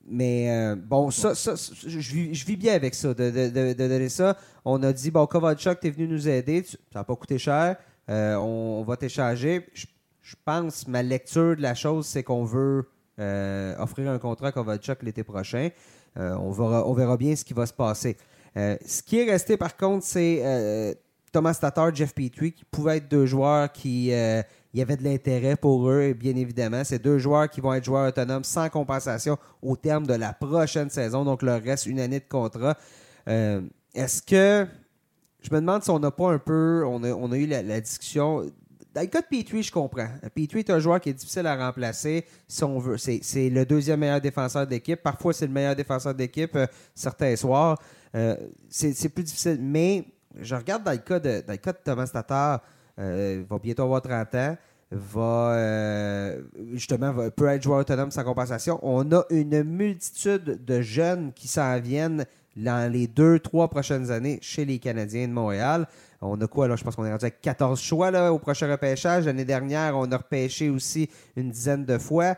Mais 0.10 0.74
bon, 0.78 1.12
ça, 1.12 1.36
ça, 1.36 1.54
je, 1.56 1.98
vis, 1.98 2.56
bien 2.56 2.76
avec 2.76 2.96
ça, 2.96 3.14
de, 3.14 3.74
donner 3.74 4.08
ça. 4.08 4.38
On 4.64 4.82
a 4.84 4.94
dit, 4.94 5.12
bon, 5.12 5.26
Kovalchuk, 5.26 5.82
t'es 5.82 5.90
venu 5.90 6.08
nous 6.08 6.30
aider, 6.30 6.64
ça 6.64 7.00
n'a 7.00 7.04
pas 7.04 7.16
coûté 7.18 7.38
cher, 7.38 7.76
on, 8.08 8.86
va 8.88 8.96
t'échanger. 8.96 9.68
Je, 9.74 9.86
je 10.28 10.36
pense, 10.44 10.88
ma 10.90 11.02
lecture 11.02 11.56
de 11.56 11.62
la 11.62 11.74
chose, 11.74 12.06
c'est 12.06 12.22
qu'on 12.22 12.44
veut 12.44 12.86
euh, 13.18 13.74
offrir 13.80 14.12
un 14.12 14.20
contrat 14.20 14.48
à 14.48 14.52
Kovalchuk 14.52 15.02
l'été 15.04 15.24
prochain. 15.24 15.70
Euh, 16.18 16.36
on, 16.36 16.52
verra, 16.52 16.86
on 16.86 16.94
verra 16.94 17.16
bien 17.16 17.34
ce 17.34 17.46
qui 17.46 17.54
va 17.54 17.66
se 17.66 17.72
passer. 17.72 18.18
Euh, 18.58 18.76
ce 18.86 19.02
qui 19.02 19.20
est 19.20 19.32
resté, 19.32 19.56
par 19.56 19.78
contre, 19.78 20.04
c'est 20.06 20.98
Thomas 21.32 21.54
Tatar, 21.54 21.96
Jeff 21.96 22.14
Petrie, 22.14 22.52
qui 22.52 22.66
pouvaient 22.66 22.98
être 22.98 23.08
deux 23.08 23.26
joueurs 23.26 23.72
qui 23.72 24.08
y 24.08 24.82
avait 24.82 24.98
de 24.98 25.04
l'intérêt 25.06 25.56
pour 25.56 25.90
eux, 25.90 26.12
bien 26.12 26.36
évidemment. 26.36 26.84
C'est 26.84 27.02
deux 27.02 27.20
joueurs 27.20 27.50
qui 27.50 27.62
vont 27.62 27.74
être 27.74 27.86
joueurs 27.86 28.10
autonomes 28.10 28.44
sans 28.44 28.68
compensation 28.68 29.38
au 29.62 29.78
terme 29.78 30.06
de 30.06 30.16
la 30.16 30.34
prochaine 30.34 30.90
saison. 30.90 31.24
Donc, 31.24 31.42
leur 31.42 31.64
reste 31.64 31.86
une 31.86 32.02
année 32.02 32.20
de 32.20 32.28
contrat. 32.28 32.76
Est-ce 33.26 34.22
que. 34.22 34.68
Je 35.40 35.54
me 35.54 35.62
demande 35.62 35.84
si 35.84 35.90
on 35.90 36.00
n'a 36.00 36.12
pas 36.12 36.34
un 36.34 36.40
peu. 36.40 36.84
On 36.86 37.02
a, 37.04 37.12
on 37.14 37.32
a 37.32 37.38
eu 37.38 37.46
la 37.46 37.80
discussion 37.80 38.44
dans 38.98 39.04
le 39.04 39.10
cas 39.10 39.22
de 39.22 39.28
Petrie, 39.28 39.62
je 39.62 39.72
comprends. 39.72 40.08
Petrie 40.34 40.60
est 40.60 40.72
un 40.72 40.80
joueur 40.80 41.00
qui 41.00 41.10
est 41.10 41.14
difficile 41.14 41.46
à 41.46 41.56
remplacer 41.56 42.26
si 42.48 42.64
on 42.64 42.80
veut. 42.80 42.98
C'est 42.98 43.48
le 43.48 43.64
deuxième 43.64 44.00
meilleur 44.00 44.20
défenseur 44.20 44.66
d'équipe. 44.66 45.04
Parfois, 45.04 45.34
c'est 45.34 45.46
le 45.46 45.54
meilleur 45.54 45.76
défenseur 45.76 46.16
d'équipe 46.16 46.56
euh, 46.56 46.66
certains 46.96 47.36
soirs. 47.36 47.80
Euh, 48.16 48.36
c'est 48.70 49.10
plus 49.10 49.24
difficile. 49.24 49.60
Mais 49.62 50.04
je 50.42 50.56
regarde 50.56 50.84
dans 50.84 50.94
le 50.94 50.98
cas 50.98 51.20
de, 51.20 51.44
Thomas 51.84 52.08
Tatar, 52.08 52.64
euh, 52.98 53.42
il 53.42 53.46
va 53.46 53.60
bientôt 53.60 53.84
avoir 53.84 54.02
30 54.02 54.34
ans 54.34 54.58
va 54.90 56.38
justement 56.72 57.14
peut 57.32 57.48
être 57.48 57.62
joueur 57.62 57.80
autonome 57.80 58.10
sans 58.10 58.24
compensation. 58.24 58.80
On 58.82 59.12
a 59.12 59.26
une 59.30 59.64
multitude 59.64 60.64
de 60.64 60.82
jeunes 60.82 61.34
qui 61.34 61.50
s'en 61.50 61.78
viennent 61.82 62.26
dans 62.58 62.92
les 62.92 63.08
deux, 63.08 63.40
trois 63.40 63.70
prochaines 63.70 64.12
années 64.12 64.40
chez 64.42 64.66
les 64.66 64.80
Canadiens 64.80 65.28
de 65.28 65.34
Montréal. 65.34 65.88
On 66.22 66.40
a 66.42 66.48
quoi, 66.48 66.68
là? 66.68 66.76
Je 66.76 66.84
pense 66.84 66.96
qu'on 66.96 67.06
est 67.06 67.12
rendu 67.12 67.26
avec 67.26 67.42
14 67.42 67.80
choix 67.80 68.10
là, 68.10 68.34
au 68.34 68.40
prochain 68.40 68.70
repêchage. 68.70 69.26
L'année 69.26 69.46
dernière, 69.46 69.96
on 69.96 70.12
a 70.12 70.18
repêché 70.18 70.70
aussi 70.70 71.10
une 71.36 71.52
dizaine 71.52 71.86
de 71.86 71.98
fois. 72.00 72.36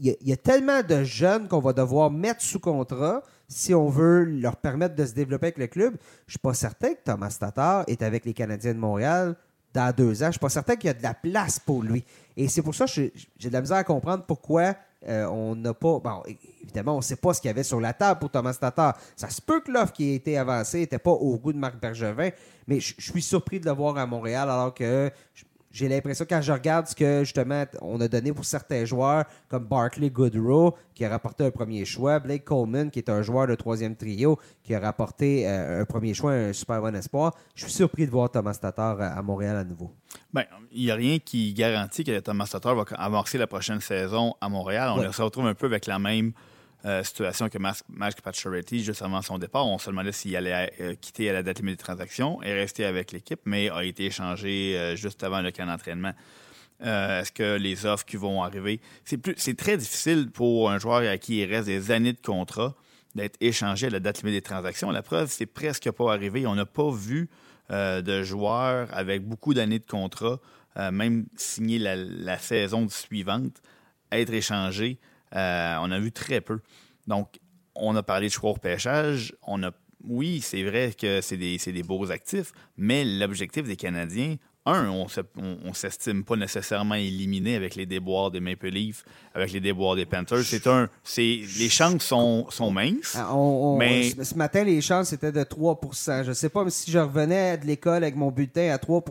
Il 0.00 0.10
euh, 0.10 0.14
y, 0.20 0.32
a 0.32 0.36
tellement 0.36 0.82
de 0.82 1.04
jeunes 1.04 1.46
qu'on 1.46 1.60
va 1.60 1.72
devoir 1.72 2.10
mettre 2.10 2.42
sous 2.42 2.58
contrat 2.58 3.22
si 3.46 3.72
on 3.72 3.88
veut 3.88 4.24
leur 4.24 4.56
permettre 4.56 4.96
de 4.96 5.06
se 5.06 5.12
développer 5.12 5.46
avec 5.46 5.58
le 5.58 5.68
club. 5.68 5.94
Je 6.26 6.30
ne 6.30 6.30
suis 6.30 6.38
pas 6.40 6.54
certain 6.54 6.94
que 6.94 7.00
Thomas 7.04 7.36
Tatar 7.38 7.84
est 7.86 8.02
avec 8.02 8.24
les 8.24 8.34
Canadiens 8.34 8.74
de 8.74 8.78
Montréal 8.80 9.36
dans 9.72 9.94
deux 9.94 10.22
ans. 10.22 10.26
Je 10.26 10.28
ne 10.28 10.32
suis 10.32 10.40
pas 10.40 10.48
certain 10.48 10.74
qu'il 10.74 10.88
y 10.88 10.90
a 10.90 10.94
de 10.94 11.02
la 11.02 11.14
place 11.14 11.60
pour 11.60 11.82
lui. 11.82 12.04
Et 12.36 12.48
c'est 12.48 12.62
pour 12.62 12.74
ça 12.74 12.86
que 12.86 12.92
j'ai 12.92 13.48
de 13.48 13.52
la 13.52 13.60
misère 13.60 13.76
à 13.76 13.84
comprendre 13.84 14.24
pourquoi 14.26 14.74
euh, 15.08 15.26
on 15.26 15.54
n'a 15.54 15.74
pas. 15.74 15.98
Bon, 15.98 16.22
évidemment, 16.62 16.94
on 16.94 16.98
ne 16.98 17.02
sait 17.02 17.16
pas 17.16 17.34
ce 17.34 17.40
qu'il 17.40 17.48
y 17.48 17.50
avait 17.50 17.62
sur 17.62 17.80
la 17.80 17.92
table 17.92 18.20
pour 18.20 18.30
Thomas 18.30 18.54
Tatar. 18.54 18.96
Ça 19.16 19.28
se 19.28 19.40
peut 19.40 19.60
que 19.60 19.70
l'offre 19.70 19.92
qui 19.92 20.10
a 20.10 20.14
été 20.14 20.38
avancée 20.38 20.80
n'était 20.80 20.98
pas 20.98 21.10
au 21.10 21.36
goût 21.36 21.52
de 21.52 21.58
Marc 21.58 21.78
Bergevin, 21.80 22.30
mais 22.66 22.80
je 22.80 22.94
suis 22.98 23.22
surpris 23.22 23.60
de 23.60 23.66
le 23.66 23.72
voir 23.72 23.98
à 23.98 24.06
Montréal 24.06 24.48
alors 24.48 24.72
que 24.72 25.10
j'ai 25.74 25.88
l'impression, 25.88 26.24
quand 26.26 26.40
je 26.40 26.52
regarde 26.52 26.86
ce 26.86 26.94
que 26.94 27.24
justement 27.24 27.64
on 27.82 28.00
a 28.00 28.06
donné 28.06 28.32
pour 28.32 28.44
certains 28.44 28.84
joueurs, 28.84 29.24
comme 29.48 29.64
Barkley 29.64 30.08
Goodrow, 30.08 30.76
qui 30.94 31.04
a 31.04 31.08
rapporté 31.08 31.44
un 31.44 31.50
premier 31.50 31.84
choix, 31.84 32.20
Blake 32.20 32.44
Coleman, 32.44 32.92
qui 32.92 33.00
est 33.00 33.10
un 33.10 33.22
joueur 33.22 33.48
de 33.48 33.56
troisième 33.56 33.96
trio, 33.96 34.38
qui 34.62 34.72
a 34.72 34.78
rapporté 34.78 35.48
euh, 35.48 35.82
un 35.82 35.84
premier 35.84 36.14
choix, 36.14 36.30
un 36.30 36.52
super 36.52 36.80
bon 36.80 36.94
espoir, 36.94 37.34
je 37.56 37.64
suis 37.64 37.72
surpris 37.72 38.06
de 38.06 38.12
voir 38.12 38.30
Thomas 38.30 38.54
Tatar 38.54 39.00
à, 39.00 39.20
Montréal 39.20 39.56
à 39.56 39.64
nouveau. 39.64 39.90
Bien, 40.32 40.44
il 40.70 40.84
n'y 40.84 40.90
a 40.92 40.94
rien 40.94 41.18
qui 41.18 41.52
garantit 41.54 42.04
que 42.04 42.20
Thomas 42.20 42.48
Tatar 42.50 42.76
va 42.76 42.84
amorcer 42.96 43.36
la 43.36 43.48
prochaine 43.48 43.80
saison 43.80 44.34
à 44.40 44.48
Montréal. 44.48 44.92
On 44.96 45.10
se 45.12 45.22
retrouve 45.22 45.46
un 45.46 45.54
peu 45.54 45.66
avec 45.66 45.86
la 45.86 45.98
même 45.98 46.34
euh, 46.86 47.02
situation 47.02 47.48
que 47.48 47.56
Mark 47.56 48.20
Pacioretty 48.20 48.84
juste 48.84 49.00
avant 49.00 49.22
son 49.22 49.38
départ. 49.38 49.66
On 49.66 49.78
se 49.78 49.88
demandait 49.88 50.12
s'il 50.12 50.36
allait 50.36 50.70
euh, 50.82 50.94
quitter 51.00 51.30
à 51.30 51.32
la 51.32 51.42
date 51.42 51.60
limite 51.60 51.78
des 51.78 51.82
transactions 51.82 52.42
et 52.42 52.52
rester 52.52 52.84
avec 52.84 53.10
l'équipe, 53.10 53.40
mais 53.46 53.70
a 53.70 53.84
été 53.84 54.04
échangé 54.04 54.76
euh, 54.76 54.94
juste 54.94 55.24
avant 55.24 55.40
le 55.40 55.50
camp 55.50 55.64
d'entraînement. 55.64 56.12
Est-ce 56.80 57.32
que 57.32 57.56
les 57.56 57.86
offres 57.86 58.04
qui 58.04 58.16
vont 58.16 58.42
arriver, 58.42 58.80
c'est 59.04 59.56
très 59.56 59.78
difficile 59.78 60.30
pour 60.30 60.70
un 60.70 60.78
joueur 60.78 61.08
à 61.10 61.16
qui 61.16 61.38
il 61.38 61.46
reste 61.46 61.66
des 61.66 61.90
années 61.90 62.12
de 62.12 62.20
contrat 62.20 62.74
d'être 63.14 63.38
échangé 63.40 63.86
à 63.86 63.90
la 63.90 64.00
date 64.00 64.22
limite 64.22 64.34
des 64.34 64.42
transactions. 64.42 64.90
La 64.90 65.00
preuve, 65.00 65.30
c'est 65.30 65.46
presque 65.46 65.90
pas 65.92 66.12
arrivé. 66.12 66.46
On 66.46 66.54
n'a 66.56 66.66
pas 66.66 66.90
vu 66.90 67.30
de 67.70 68.22
joueurs 68.22 68.88
avec 68.92 69.26
beaucoup 69.26 69.54
d'années 69.54 69.78
de 69.78 69.86
contrat, 69.86 70.40
même 70.76 71.24
signer 71.36 71.78
la, 71.78 71.96
la, 71.96 72.36
saison 72.36 72.86
suivante, 72.90 73.62
être 74.12 74.34
échangé 74.34 74.98
euh, 75.34 75.76
on 75.80 75.90
a 75.90 75.98
vu 75.98 76.12
très 76.12 76.40
peu. 76.40 76.60
Donc, 77.06 77.38
on 77.74 77.94
a 77.96 78.02
parlé 78.02 78.28
de 78.28 78.32
choix 78.32 78.50
au 78.50 78.56
pêchage. 78.56 79.34
On 79.42 79.62
a, 79.62 79.70
oui, 80.08 80.40
c'est 80.40 80.62
vrai 80.62 80.92
que 80.98 81.20
c'est 81.20 81.36
des, 81.36 81.56
des, 81.56 81.82
beaux 81.82 82.10
actifs, 82.10 82.52
mais 82.76 83.04
l'objectif 83.04 83.64
des 83.64 83.76
Canadiens, 83.76 84.36
un, 84.66 84.88
on 84.88 85.06
ne 85.68 85.74
s'estime 85.74 86.24
pas 86.24 86.36
nécessairement 86.36 86.94
éliminé 86.94 87.54
avec 87.54 87.74
les 87.74 87.84
déboires 87.84 88.30
des 88.30 88.40
Maple 88.40 88.68
Leafs, 88.68 89.04
avec 89.34 89.52
les 89.52 89.60
déboires 89.60 89.94
des 89.94 90.06
Panthers. 90.06 90.42
C'est 90.42 90.66
un, 90.66 90.88
c'est, 91.02 91.42
les 91.58 91.68
chances 91.68 92.04
sont, 92.04 92.46
sont 92.48 92.70
minces. 92.70 93.14
Ah, 93.18 93.34
mais... 93.78 94.10
Ce 94.22 94.34
matin, 94.34 94.64
les 94.64 94.80
chances 94.80 95.12
étaient 95.12 95.32
de 95.32 95.42
3% 95.42 96.24
Je 96.24 96.28
ne 96.30 96.34
sais 96.34 96.48
pas 96.48 96.64
si 96.70 96.90
je 96.90 96.98
revenais 96.98 97.58
de 97.58 97.66
l'école 97.66 98.04
avec 98.04 98.16
mon 98.16 98.30
bulletin 98.30 98.72
à 98.72 98.78
3 98.78 99.04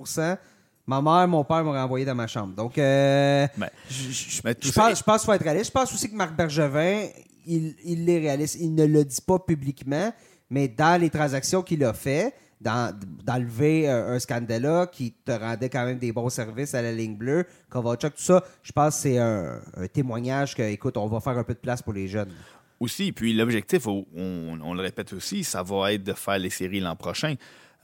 Ma 0.85 1.01
mère, 1.01 1.27
mon 1.27 1.43
père 1.43 1.63
m'ont 1.63 1.71
renvoyé 1.71 2.05
dans 2.05 2.15
ma 2.15 2.27
chambre. 2.27 2.55
Donc, 2.55 2.77
euh, 2.77 3.47
ben, 3.57 3.69
je, 3.89 4.41
pense, 4.41 5.21
qu'il 5.21 5.25
faut 5.25 5.33
être 5.33 5.43
réaliste. 5.43 5.67
Je 5.67 5.71
pense 5.71 5.93
aussi 5.93 6.09
que 6.09 6.15
Marc 6.15 6.35
Bergevin, 6.35 7.07
il, 7.45 7.75
il 7.85 8.09
est 8.09 8.19
réaliste. 8.19 8.57
Il 8.59 8.75
ne 8.75 8.85
le 8.85 9.05
dit 9.05 9.21
pas 9.21 9.39
publiquement, 9.39 10.11
mais 10.49 10.67
dans 10.67 10.99
les 10.99 11.09
transactions 11.09 11.61
qu'il 11.61 11.83
a 11.85 11.93
fait, 11.93 12.33
d'enlever 12.63 13.89
un, 13.89 14.19
scandale 14.19 14.87
qui 14.91 15.11
te 15.11 15.31
rendait 15.31 15.69
quand 15.69 15.85
même 15.85 15.99
des 15.99 16.11
bons 16.11 16.29
services 16.29 16.73
à 16.73 16.81
la 16.81 16.91
ligne 16.91 17.15
bleue, 17.15 17.45
Kovalchuk, 17.69 18.15
tout 18.15 18.21
ça, 18.21 18.43
je 18.61 18.71
pense 18.71 18.95
que 18.95 19.01
c'est 19.01 19.17
un, 19.17 19.59
témoignage 19.91 20.55
que, 20.55 20.63
écoute, 20.63 20.97
on 20.97 21.07
va 21.07 21.19
faire 21.19 21.37
un 21.37 21.43
peu 21.43 21.53
de 21.53 21.59
place 21.59 21.81
pour 21.81 21.93
les 21.93 22.07
jeunes. 22.07 22.31
Aussi, 22.79 23.11
puis 23.11 23.33
l'objectif, 23.33 23.87
on, 23.87 24.05
on, 24.15 24.73
le 24.73 24.81
répète 24.81 25.13
aussi, 25.13 25.43
ça 25.43 25.63
va 25.63 25.93
être 25.93 26.03
de 26.03 26.13
faire 26.13 26.39
les 26.39 26.49
séries 26.49 26.79
l'an 26.79 26.95
prochain. 26.95 27.35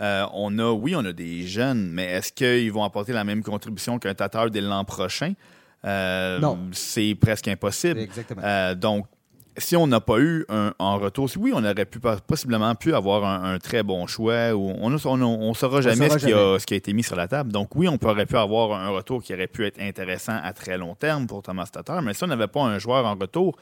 Euh, 0.01 0.25
on 0.33 0.57
a, 0.59 0.71
oui, 0.71 0.95
on 0.95 1.03
a 1.03 1.11
des 1.11 1.45
jeunes, 1.45 1.89
mais 1.91 2.05
est-ce 2.05 2.31
qu'ils 2.31 2.71
vont 2.71 2.83
apporter 2.83 3.11
la 3.11 3.23
même 3.23 3.43
contribution 3.43 3.99
qu'un 3.99 4.13
Tatar 4.13 4.49
dès 4.49 4.61
l'an 4.61 4.85
prochain? 4.85 5.33
Euh, 5.85 6.39
non. 6.39 6.57
C'est 6.71 7.15
presque 7.19 7.47
impossible. 7.47 7.99
Exactement. 7.99 8.41
Euh, 8.43 8.75
donc, 8.75 9.05
si 9.57 9.75
on 9.75 9.87
n'a 9.87 9.99
pas 9.99 10.19
eu 10.19 10.45
un 10.47 10.73
en 10.79 10.97
retour, 10.97 11.29
oui, 11.37 11.51
on 11.53 11.63
aurait 11.63 11.85
pu 11.85 11.99
possiblement 12.25 12.73
pu 12.75 12.93
avoir 12.93 13.25
un, 13.25 13.59
très 13.59 13.83
bon 13.83 14.07
choix. 14.07 14.53
Ou 14.53 14.73
on 14.79 14.89
ne 14.89 14.97
saura 14.97 15.81
jamais, 15.81 16.09
ce, 16.09 16.65
Qui 16.65 16.73
a, 16.73 16.77
été 16.77 16.93
mis 16.93 17.03
sur 17.03 17.17
la 17.17 17.27
table. 17.27 17.51
Donc 17.51 17.75
oui, 17.75 17.89
on 17.89 17.97
aurait 18.01 18.25
pu 18.25 18.37
avoir 18.37 18.79
un 18.79 18.89
retour 18.89 19.21
qui 19.21 19.33
aurait 19.33 19.47
pu 19.47 19.65
être 19.65 19.81
intéressant 19.81 20.37
à 20.41 20.53
très 20.53 20.77
long 20.77 20.95
terme 20.95 21.27
pour 21.27 21.41
Thomas 21.41 21.67
Tatar. 21.71 22.01
Mais 22.01 22.13
si 22.13 22.23
on 22.23 22.27
n'avait 22.27 22.47
pas 22.47 22.61
un 22.61 22.79
joueur 22.79 23.05
en 23.05 23.15
retour 23.15 23.57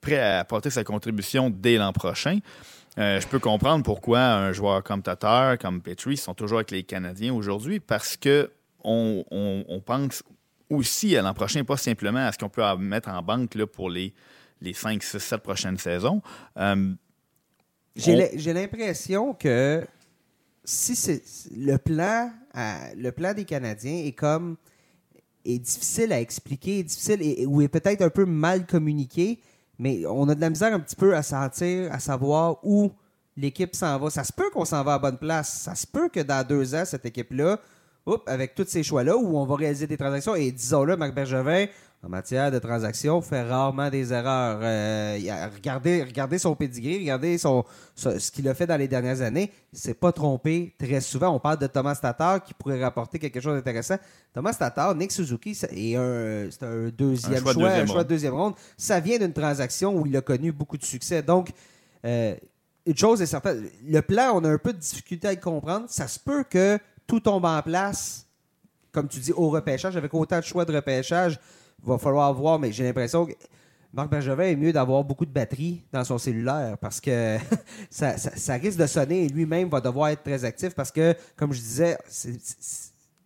prêt 0.00 0.18
à 0.18 0.40
apporter 0.40 0.70
sa 0.70 0.82
contribution 0.82 1.50
dès 1.50 1.76
l'an 1.76 1.92
prochain, 1.92 2.38
euh, 2.98 3.20
je 3.20 3.26
peux 3.26 3.38
comprendre 3.38 3.84
pourquoi 3.84 4.20
un 4.20 4.52
joueur 4.52 4.82
comme 4.82 5.02
Tatar, 5.02 5.58
comme 5.58 5.82
Petrie 5.82 6.16
sont 6.16 6.34
toujours 6.34 6.58
avec 6.58 6.70
les 6.70 6.82
Canadiens 6.82 7.34
aujourd'hui, 7.34 7.80
parce 7.80 8.16
que 8.16 8.50
on, 8.82 9.24
pense 9.84 10.22
aussi 10.70 11.16
à 11.16 11.22
l'an 11.22 11.34
prochain, 11.34 11.64
pas 11.64 11.76
simplement 11.76 12.26
à 12.26 12.32
ce 12.32 12.38
qu'on 12.38 12.48
peut 12.48 12.62
mettre 12.78 13.08
en 13.08 13.20
banque 13.20 13.54
là, 13.54 13.66
pour 13.66 13.90
les, 13.90 14.14
les 14.60 14.72
5, 14.72 15.02
6, 15.02 15.18
7 15.18 15.40
prochaines 15.42 15.78
saisons. 15.78 16.22
Euh, 16.56 16.94
j'ai 17.96 18.52
l'impression 18.52 19.34
que 19.34 19.84
si 20.64 20.94
c'est 20.94 21.22
le 21.56 21.76
plan, 21.78 22.30
le 22.96 23.10
plan 23.10 23.34
des 23.34 23.44
Canadiens 23.44 24.04
est 24.04 24.12
comme 24.12 24.56
est 25.44 25.58
difficile 25.58 26.12
à 26.12 26.20
expliquer, 26.20 26.82
difficile 26.82 27.22
et, 27.22 27.46
ou 27.46 27.62
est 27.62 27.68
peut-être 27.68 28.02
un 28.02 28.10
peu 28.10 28.24
mal 28.24 28.66
communiqué, 28.66 29.38
mais 29.78 30.04
on 30.06 30.28
a 30.28 30.34
de 30.34 30.40
la 30.40 30.50
misère 30.50 30.72
un 30.72 30.80
petit 30.80 30.96
peu 30.96 31.14
à 31.14 31.22
sentir, 31.22 31.92
à 31.92 31.98
savoir 31.98 32.58
où 32.62 32.90
l'équipe 33.36 33.74
s'en 33.74 33.98
va. 33.98 34.10
Ça 34.10 34.24
se 34.24 34.32
peut 34.32 34.50
qu'on 34.50 34.64
s'en 34.64 34.82
va 34.82 34.94
à 34.94 34.98
bonne 34.98 35.18
place. 35.18 35.62
Ça 35.62 35.74
se 35.74 35.86
peut 35.86 36.08
que 36.08 36.20
dans 36.20 36.46
deux 36.46 36.74
ans, 36.74 36.84
cette 36.84 37.04
équipe-là, 37.04 37.58
avec 38.26 38.54
tous 38.54 38.66
ces 38.68 38.82
choix-là, 38.82 39.16
où 39.16 39.36
on 39.36 39.44
va 39.44 39.56
réaliser 39.56 39.86
des 39.86 39.96
transactions, 39.96 40.34
et 40.34 40.50
disons-le, 40.52 40.96
Marc 40.96 41.14
Bergevin, 41.14 41.66
en 42.06 42.08
matière 42.08 42.52
de 42.52 42.60
transactions, 42.60 43.20
fait 43.20 43.42
rarement 43.42 43.90
des 43.90 44.12
erreurs. 44.12 44.60
Euh, 44.62 45.18
regardez, 45.52 46.38
son 46.38 46.54
pedigree, 46.54 47.00
regardez 47.00 47.36
son, 47.36 47.64
ce 47.96 48.30
qu'il 48.30 48.48
a 48.48 48.54
fait 48.54 48.66
dans 48.66 48.76
les 48.76 48.86
dernières 48.86 49.22
années. 49.22 49.50
Il 49.72 49.78
s'est 49.78 49.94
pas 49.94 50.12
trompé 50.12 50.72
très 50.78 51.00
souvent. 51.00 51.30
On 51.30 51.40
parle 51.40 51.58
de 51.58 51.66
Thomas 51.66 51.96
Tatar 51.96 52.44
qui 52.44 52.54
pourrait 52.54 52.80
rapporter 52.80 53.18
quelque 53.18 53.40
chose 53.40 53.56
d'intéressant. 53.56 53.96
Thomas 54.32 54.54
Tatar, 54.54 54.94
Nick 54.94 55.10
Suzuki, 55.10 55.56
c'est 55.56 55.68
un, 55.96 56.48
un, 56.62 56.88
deuxième 56.96 57.44
choix, 57.44 57.70
un 57.70 57.86
choix 57.86 58.04
de 58.04 58.08
deuxième 58.08 58.34
ronde. 58.34 58.54
Ça 58.76 59.00
vient 59.00 59.18
d'une 59.18 59.32
transaction 59.32 59.96
où 59.96 60.06
il 60.06 60.16
a 60.16 60.20
connu 60.20 60.52
beaucoup 60.52 60.78
de 60.78 60.84
succès. 60.84 61.22
Donc, 61.22 61.50
euh, 62.04 62.36
une 62.86 62.96
chose 62.96 63.20
est 63.20 63.26
certaine, 63.26 63.68
le 63.84 64.00
plan, 64.00 64.30
on 64.36 64.44
a 64.44 64.48
un 64.48 64.58
peu 64.58 64.72
de 64.72 64.78
difficulté 64.78 65.26
à 65.26 65.32
le 65.32 65.40
comprendre. 65.40 65.86
Ça 65.88 66.06
se 66.06 66.20
peut 66.20 66.44
que 66.44 66.78
tout 67.04 67.18
tombe 67.18 67.46
en 67.46 67.60
place, 67.62 68.26
comme 68.92 69.08
tu 69.08 69.18
dis, 69.18 69.32
au 69.32 69.50
repêchage, 69.50 69.96
avec 69.96 70.14
autant 70.14 70.38
de 70.38 70.44
choix 70.44 70.64
de 70.64 70.72
repêchage. 70.72 71.40
Va 71.82 71.98
falloir 71.98 72.32
voir, 72.34 72.58
mais 72.58 72.72
j'ai 72.72 72.84
l'impression 72.84 73.26
que 73.26 73.32
Marc 73.92 74.10
Bergevin 74.10 74.44
est 74.44 74.56
mieux 74.56 74.72
d'avoir 74.72 75.04
beaucoup 75.04 75.24
de 75.24 75.30
batterie 75.30 75.84
dans 75.92 76.04
son 76.04 76.18
cellulaire 76.18 76.76
parce 76.78 77.00
que 77.00 77.36
ça, 77.90 78.16
ça- 78.18 78.54
risque 78.54 78.78
de 78.78 78.86
sonner 78.86 79.24
et 79.24 79.28
lui-même 79.28 79.68
va 79.68 79.80
devoir 79.80 80.08
être 80.08 80.22
très 80.22 80.44
actif 80.44 80.74
parce 80.74 80.90
que, 80.90 81.14
comme 81.36 81.52
je 81.52 81.60
disais, 81.60 81.96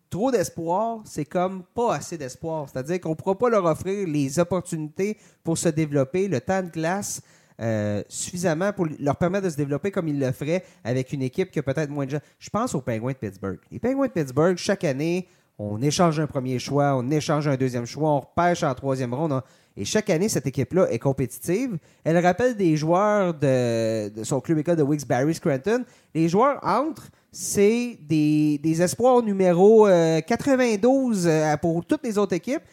trop 0.09 0.31
d'espoir, 0.31 0.99
c'est 1.05 1.25
comme 1.25 1.63
pas 1.73 1.95
assez 1.95 2.17
d'espoir. 2.17 2.67
C'est-à-dire 2.71 2.99
qu'on 3.01 3.09
ne 3.11 3.15
pourra 3.15 3.37
pas 3.37 3.49
leur 3.49 3.65
offrir 3.65 4.07
les 4.07 4.37
opportunités 4.39 5.17
pour 5.43 5.57
se 5.57 5.69
développer, 5.69 6.27
le 6.27 6.39
temps 6.41 6.61
de 6.61 6.69
glace. 6.69 7.21
euh, 7.59 8.01
suffisamment 8.07 8.73
pour 8.73 8.87
leur 8.99 9.15
permettre 9.17 9.45
de 9.45 9.49
se 9.51 9.55
développer 9.57 9.91
comme 9.91 10.07
ils 10.07 10.19
le 10.19 10.31
feraient 10.31 10.63
avec 10.83 11.13
une 11.13 11.21
équipe 11.21 11.51
qui 11.51 11.59
a 11.59 11.63
peut-être 11.63 11.89
moins 11.91 12.05
de 12.05 12.11
gens. 12.11 12.19
Je 12.39 12.49
pense 12.49 12.73
aux 12.73 12.81
Penguins 12.81 13.09
de 13.11 13.17
Pittsburgh. 13.17 13.59
Les 13.71 13.77
Penguins 13.79 14.07
de 14.07 14.11
Pittsburgh, 14.11 14.57
chaque 14.57 14.83
année, 14.83 15.27
on 15.61 15.81
échange 15.81 16.19
un 16.19 16.25
premier 16.27 16.57
choix, 16.57 16.95
on 16.97 17.09
échange 17.11 17.47
un 17.47 17.55
deuxième 17.55 17.85
choix, 17.85 18.09
on 18.09 18.19
repêche 18.21 18.63
en 18.63 18.73
troisième 18.73 19.13
ronde. 19.13 19.33
on- 19.33 19.41
Et 19.77 19.85
chaque 19.85 20.09
année, 20.09 20.27
cette 20.27 20.47
équipe-là 20.47 20.87
est 20.91 20.99
compétitive. 20.99 21.77
Elle 22.03 22.17
rappelle 22.17 22.57
des 22.57 22.75
joueurs 22.75 23.33
de, 23.33 24.11
son 24.23 24.41
club 24.41 24.57
école 24.57 24.75
de 24.75 24.83
Wilkes-Barre 24.83 25.33
Scranton. 25.33 25.85
Les 26.13 26.27
joueurs 26.27 26.59
entrent, 26.63 27.07
c'est 27.31 27.97
des, 28.01 28.81
espoirs 28.81 29.21
numéro 29.21 29.87
euh, 29.87 30.19
92 30.21 31.25
euh, 31.27 31.55
pour 31.57 31.85
toutes 31.85 32.03
les 32.03 32.17
autres 32.17 32.33
équipes. 32.33 32.63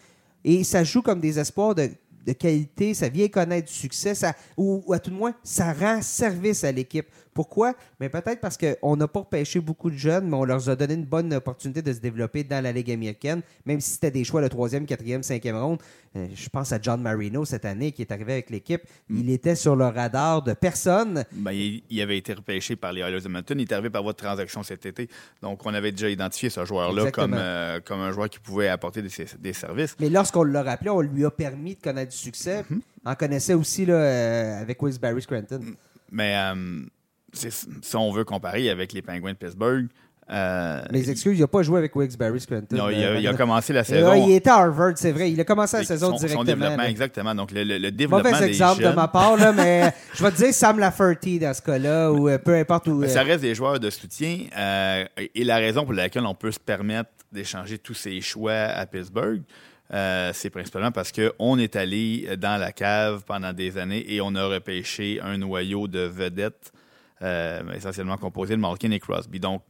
Et 0.45 0.65
ça 0.65 0.83
joue 0.83 1.03
comme 1.03 1.21
des 1.21 1.39
espoirs 1.39 1.75
de, 1.75 1.91
qualité, 2.39 2.95
ça 2.95 3.09
vient 3.09 3.29
connaître 3.29 3.69
du 3.69 3.75
succès, 3.75 4.13
ou, 4.57 4.83
ou 4.87 4.93
à 4.93 4.99
tout 4.99 5.11
le 5.11 5.17
moins, 5.17 5.35
ça 5.43 5.73
rend 5.73 6.03
service 6.03 6.63
à 6.65 6.73
l'équipe. 6.73 7.07
Pourquoi? 7.39 7.75
Mais 8.01 8.09
peut-être 8.09 8.41
parce 8.41 8.59
qu'on 8.59 8.97
n'a 8.97 9.07
pas 9.07 9.21
repêché 9.21 9.61
beaucoup 9.61 9.91
de 9.93 9.97
jeunes, 9.97 10.29
mais 10.29 10.35
on 10.37 10.43
leur 10.43 10.69
a 10.69 10.75
donné 10.75 10.95
une 10.95 11.05
bonne 11.05 11.33
opportunité 11.33 11.83
de 11.83 11.93
se 11.93 12.01
développer 12.01 12.43
dans 12.43 12.61
la 12.61 12.73
Ligue 12.73 12.91
américaine, 12.91 13.43
même 13.65 13.79
si 13.81 13.91
c'était 13.93 14.11
des 14.11 14.25
choix 14.25 14.43
de 14.43 14.49
troisième, 14.49 14.87
quatrième, 14.87 15.23
cinquième 15.23 15.57
ronde. 15.57 15.79
Euh, 16.17 16.27
je 16.35 16.49
pense 16.49 16.73
à 16.73 16.81
John 16.83 17.01
Marino 17.01 17.45
cette 17.45 17.65
année 17.65 17.93
qui 17.93 18.03
est 18.03 18.11
arrivé 18.11 18.33
avec 18.33 18.51
l'équipe. 18.51 18.83
Il 19.09 19.31
était 19.31 19.55
sur 19.55 19.77
le 19.77 19.85
radar 19.87 20.43
de 20.43 20.53
personne. 20.53 21.25
Ben, 21.31 21.53
il, 21.53 21.85
il 21.89 22.01
avait 22.01 22.19
été 22.19 22.33
repêché 22.33 22.75
par 22.75 22.93
les 22.93 23.03
Oilers 23.03 23.21
de 23.21 23.27
Edmonton. 23.27 23.57
Il 23.61 23.63
est 23.63 23.73
arrivé 23.73 23.91
par 23.91 24.03
votre 24.03 24.25
transaction 24.25 24.65
cet 24.65 24.85
été. 24.87 25.09
Donc, 25.41 25.65
on 25.65 25.73
avait 25.75 25.93
déjà 25.93 26.09
identifié 26.11 26.51
ce 26.51 26.65
joueur-là 26.65 27.05
comme, 27.13 27.35
euh, 27.39 27.79
comme 27.85 28.01
un 28.01 28.11
joueur 28.11 28.29
qui 28.29 28.41
pouvait 28.41 28.67
apporter 28.69 29.01
des, 29.01 29.11
des 29.39 29.53
services. 29.53 29.95
Mais 30.01 30.11
lorsqu'on 30.11 30.43
l'a 30.43 30.65
rappelé, 30.65 30.91
on 30.91 31.03
lui 31.03 31.25
a 31.25 31.31
permis 31.31 31.77
de 31.77 31.81
connaître 31.81 32.11
du 32.11 32.19
succès. 32.19 32.65
On 33.05 33.15
connaissait 33.15 33.55
aussi 33.55 33.87
là, 33.87 33.95
euh, 33.95 34.61
avec 34.61 34.83
Wilkes-Barre 34.83 35.21
Scranton. 35.23 35.61
Mais 36.11 36.35
euh, 36.37 36.55
c'est- 36.55 36.98
si 37.33 37.97
on 37.97 38.11
veut 38.11 38.25
comparer 38.25 38.71
avec 38.71 38.93
les 38.93 39.03
Penguins 39.03 39.33
de 39.33 39.37
Pittsburgh, 39.37 39.87
euh, 40.31 40.83
Les 40.91 41.11
excuses, 41.11 41.39
il 41.39 41.41
n'a 41.41 41.47
pas 41.49 41.63
joué 41.63 41.79
avec 41.79 41.97
Wilkes-Barre 41.97 42.39
Scranton. 42.39 42.77
non, 42.77 42.91
il, 42.91 43.03
a, 43.03 43.09
Euh, 43.13 43.19
il 43.21 43.27
a 43.27 43.33
commencé 43.33 43.73
la 43.73 43.81
Et 43.81 43.85
saison. 43.85 44.11
là, 44.11 44.17
il 44.19 44.31
était 44.33 44.51
à 44.51 44.57
Harvard, 44.57 44.93
c'est 44.97 45.11
vrai. 45.13 45.31
Il 45.33 45.41
a 45.41 45.45
commencé 45.45 45.79
la 45.79 45.85
saison 45.85 46.09
son, 46.11 46.13
son 46.19 46.19
directement. 46.27 46.45
développement, 46.45 46.83
là. 46.83 46.91
exactement. 46.91 47.35
Donc, 47.35 47.51
le, 47.51 47.65
le- 47.65 47.79
le 47.79 47.91
développement 47.91 48.31
Mauvais 48.31 48.45
des 48.45 48.49
exemple 48.53 48.83
jeunes, 48.83 48.91
de 48.91 48.97
ma 48.97 49.09
part, 49.09 49.37
là, 49.39 49.53
mais 49.53 49.91
je 50.15 50.23
vais 50.23 50.31
te 50.31 50.37
dire 50.37 50.53
Sam 50.53 50.79
Lafferty 50.79 51.39
dans 51.39 51.55
ce 51.55 51.63
cas-là, 51.63 52.13
ou 52.13 52.29
euh, 52.29 52.37
peu 52.37 52.55
importe 52.57 52.89
où. 52.89 53.03
Euh, 53.03 53.09
ça 53.09 53.23
reste 53.23 53.41
des 53.41 53.55
joueurs 53.55 53.81
de 53.81 53.89
soutien. 53.89 54.41
euh, 54.55 55.05
et 55.35 55.45
la 55.45 55.57
raison 55.57 55.85
pour 55.85 55.95
laquelle 55.95 56.27
on 56.27 56.35
peut 56.35 56.53
se 56.53 56.61
permettre 56.61 57.09
d'échanger 57.33 57.79
tous 57.79 57.95
ces 57.95 58.21
choix 58.21 58.53
à 58.53 58.85
Pittsburgh, 58.85 59.41
euh, 59.95 60.33
c'est 60.35 60.51
principalement 60.51 60.93
parce 60.93 61.11
qu'on 61.11 61.59
est 61.59 61.75
allé 61.75 62.29
dans 62.37 62.61
la 62.61 62.73
cave 62.73 63.23
pendant 63.27 63.55
des 63.55 63.79
années 63.79 64.05
et 64.13 64.21
on 64.21 64.35
a 64.35 64.45
repêché 64.47 65.19
un 65.23 65.39
noyau 65.39 65.89
de 65.89 66.01
vedettes 66.01 66.71
euh, 67.23 67.73
essentiellement 67.73 68.17
composé 68.17 68.55
de 68.57 68.61
Malkin 68.61 68.91
et 68.91 69.01
Crosby. 69.01 69.41
Donc, 69.41 69.63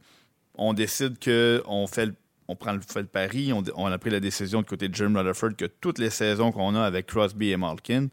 on 0.55 0.73
décide 0.73 1.17
qu'on 1.23 1.87
fait 1.87 2.07
le 2.07 2.15
on 2.51 2.55
prend 2.55 2.73
le, 2.73 2.81
fait 2.81 3.01
le 3.01 3.07
pari, 3.07 3.53
on, 3.53 3.63
on 3.75 3.85
a 3.85 3.97
pris 3.99 4.09
la 4.09 4.19
décision 4.19 4.61
de 4.61 4.65
côté 4.65 4.89
de 4.89 4.95
Jim 4.95 5.13
Rutherford 5.15 5.55
que 5.55 5.65
toutes 5.65 5.99
les 5.99 6.09
saisons 6.09 6.51
qu'on 6.51 6.73
a 6.73 6.81
avec 6.81 7.05
Crosby 7.05 7.51
et 7.51 7.57
Malkin, 7.57 8.07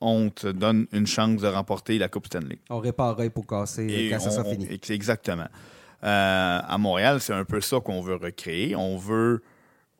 on 0.00 0.30
te 0.30 0.48
donne 0.48 0.88
une 0.92 1.06
chance 1.06 1.40
de 1.40 1.46
remporter 1.46 1.96
la 1.96 2.08
Coupe 2.08 2.26
Stanley. 2.26 2.58
On 2.68 2.80
réparera 2.80 3.30
pour 3.30 3.46
casser 3.46 3.86
Et 3.86 4.10
quand 4.10 4.18
ça 4.18 4.32
sera 4.32 4.44
fini. 4.44 4.66
exactement. 4.90 5.46
Euh, 6.04 6.60
à 6.66 6.76
Montréal, 6.78 7.20
c'est 7.20 7.32
un 7.32 7.44
peu 7.44 7.60
ça 7.60 7.78
qu'on 7.78 8.00
veut 8.00 8.16
recréer. 8.16 8.74
On 8.74 8.96
veut, 8.96 9.42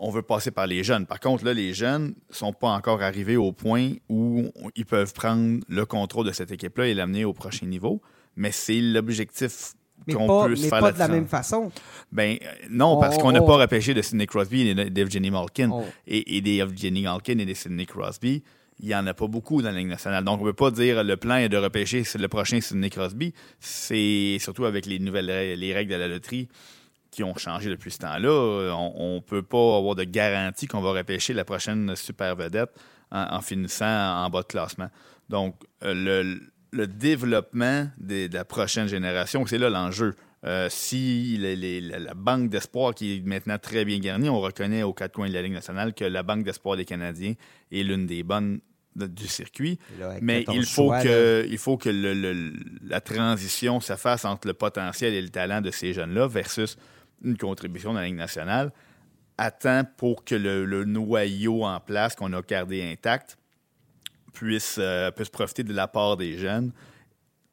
on 0.01 0.11
veut 0.11 0.23
passer 0.23 0.51
par 0.51 0.67
les 0.67 0.83
jeunes. 0.83 1.07
Par 1.07 1.21
contre, 1.21 1.45
là, 1.45 1.55
les 1.55 1.73
jeunes 1.73 2.15
sont 2.31 2.53
pas 2.53 2.71
encore 2.71 3.01
arrivés 3.01 3.37
au 3.37 3.53
point 3.53 3.93
où 4.09 4.51
ils 4.75 4.87
peuvent 4.87 5.13
prendre 5.15 5.61
le 5.69 5.87
contrôle 5.87 6.27
de 6.27 6.33
cette 6.33 6.51
équipe-là 6.51 6.89
et 6.89 6.95
l'amener 6.95 7.25
au 7.25 7.33
prochain 7.33 7.67
niveau. 7.67 8.03
Mais 8.37 8.51
c'est 8.53 8.81
l'objectif 8.81 9.73
Mais 10.07 10.15
qu'on 10.15 10.27
pas, 10.27 10.47
peut 10.47 10.57
se 10.57 10.63
mais 10.63 10.69
faire 10.69 10.81
pas 10.81 10.93
de 10.93 10.99
la 10.99 11.09
même 11.09 11.27
façon. 11.29 11.71
Ben 12.11 12.39
euh, 12.43 12.47
non, 12.71 12.97
On- 12.97 13.01
parce 13.01 13.19
qu'on 13.19 13.33
n'a 13.33 13.43
on- 13.43 13.47
pas 13.47 13.57
repêché 13.59 13.95
de 13.95 14.03
Sidney 14.03 14.27
Crosby 14.27 14.69
et 14.69 14.75
d'Evgeny 14.91 15.31
Malkin. 15.31 15.71
On- 15.71 15.85
Et, 16.07 16.37
et 16.37 16.41
des 16.41 16.57
Evgeny 16.59 17.03
Malkin 17.03 17.39
et 17.39 17.45
des 17.45 17.55
Sidney 17.55 17.87
Crosby, 17.87 18.43
il 18.81 18.87
n'y 18.87 18.95
en 18.95 19.07
a 19.07 19.15
pas 19.15 19.27
beaucoup 19.29 19.63
dans 19.63 19.71
la 19.71 19.79
Ligue 19.79 19.89
nationale. 19.89 20.25
Donc, 20.25 20.41
on 20.41 20.45
ne 20.47 20.51
peut 20.51 20.57
pas 20.57 20.71
dire 20.73 21.05
le 21.05 21.17
plan 21.17 21.37
est 21.37 21.49
de 21.49 21.57
repêcher 21.59 22.03
le 22.19 22.27
prochain 22.29 22.61
Sidney 22.61 22.91
Crosby. 22.91 23.33
C'est 23.61 24.39
surtout 24.41 24.65
avec 24.65 24.87
les 24.87 24.99
nouvelles 24.99 25.59
les 25.59 25.73
règles 25.75 25.93
de 25.93 25.97
la 25.99 26.09
loterie 26.09 26.49
qui 27.11 27.23
ont 27.23 27.37
changé 27.37 27.69
depuis 27.71 27.91
ce 27.91 27.99
temps-là. 27.99 28.29
euh, 28.31 28.73
On 28.73 29.17
ne 29.17 29.21
peut 29.21 29.43
pas 29.43 29.77
avoir 29.77 29.95
de 29.95 30.05
garantie 30.05 30.67
qu'on 30.67 30.81
va 30.81 30.93
repêcher 30.93 31.33
la 31.35 31.45
prochaine 31.45 31.95
super 31.95 32.35
vedette 32.35 32.71
en, 33.13 33.37
en 33.37 33.41
finissant 33.43 33.87
en 34.25 34.31
bas 34.31 34.41
de 34.41 34.47
classement. 34.47 34.89
Donc, 35.29 35.55
euh, 35.85 35.95
le, 35.95 36.41
le 36.73 36.87
développement 36.87 37.89
des- 37.99 38.29
de 38.29 38.35
la 38.35 38.45
prochaine 38.45 38.89
génération, 38.89 39.47
c'est 39.47 39.59
là 39.59 39.71
l'enjeu. 39.71 40.15
Euh, 40.45 40.69
si 40.71 41.37
les- 41.39 41.55
les- 41.55 41.81
la, 41.81 42.15
banque 42.15 42.49
d'espoir 42.51 42.95
qui 42.95 43.17
est 43.17 43.21
maintenant 43.27 43.59
très 43.59 43.85
bien 43.85 43.99
garnie, 43.99 44.29
on 44.29 44.41
reconnaît 44.41 44.83
aux 44.83 44.93
quatre 44.93 45.15
coins 45.15 45.29
de 45.29 45.35
la 45.35 45.43
Ligue 45.43 45.53
nationale 45.53 45.95
que 45.95 46.05
la 46.05 46.23
banque 46.25 46.43
d'espoir 46.45 46.77
des 46.77 46.85
Canadiens 46.85 47.35
est 47.71 47.83
l'une 47.85 48.07
des 48.07 48.23
bonnes 48.25 48.61
de- 48.97 49.07
du 49.07 49.29
circuit. 49.29 49.79
Là, 50.01 50.17
Mais 50.21 50.41
14 50.45 50.57
il 50.59 50.65
faut 50.67 50.83
choix, 50.87 51.03
que, 51.03 51.47
il 51.49 51.59
faut 51.59 51.77
que 51.77 51.89
le- 51.89 52.13
le- 52.15 52.53
la 52.85 53.01
transition 53.01 53.81
se 53.81 53.95
fasse 53.97 54.25
entre 54.25 54.49
le 54.49 54.55
potentiel 54.55 55.15
et 55.15 55.23
le 55.23 55.29
talent 55.31 55.61
de 55.61 55.71
ces 55.71 55.93
jeunes-là 55.93 56.27
versus 56.27 56.77
une 57.25 57.37
contribution 57.37 57.93
dans 57.93 58.01
la 58.01 58.07
Ligue 58.07 58.17
nationale 58.17 58.73
temps 59.61 59.83
pour 59.97 60.25
que 60.25 60.35
le, 60.37 60.65
le 60.65 60.85
noyau 60.85 61.65
en 61.65 61.81
place 61.81 62.15
qu'on 62.15 62.33
a 62.33 62.43
gardé 62.43 62.83
intact 62.83 63.37
puisse, 64.33 64.77
euh, 64.79 65.11
puisse 65.11 65.29
profiter 65.29 65.63
de 65.63 65.73
l'apport 65.73 66.17
des 66.17 66.39
jeunes 66.39 66.73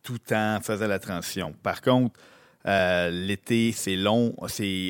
tout 0.03 0.33
en 0.33 0.59
faisant 0.61 0.87
la 0.87 0.99
transition. 0.99 1.53
Par 1.61 1.81
contre, 1.81 2.19
euh, 2.65 3.09
l'été, 3.09 3.71
c'est 3.71 3.95
long. 3.95 4.33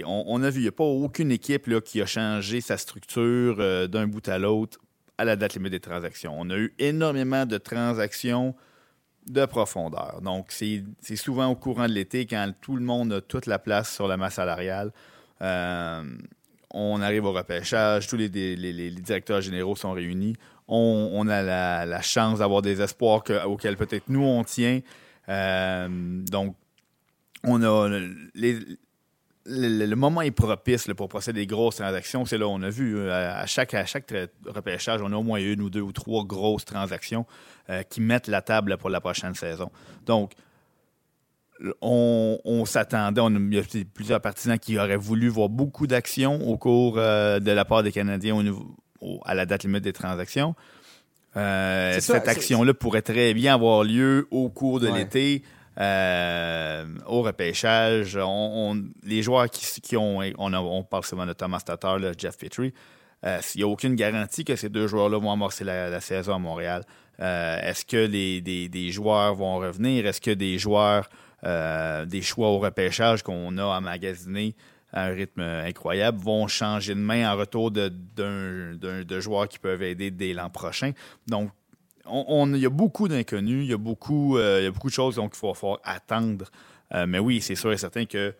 On, 0.05 0.43
a 0.43 0.49
vu, 0.49 0.59
il 0.59 0.63
n'y 0.63 0.67
a 0.67 0.71
pas 0.71 0.83
aucune 0.83 1.31
équipe 1.31 1.67
là, 1.67 1.81
qui 1.81 2.01
a 2.01 2.05
changé 2.05 2.61
sa 2.61 2.77
structure 2.77 3.57
euh, 3.59 3.87
d'un 3.87 4.07
bout 4.07 4.27
à 4.27 4.37
l'autre 4.37 4.79
à 5.17 5.25
la 5.25 5.35
date 5.35 5.55
limite 5.55 5.71
des 5.71 5.79
transactions. 5.81 6.33
On 6.37 6.49
a 6.49 6.57
eu 6.57 6.73
énormément 6.79 7.45
de 7.45 7.57
transactions 7.57 8.55
de 9.27 9.45
profondeur. 9.45 10.21
Donc, 10.21 10.47
c'est, 10.49 10.81
souvent 11.17 11.47
au 11.47 11.55
courant 11.55 11.87
de 11.87 11.93
l'été, 11.93 12.25
quand 12.25 12.53
tout 12.61 12.77
le 12.77 12.81
monde 12.81 13.11
a 13.11 13.21
toute 13.21 13.45
la 13.45 13.59
place 13.59 13.93
sur 13.93 14.07
la 14.07 14.15
masse 14.15 14.35
salariale. 14.35 14.93
On 16.71 17.01
arrive 17.01 17.25
au 17.25 17.31
repêchage, 17.31 18.07
tous 18.07 18.17
les, 18.17 18.29
directeurs 18.29 19.41
généraux 19.41 19.75
sont 19.75 19.91
réunis. 19.91 20.35
On, 20.67 21.27
a 21.27 21.41
la, 21.85 22.01
chance 22.01 22.39
d'avoir 22.39 22.61
des 22.61 22.81
espoirs 22.81 23.23
que- 23.23 23.43
auxquels 23.45 23.75
peut-être 23.75 24.07
nous 24.07 24.23
on 24.23 24.43
tient. 24.43 24.81
Euh, 25.27 25.87
donc, 26.25 26.55
on 27.43 27.63
a 27.63 27.89
le- 29.45 29.95
moment 29.95 30.21
est 30.21 30.31
propice 30.31 30.87
pour 30.95 31.09
procéder 31.09 31.39
à 31.39 31.43
des 31.43 31.47
grosses 31.47 31.77
transactions. 31.77 32.25
C'est 32.25 32.37
là, 32.37 32.47
on 32.47 32.61
a 32.61 32.69
vu 32.69 32.97
euh, 32.97 33.33
à, 33.33 33.45
chaque, 33.45 33.71
repêchage, 34.45 35.01
on 35.01 35.11
a 35.11 35.15
au 35.15 35.23
moins 35.23 35.39
une 35.39 35.61
ou 35.61 35.69
deux 35.69 35.81
ou 35.81 35.91
trois 35.91 36.23
grosses 36.23 36.65
transactions 36.65 37.25
euh, 37.69 37.83
qui 37.83 38.01
mettent 38.01 38.27
la 38.27 38.41
table 38.41 38.77
pour 38.77 38.89
la 38.89 39.01
prochaine 39.01 39.33
saison. 39.33 39.71
Donc, 40.05 40.33
on, 41.81 42.39
on 42.45 42.65
s'attendait, 42.65 43.21
il 43.21 43.53
y 43.53 43.59
a 43.59 43.63
plusieurs 43.93 44.21
partisans 44.21 44.57
qui 44.57 44.77
auraient 44.77 44.95
voulu 44.95 45.27
voir 45.27 45.49
beaucoup 45.49 45.87
d'actions 45.87 46.47
au 46.47 46.57
cours 46.57 46.95
euh, 46.97 47.39
de 47.39 47.51
la 47.51 47.65
part 47.65 47.83
des 47.83 47.91
Canadiens 47.91 48.35
au 48.35 48.43
niveau- 48.43 48.75
au- 49.01 49.19
à 49.25 49.33
la 49.35 49.45
date 49.45 49.63
limite 49.63 49.83
des 49.83 49.93
transactions. 49.93 50.55
Euh, 51.37 51.99
cette 51.99 52.27
action-là 52.27 52.73
pourrait 52.73 53.01
très 53.03 53.33
bien 53.33 53.53
avoir 53.55 53.83
lieu 53.83 54.27
au 54.31 54.49
cours 54.49 54.79
de 54.79 54.87
Ouais. 54.89 54.99
l'été. 54.99 55.43
euh, 55.81 56.83
au 57.07 57.21
repêchage, 57.21 58.17
on, 58.17 58.21
on- 58.73 58.83
les 59.05 59.21
joueurs 59.23 59.49
qui, 59.49 59.79
qui 59.81 59.95
ont, 59.95 60.19
on, 60.37 60.53
a- 60.53 60.59
on 60.59 60.83
parle 60.83 61.05
souvent 61.05 61.25
de 61.25 61.31
Thomas 61.31 61.61
Tatar, 61.61 61.99
là, 61.99 62.11
Jeff 62.17 62.37
Petrie, 62.37 62.73
il 63.23 63.39
n'y 63.57 63.63
a 63.63 63.67
aucune 63.67 63.95
garantie 63.95 64.43
que 64.43 64.55
ces 64.57 64.67
deux 64.67 64.87
joueurs-là 64.87 65.17
vont 65.19 65.31
amorcer 65.31 65.63
la, 65.63 65.89
la 65.89 66.01
saison 66.01 66.35
à 66.35 66.39
Montréal. 66.39 66.83
Est-ce 67.17 67.85
que 67.85 67.97
les, 68.07 68.41
des, 68.41 68.67
des 68.67 68.91
joueurs 68.91 69.35
vont 69.35 69.57
revenir? 69.57 70.05
Est-ce 70.05 70.19
que 70.19 70.31
des 70.31 70.57
joueurs, 70.57 71.09
euh, 71.43 72.05
des 72.05 72.21
choix 72.21 72.49
au 72.49 72.59
repêchage 72.59 73.23
qu'on 73.23 73.57
a 73.57 73.63
emmagasinés 73.63 74.55
à 74.91 75.05
un 75.05 75.13
rythme 75.13 75.41
incroyable 75.41 76.19
vont 76.19 76.47
changer 76.47 76.95
de 76.95 76.99
main 76.99 77.31
en 77.31 77.37
retour 77.37 77.71
de, 77.71 77.89
d'un- 78.15 79.03
de 79.03 79.19
joueurs 79.19 79.47
qui 79.47 79.59
peuvent 79.59 79.83
aider 79.83 80.11
dès 80.11 80.33
l'an 80.33 80.49
prochain? 80.49 80.91
Donc, 81.27 81.51
on, 82.05 82.53
il 82.53 82.61
y 82.61 82.65
a 82.65 82.71
beaucoup 82.71 83.07
d'inconnus, 83.07 83.65
il 83.65 83.69
y 83.69 83.73
a 83.73 83.77
beaucoup, 83.77 84.39
il 84.39 84.71
beaucoup 84.71 84.87
de 84.89 84.93
choses 84.93 85.15
qu'il 85.15 85.29
faut, 85.33 85.53
falloir 85.53 85.79
attendre. 85.83 86.45
mais 87.07 87.19
oui, 87.19 87.39
c'est 87.39 87.53
sûr 87.53 87.71
et 87.71 87.77
certain 87.77 88.05
que 88.05 88.33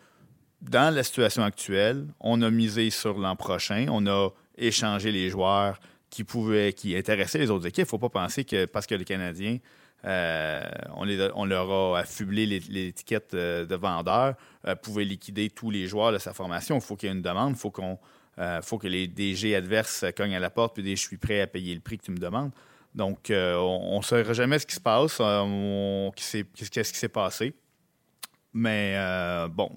dans 0.60 0.92
la 0.94 1.02
situation 1.02 1.42
actuelle, 1.42 2.06
on 2.20 2.42
a 2.42 2.50
misé 2.50 2.90
sur 2.90 3.18
l'an 3.18 3.36
prochain, 3.36 3.86
on 3.90 4.06
a 4.06 4.30
échangé 4.58 5.10
les 5.10 5.30
joueurs 5.30 5.80
qui 6.10 6.24
pouvaient, 6.24 6.72
qui 6.72 6.96
intéressaient 6.96 7.38
les 7.38 7.50
autres 7.50 7.66
équipes. 7.66 7.84
Il 7.84 7.94
ne 7.94 7.98
faut 7.98 7.98
pas 7.98 8.08
penser 8.08 8.44
que 8.44 8.66
parce 8.66 8.86
que 8.86 8.94
les 8.94 9.04
Canadiens, 9.04 9.58
euh, 10.04 10.62
on, 10.96 11.44
leur 11.44 11.70
a 11.70 11.98
affublé 11.98 12.46
l'étiquette 12.46 13.34
euh, 13.34 13.66
de 13.66 13.74
vendeur, 13.74 14.34
euh, 14.66 14.74
pouvaient 14.74 15.04
liquider 15.04 15.50
tous 15.50 15.70
les 15.70 15.86
joueurs 15.86 16.12
de 16.12 16.18
sa 16.18 16.32
formation. 16.32 16.76
Il 16.76 16.80
faut 16.80 16.96
qu'il 16.96 17.08
y 17.08 17.12
ait 17.12 17.14
une 17.14 17.22
demande, 17.22 17.54
il 17.54 18.62
faut, 18.62 18.78
que 18.78 18.86
les 18.86 19.06
DG 19.08 19.54
adverses 19.54 20.04
cognent 20.16 20.36
à 20.36 20.40
la 20.40 20.50
porte 20.50 20.74
puis 20.74 20.82
disent 20.82 21.00
Je 21.00 21.06
suis 21.06 21.18
prêt 21.18 21.42
à 21.42 21.46
payer 21.46 21.74
le 21.74 21.80
prix 21.80 21.98
que 21.98 22.04
tu 22.04 22.12
me 22.12 22.18
demandes. 22.18 22.52
Donc, 22.94 23.30
on 23.30 23.98
ne 23.98 24.02
saura 24.02 24.32
jamais 24.32 24.58
ce 24.58 24.66
qui 24.66 24.74
se 24.74 24.80
passe, 24.80 25.18
qu'est-ce 26.16 26.92
qui 26.92 26.98
s'est 26.98 27.08
passé. 27.08 27.54
Mais 28.52 28.96
bon, 29.50 29.70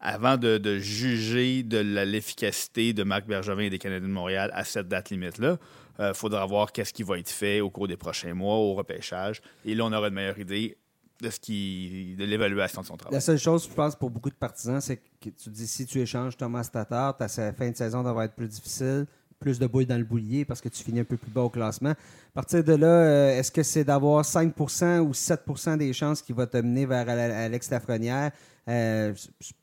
avant 0.00 0.36
de, 0.36 0.78
juger 0.78 1.62
de 1.62 1.78
l'efficacité 1.78 2.92
de 2.92 3.02
Marc 3.02 3.26
Bergevin 3.26 3.64
et 3.64 3.70
des 3.70 3.78
Canadiens 3.78 4.08
de 4.08 4.12
Montréal 4.12 4.50
à 4.54 4.64
cette 4.64 4.88
date 4.88 5.10
limite-là, 5.10 5.58
il 5.98 6.02
euh, 6.02 6.14
faudra 6.14 6.44
voir 6.46 6.72
qu'est-ce 6.72 6.92
qui 6.92 7.02
va 7.02 7.18
être 7.18 7.30
fait 7.30 7.60
au 7.60 7.70
cours 7.70 7.88
des 7.88 7.96
prochains 7.96 8.34
mois, 8.34 8.56
au 8.56 8.74
repêchage. 8.74 9.40
Et 9.64 9.74
là, 9.74 9.84
on 9.84 9.92
aura 9.92 10.08
une 10.08 10.14
meilleure 10.14 10.38
idée 10.38 10.76
de 11.20 11.30
ce 11.30 11.40
qui 11.40 12.14
de 12.18 12.24
l'évaluation 12.24 12.82
de 12.82 12.86
son 12.86 12.96
travail. 12.96 13.14
La 13.14 13.20
seule 13.20 13.38
chose, 13.38 13.66
je 13.68 13.74
pense, 13.74 13.96
pour 13.96 14.10
beaucoup 14.10 14.28
de 14.28 14.34
partisans, 14.34 14.80
c'est 14.80 14.96
que 14.96 15.30
tu 15.30 15.48
dis 15.48 15.66
si 15.66 15.86
tu 15.86 16.00
échanges 16.00 16.36
Thomas 16.36 16.68
Tatar, 16.70 17.16
ta 17.16 17.28
fin 17.28 17.70
de 17.70 17.76
saison 17.76 18.02
devrait 18.02 18.26
être 18.26 18.34
plus 18.34 18.48
difficile 18.48 19.06
plus 19.38 19.58
de 19.58 19.66
bouilles 19.66 19.86
dans 19.86 19.98
le 19.98 20.04
boulier 20.04 20.44
parce 20.44 20.60
que 20.60 20.68
tu 20.68 20.82
finis 20.82 21.00
un 21.00 21.04
peu 21.04 21.16
plus 21.16 21.30
bas 21.30 21.42
au 21.42 21.50
classement. 21.50 21.90
À 21.90 22.34
partir 22.34 22.64
de 22.64 22.72
là, 22.74 22.86
euh, 22.86 23.38
est-ce 23.38 23.50
que 23.50 23.62
c'est 23.62 23.84
d'avoir 23.84 24.24
5% 24.24 25.00
ou 25.00 25.12
7% 25.12 25.76
des 25.78 25.92
chances 25.92 26.22
qui 26.22 26.32
va 26.32 26.46
te 26.46 26.56
mener 26.56 26.86
vers 26.86 27.08
Alex 27.08 27.70
Lafrenière? 27.70 28.32
Euh, 28.68 29.14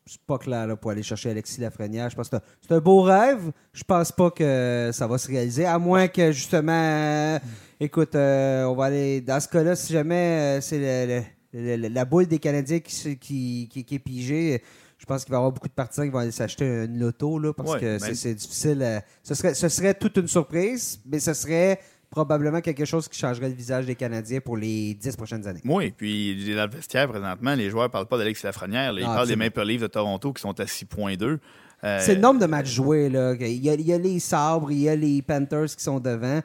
c'est 0.05 0.21
pas 0.21 0.38
clair 0.38 0.65
là, 0.65 0.75
pour 0.77 0.91
aller 0.91 1.03
chercher 1.03 1.31
Alexis 1.31 1.59
Lafrenière. 1.59 2.09
Je 2.09 2.15
pense 2.15 2.29
que 2.29 2.38
c'est 2.62 2.73
un 2.73 2.79
beau 2.79 3.01
rêve. 3.01 3.51
Je 3.73 3.83
pense 3.83 4.12
pas 4.12 4.31
que 4.31 4.91
ça 4.93 5.07
va 5.07 5.17
se 5.17 5.27
réaliser, 5.27 5.65
à 5.65 5.77
moins 5.77 6.07
que 6.07 6.31
justement, 6.31 6.71
euh, 6.71 7.39
écoute, 7.79 8.15
euh, 8.15 8.63
on 8.63 8.75
va 8.75 8.86
aller 8.86 9.19
dans 9.19 9.39
ce 9.41 9.47
cas-là, 9.49 9.75
si 9.75 9.91
jamais 9.91 10.59
c'est 10.62 11.25
la 11.51 12.05
boule 12.05 12.27
des 12.27 12.39
Canadiens 12.39 12.79
qui, 12.79 13.17
qui 13.17 13.88
est 13.91 13.99
pigée 13.99 14.62
je 15.03 15.05
pense 15.05 15.25
qu'il 15.25 15.31
va 15.31 15.35
y 15.35 15.39
avoir 15.39 15.51
beaucoup 15.51 15.67
de 15.67 15.73
partisans 15.73 16.05
qui 16.05 16.11
vont 16.11 16.19
aller 16.19 16.31
s'acheter 16.31 16.85
une 16.85 16.97
loto 16.97 17.37
là, 17.37 17.51
parce 17.51 17.75
que 17.75 17.99
c'est 17.99 18.35
difficile. 18.35 19.03
ce, 19.21 19.35
serait, 19.35 19.53
ce 19.53 19.67
serait 19.67 19.93
toute 19.93 20.15
une 20.15 20.29
surprise, 20.29 21.01
mais 21.05 21.19
ce 21.19 21.33
serait 21.33 21.77
probablement 22.09 22.61
quelque 22.61 22.85
chose 22.85 23.09
qui 23.09 23.19
changerait 23.19 23.49
le 23.49 23.55
visage 23.55 23.85
des 23.85 23.95
Canadiens 23.95 24.39
pour 24.39 24.55
les 24.55 24.93
dix 24.93 25.13
prochaines 25.17 25.45
années. 25.45 25.59
Oui, 25.65 25.91
puis 25.91 26.55
dans 26.55 26.63
le 26.63 26.69
vestiaire, 26.69 27.09
présentement, 27.09 27.53
les 27.53 27.69
joueurs 27.69 27.87
ne 27.87 27.91
parlent 27.91 28.05
pas 28.05 28.17
d'Alex 28.17 28.43
Lafrenière. 28.43 28.93
ils 28.97 29.03
parlent 29.03 29.27
des 29.27 29.35
Maple 29.35 29.65
Leafs 29.65 29.81
de 29.81 29.87
Toronto 29.87 30.31
qui 30.31 30.41
sont 30.41 30.57
à 30.57 30.63
6.2. 30.63 31.39
Euh, 31.83 31.99
c'est 31.99 32.15
le 32.15 32.21
nombre 32.21 32.39
de 32.39 32.45
matchs 32.45 32.71
joués. 32.71 33.09
Là. 33.09 33.33
Il, 33.37 33.61
y 33.61 33.93
a, 33.93 33.97
les 33.97 34.19
Sabres, 34.19 34.71
il 34.71 34.79
y 34.79 34.89
a 34.89 34.95
les 34.95 35.21
Panthers 35.21 35.75
qui 35.75 35.83
sont 35.83 35.99
devant. 35.99 36.39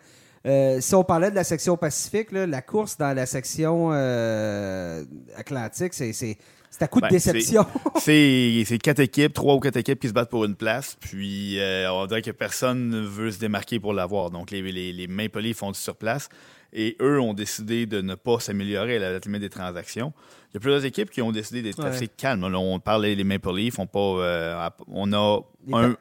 Euh, 0.47 0.81
si 0.81 0.97
on 0.97 1.05
parlait 1.05 1.31
de 1.31 1.37
la 1.37 1.45
section 1.45 1.77
Pacifique, 1.77 2.33
la 2.33 2.61
course 2.61 2.97
dans 2.99 3.15
la 3.15 3.25
section 3.25 3.91
euh, 3.93 5.05
Atlantique, 5.37 5.95
c'est 5.95 6.39
c'est 6.71 6.83
à 6.83 6.89
coup 6.89 7.01
de 7.01 7.07
ben, 7.07 7.11
déception. 7.11 7.67
C'est 7.99 8.79
quatre 8.83 9.01
équipes, 9.01 9.33
trois 9.33 9.55
ou 9.55 9.61
quatre 9.61 9.77
équipes 9.77 10.01
qui 10.01 10.09
se 10.09 10.13
battent 10.13 10.31
pour 10.31 10.45
une 10.45 10.55
place. 10.55 10.97
Puis 11.01 11.59
euh, 11.59 11.91
on 11.93 12.07
dirait 12.07 12.23
que 12.23 12.31
personne 12.31 12.89
ne 12.89 13.01
veut 13.01 13.31
se 13.31 13.39
démarquer 13.39 13.81
pour 13.81 13.93
l'avoir. 13.93 14.31
Donc 14.31 14.51
les, 14.51 14.61
les, 14.61 14.93
les 14.93 15.07
Maple 15.07 15.41
Leafs 15.41 15.57
font 15.57 15.73
du 15.73 15.79
sur 15.79 15.97
place. 15.97 16.29
Et 16.73 16.97
eux 17.01 17.19
ont 17.19 17.33
décidé 17.33 17.87
de 17.87 18.03
ne 18.03 18.15
pas 18.15 18.41
s'améliorer 18.41 18.97
à 18.97 19.13
la 19.13 19.19
limite 19.19 19.41
des 19.41 19.49
transactions. 19.49 20.13
Il 20.51 20.55
y 20.55 20.57
a 20.59 20.61
plusieurs 20.61 20.85
équipes 20.85 21.11
qui 21.11 21.23
ont 21.23 21.33
décidé 21.33 21.63
d'être 21.63 21.83
assez 21.85 22.09
calmes. 22.09 22.45
on 22.45 22.79
parle 22.79 23.03
des 23.03 23.25
Maple 23.25 23.55
Leafs, 23.55 23.79
on, 23.79 23.87
pas, 23.87 23.99
euh, 23.99 24.69
on, 24.89 25.13
a 25.15 25.41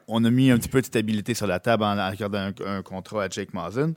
on 0.06 0.24
a 0.24 0.30
mis 0.30 0.50
un 0.50 0.58
petit 0.58 0.68
peu 0.68 0.80
de 0.82 0.86
stabilité 0.86 1.32
sur 1.32 1.46
la 1.46 1.58
table 1.58 1.84
en 1.84 1.96
accordant 1.98 2.50
un, 2.64 2.82
contrat 2.82 3.24
à 3.24 3.28
Jake 3.30 3.54
Mazen. 3.54 3.94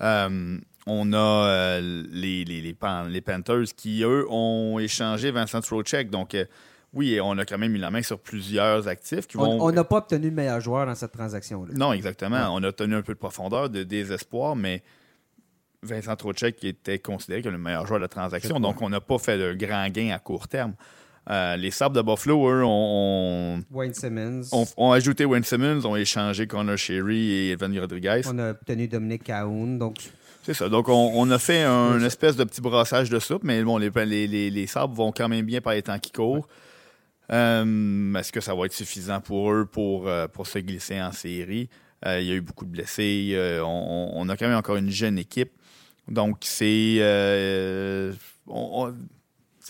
Euh, 0.00 0.58
on 0.86 1.12
a 1.12 1.16
euh, 1.16 2.04
les, 2.10 2.44
les, 2.44 2.74
Panthers 3.20 3.74
qui, 3.76 4.02
eux, 4.02 4.26
ont 4.30 4.78
échangé 4.78 5.30
Vincent 5.32 5.60
Trocheck. 5.60 6.10
Donc, 6.10 6.34
euh, 6.34 6.44
oui, 6.92 7.18
on 7.20 7.36
a 7.38 7.44
quand 7.44 7.58
même 7.58 7.72
mis 7.72 7.78
la 7.78 7.90
main 7.90 8.02
sur 8.02 8.20
plusieurs 8.20 8.86
actifs 8.86 9.26
qui 9.26 9.36
vont. 9.36 9.60
On 9.60 9.72
n'a 9.72 9.84
pas 9.84 9.98
obtenu 9.98 10.28
le 10.30 10.34
meilleur 10.34 10.60
joueur 10.60 10.86
dans 10.86 10.94
cette 10.94 11.12
transaction-là. 11.12 11.74
Non, 11.74 11.92
exactement. 11.92 12.48
On 12.52 12.62
a 12.62 12.68
obtenu 12.68 12.94
un 12.94 13.02
peu 13.02 13.14
de 13.14 13.18
profondeur, 13.18 13.68
de 13.68 13.82
désespoir, 13.82 14.54
mais 14.54 14.82
Vincent 15.82 16.14
Trocheck 16.14 16.62
était 16.64 17.00
considéré 17.00 17.42
comme 17.42 17.52
le 17.52 17.58
meilleur 17.58 17.86
joueur 17.86 17.98
de 17.98 18.04
la 18.04 18.08
transaction. 18.08 18.60
Donc, 18.60 18.80
on 18.80 18.88
n'a 18.88 19.00
pas 19.00 19.18
fait 19.18 19.38
de 19.38 19.54
grand 19.54 19.88
gain 19.88 20.14
à 20.14 20.18
court 20.18 20.46
terme. 20.46 20.74
Euh, 21.28 21.56
les 21.56 21.72
Sabres 21.72 21.96
de 21.96 22.02
Buffalo, 22.02 22.48
eux, 22.48 22.62
ont, 22.64 23.60
Wayne 23.72 23.94
Simmons. 23.94 24.42
Ont, 24.76 24.92
ajouté 24.92 25.24
Wayne 25.24 25.42
Simmons, 25.42 25.84
ont 25.84 25.96
échangé 25.96 26.46
Connor 26.46 26.76
Sherry 26.76 27.30
et 27.32 27.50
Evan 27.50 27.76
Rodriguez. 27.76 28.22
On 28.26 28.38
a 28.38 28.50
obtenu 28.50 28.86
Dominique 28.86 29.24
Cahoun. 29.24 29.76
Donc, 29.76 29.96
c'est 30.46 30.54
ça. 30.54 30.68
Donc, 30.68 30.88
on, 30.88 31.30
a 31.32 31.40
fait 31.40 31.64
un, 31.64 31.98
une 31.98 32.04
espèce 32.04 32.36
de 32.36 32.44
petit 32.44 32.60
brassage 32.60 33.10
de 33.10 33.18
soupe, 33.18 33.42
mais 33.42 33.64
bon, 33.64 33.78
les, 33.78 33.90
les, 33.90 34.48
les, 34.48 34.66
sabres 34.68 34.94
vont 34.94 35.10
quand 35.10 35.28
même 35.28 35.44
bien 35.44 35.60
par 35.60 35.72
les 35.72 35.82
temps 35.82 35.98
qui 35.98 36.12
courent. 36.12 36.46
Euh, 37.32 38.14
est-ce 38.14 38.30
que 38.30 38.40
ça 38.40 38.54
va 38.54 38.66
être 38.66 38.72
suffisant 38.72 39.20
pour 39.20 39.52
eux 39.52 39.66
pour, 39.66 40.06
euh, 40.06 40.28
pour 40.28 40.46
se 40.46 40.60
glisser 40.60 41.02
en 41.02 41.10
série? 41.10 41.68
Euh, 42.06 42.20
il 42.20 42.28
y 42.28 42.30
a 42.30 42.34
eu 42.34 42.42
beaucoup 42.42 42.64
de 42.64 42.70
blessés. 42.70 43.36
On, 43.64 44.28
a 44.28 44.36
quand 44.36 44.46
même 44.46 44.56
encore 44.56 44.76
une 44.76 44.90
jeune 44.90 45.18
équipe. 45.18 45.50
Donc, 46.06 46.44
c'est 46.44 47.00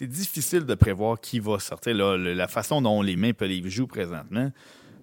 difficile 0.03 0.67
de 0.67 0.75
prévoir 0.75 1.19
qui 1.19 1.41
va 1.41 1.59
sortir. 1.59 1.95
la 1.95 2.49
façon 2.49 2.83
dont 2.83 3.01
les 3.01 3.17
Maple 3.17 3.47
Leafs 3.47 3.69
jouent 3.69 3.87
présentement, 3.87 4.53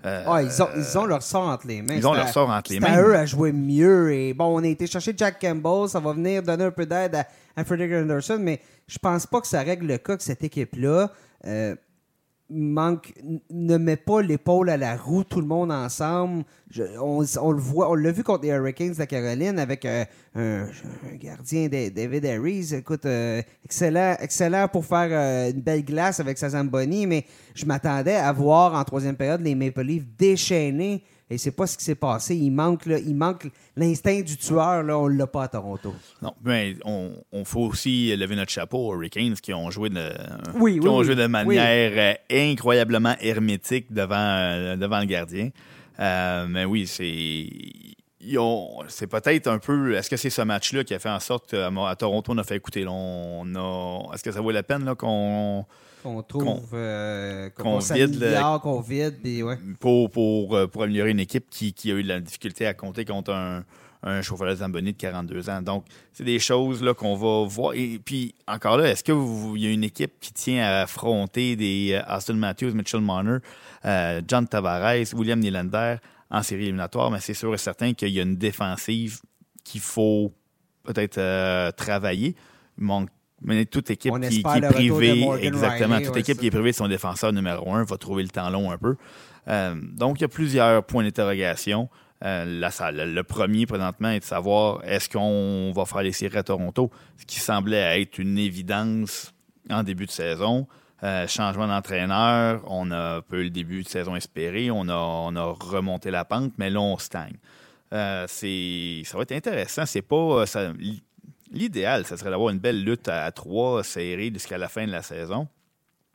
euh, 0.06 0.24
ah, 0.28 0.42
ils, 0.44 0.62
ont, 0.62 0.68
ils 0.76 0.98
ont 0.98 1.06
leur 1.06 1.24
sort 1.24 1.48
entre 1.48 1.68
les 1.68 1.82
mains. 1.82 1.96
Ils 1.96 2.06
ont 2.06 2.14
leur 2.14 2.28
sort 2.28 2.50
entre 2.50 2.72
les 2.72 2.80
mains. 2.80 2.88
C'est 2.88 2.94
à 2.94 3.02
eux 3.02 3.16
à 3.16 3.26
jouer 3.26 3.54
mieux. 3.54 4.14
Et 4.14 4.34
bon, 4.34 4.60
on 4.60 4.64
a 4.64 4.68
été 4.68 4.86
chercher 4.86 5.14
Jack 5.16 5.40
Campbell. 5.40 5.88
Ça 5.88 6.00
va 6.00 6.12
venir 6.12 6.44
donner 6.44 6.66
un 6.66 6.72
peu 6.72 6.86
d'aide 6.86 7.26
à, 7.56 7.64
Frederick 7.64 7.94
Anderson, 7.94 8.38
mais 8.42 8.60
je 8.88 8.98
pense 8.98 9.26
pas 9.26 9.40
que 9.40 9.48
ça 9.48 9.62
règle 9.62 9.88
le 9.88 9.98
cas 9.98 10.18
que 10.18 10.24
cette 10.24 10.44
équipe-là. 10.44 11.10
Euh, 11.46 11.76
manque, 12.54 13.14
ne 13.50 13.78
met 13.78 13.98
pas 13.98 14.22
l'épaule 14.22 14.70
à 14.70 14.78
la 14.78 14.96
roue, 14.96 15.24
tout 15.24 15.42
le 15.42 15.48
monde 15.48 15.72
ensemble. 15.72 16.44
on, 17.02 17.22
le 17.22 17.60
voit, 17.60 17.90
on 17.90 17.96
l'a 17.96 18.12
vu 18.12 18.24
contre 18.24 18.44
les 18.44 18.50
Hurricanes 18.50 18.94
de 18.94 19.06
Caroline 19.06 19.60
avec 19.60 19.86
euh, 19.86 20.06
un, 20.36 20.66
gardien, 21.16 21.68
David 21.68 22.26
Harris. 22.26 22.74
Écoute, 22.74 23.06
euh, 23.06 23.42
excellent, 23.66 24.16
excellent 24.20 24.68
pour 24.68 24.86
faire 24.86 25.10
euh, 25.12 25.52
une 25.52 25.62
belle 25.62 25.84
glace 25.84 26.20
avec 26.20 26.38
sa 26.38 26.50
Zamboni, 26.50 27.08
mais 27.08 27.26
je 27.56 27.66
m'attendais 27.66 28.16
à 28.16 28.32
voir 28.32 28.74
en 28.74 28.84
troisième 28.84 29.16
période 29.16 29.42
les 29.42 29.56
Maple 29.56 29.82
Leafs 29.82 30.06
déchaîner 30.18 31.04
et 31.30 31.38
c'est 31.38 31.52
pas 31.52 31.68
ce 31.68 31.78
qui 31.78 31.84
s'est 31.84 31.96
passé. 31.96 32.36
Il 32.36 32.52
manque, 32.52 32.86
il 32.86 33.16
manque 33.16 33.48
l'instinct 33.76 34.22
du 34.22 34.38
tueur. 34.38 34.84
Là, 34.84 34.98
on 34.98 35.08
l'a 35.08 35.28
pas 35.28 35.44
à 35.44 35.48
Toronto. 35.48 35.94
Non, 36.22 36.34
mais 36.44 36.76
on, 36.86 37.12
on 37.32 37.46
faut 37.46 37.62
aussi 37.62 38.16
lever 38.16 38.36
notre 38.36 38.52
chapeau 38.52 38.90
aux 38.90 38.96
Hurricanes 38.96 39.36
qui 39.36 39.54
ont 39.54 39.72
joué 39.72 39.90
de, 39.90 40.12
oui, 40.56 40.80
qui 40.80 40.88
ont 40.88 41.04
joué 41.04 41.16
de 41.16 41.28
manière 41.28 41.92
euh, 41.96 42.14
incroyablement 42.30 43.16
hermétique 43.20 43.92
devant, 43.92 44.16
euh, 44.16 44.76
devant 44.76 45.00
le 45.00 45.06
gardien. 45.06 45.50
Euh, 46.00 46.46
mais 46.48 46.66
oui, 46.66 46.88
c'est 46.88 47.48
c'est 48.88 49.08
peut-être 49.08 49.48
un 49.48 49.60
peu. 49.60 49.96
Est-ce 49.96 50.10
que 50.10 50.16
c'est 50.16 50.30
ce 50.30 50.42
match-là 50.42 50.84
qui 50.84 50.94
a 50.94 51.00
fait 51.00 51.10
en 51.10 51.20
sorte 51.20 51.50
qu'à 51.50 51.96
Toronto, 51.98 52.32
on 52.32 52.38
a 52.38 52.44
fait 52.44 52.56
écouter? 52.56 52.86
on 52.88 53.46
a, 53.56 54.14
est-ce 54.14 54.24
que 54.24 54.32
ça 54.32 54.40
vaut 54.40 54.52
la 54.52 54.64
peine 54.64 54.96
qu'on 54.96 55.66
qu'on 56.04 56.22
trouve, 56.22 56.70
euh, 56.74 57.50
qu'on 57.50 57.80
vide, 57.80 58.20
qu'on 58.62 58.82
vide, 58.82 59.44
ouais. 59.44 59.58
pour, 59.80 60.10
pour, 60.10 60.56
euh, 60.56 60.68
pour 60.68 60.84
améliorer 60.84 61.12
une 61.12 61.20
équipe 61.20 61.50
qui, 61.50 61.74
qui, 61.74 61.92
a 61.92 61.96
eu 61.96 62.04
de 62.04 62.10
la 62.10 62.20
difficulté 62.20 62.68
à 62.68 62.74
compter 62.74 63.06
contre 63.06 63.32
un, 63.32 63.64
un 64.04 64.22
chauffeur 64.22 64.50
de 64.50 64.56
Zamboni 64.56 64.92
de 64.92 64.98
42 64.98 65.50
ans. 65.50 65.62
Donc, 65.62 65.86
c'est 66.12 66.26
des 66.26 66.40
choses 66.40 66.84
qu'on 66.98 67.16
va 67.16 67.48
voir. 67.48 67.74
Et 67.74 68.00
puis, 68.04 68.36
encore 68.48 68.78
là, 68.78 68.90
est-ce 68.90 69.04
qu'il 69.04 69.62
y 69.62 69.68
a 69.68 69.72
une 69.72 69.86
équipe 69.86 70.20
qui 70.20 70.34
tient 70.34 70.64
à 70.64 70.82
affronter 70.82 71.56
des 71.56 71.94
euh, 71.94 72.16
Austin 72.16 72.34
Matthews, 72.34 72.74
Mitchell 72.74 73.02
Marner, 73.02 73.38
John 74.28 74.48
Tavares, 74.48 75.14
William 75.14 75.40
Nylander 75.40 75.98
en 76.30 76.44
série 76.44 76.64
éliminatoire? 76.64 77.10
Mais 77.12 77.22
c'est 77.22 77.34
sûr 77.34 77.54
et 77.54 77.58
certain 77.58 77.94
qu'il 77.94 78.10
y 78.10 78.20
a 78.20 78.24
une 78.24 78.36
défensive 78.36 79.22
qu'il 79.64 79.82
faut 79.82 80.34
peut-être 80.84 81.72
travailler. 81.78 82.36
Il 82.78 82.84
manque 82.84 83.10
mais 83.44 83.66
toute 83.66 83.90
équipe 83.90 84.14
qui, 84.30 84.40
est 84.40 84.62
privée, 84.70 85.28
exactement, 85.42 86.02
toute 86.02 86.18
équipe 86.18 86.40
qui 86.40 86.48
est 86.48 86.52
privée 86.52 86.74
son 86.74 86.88
défenseur 86.88 87.34
numéro 87.34 87.74
un 87.74 87.84
va 87.84 87.98
trouver 87.98 88.24
le 88.24 88.30
temps 88.30 88.50
long 88.50 88.72
un 88.72 88.78
peu. 88.78 88.96
Euh, 89.48 89.76
donc, 89.76 90.20
il 90.20 90.22
y 90.22 90.26
a 90.26 90.30
plusieurs 90.30 90.84
points 90.84 91.04
d'interrogation. 91.04 91.90
Euh, 92.24 92.46
le 92.46 93.22
premier, 93.22 93.66
présentement, 93.66 94.10
est 94.10 94.20
de 94.20 94.24
savoir 94.24 94.84
est-ce 94.86 95.10
qu'on 95.10 95.74
va 95.76 95.86
faire 95.86 96.04
les 96.04 96.14
séries 96.14 96.38
à 96.38 96.44
Toronto, 96.44 96.90
ce 97.18 97.26
qui 97.26 97.40
semblait 97.40 98.02
être 98.02 98.18
une 98.18 98.38
évidence 98.38 99.34
en 99.70 99.84
début 99.84 100.06
de 100.06 100.12
saison. 100.12 100.68
Euh, 101.04 101.28
changement 101.28 101.68
d'entraîneur, 101.68 102.62
on 102.68 102.90
a 102.92 103.18
un 103.18 103.22
peu 103.22 103.44
le 103.44 103.50
début 103.50 103.84
de 103.84 103.90
saison 103.90 104.16
espéré, 104.16 104.72
on 104.72 104.88
a, 104.88 104.96
on 104.96 105.36
a 105.36 105.44
remonté 105.44 106.12
la 106.12 106.24
pente, 106.24 106.54
mais 106.58 106.70
là, 106.70 106.80
on 106.80 106.98
stagne. 106.98 107.36
ça 107.92 108.26
va 108.26 109.22
être 109.24 109.32
intéressant. 109.34 109.86
C'est 109.86 110.02
pas 110.02 110.46
L'idéal, 111.54 112.06
ça 112.06 112.18
serait 112.18 112.32
d'avoir 112.32 112.50
une 112.50 112.60
belle 112.60 112.84
lutte 112.84 113.08
à, 113.08 113.32
trois 113.32 113.84
séries 113.84 114.34
jusqu'à 114.34 114.58
la 114.58 114.68
fin 114.68 114.86
de 114.86 114.92
la 114.92 115.04
saison. 115.04 115.48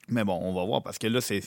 Mais 0.09 0.25
bon, 0.25 0.39
on 0.43 0.53
va 0.53 0.65
voir 0.65 0.83
parce 0.83 0.99
que 0.99 1.07
là, 1.07 1.21
c'est 1.21 1.43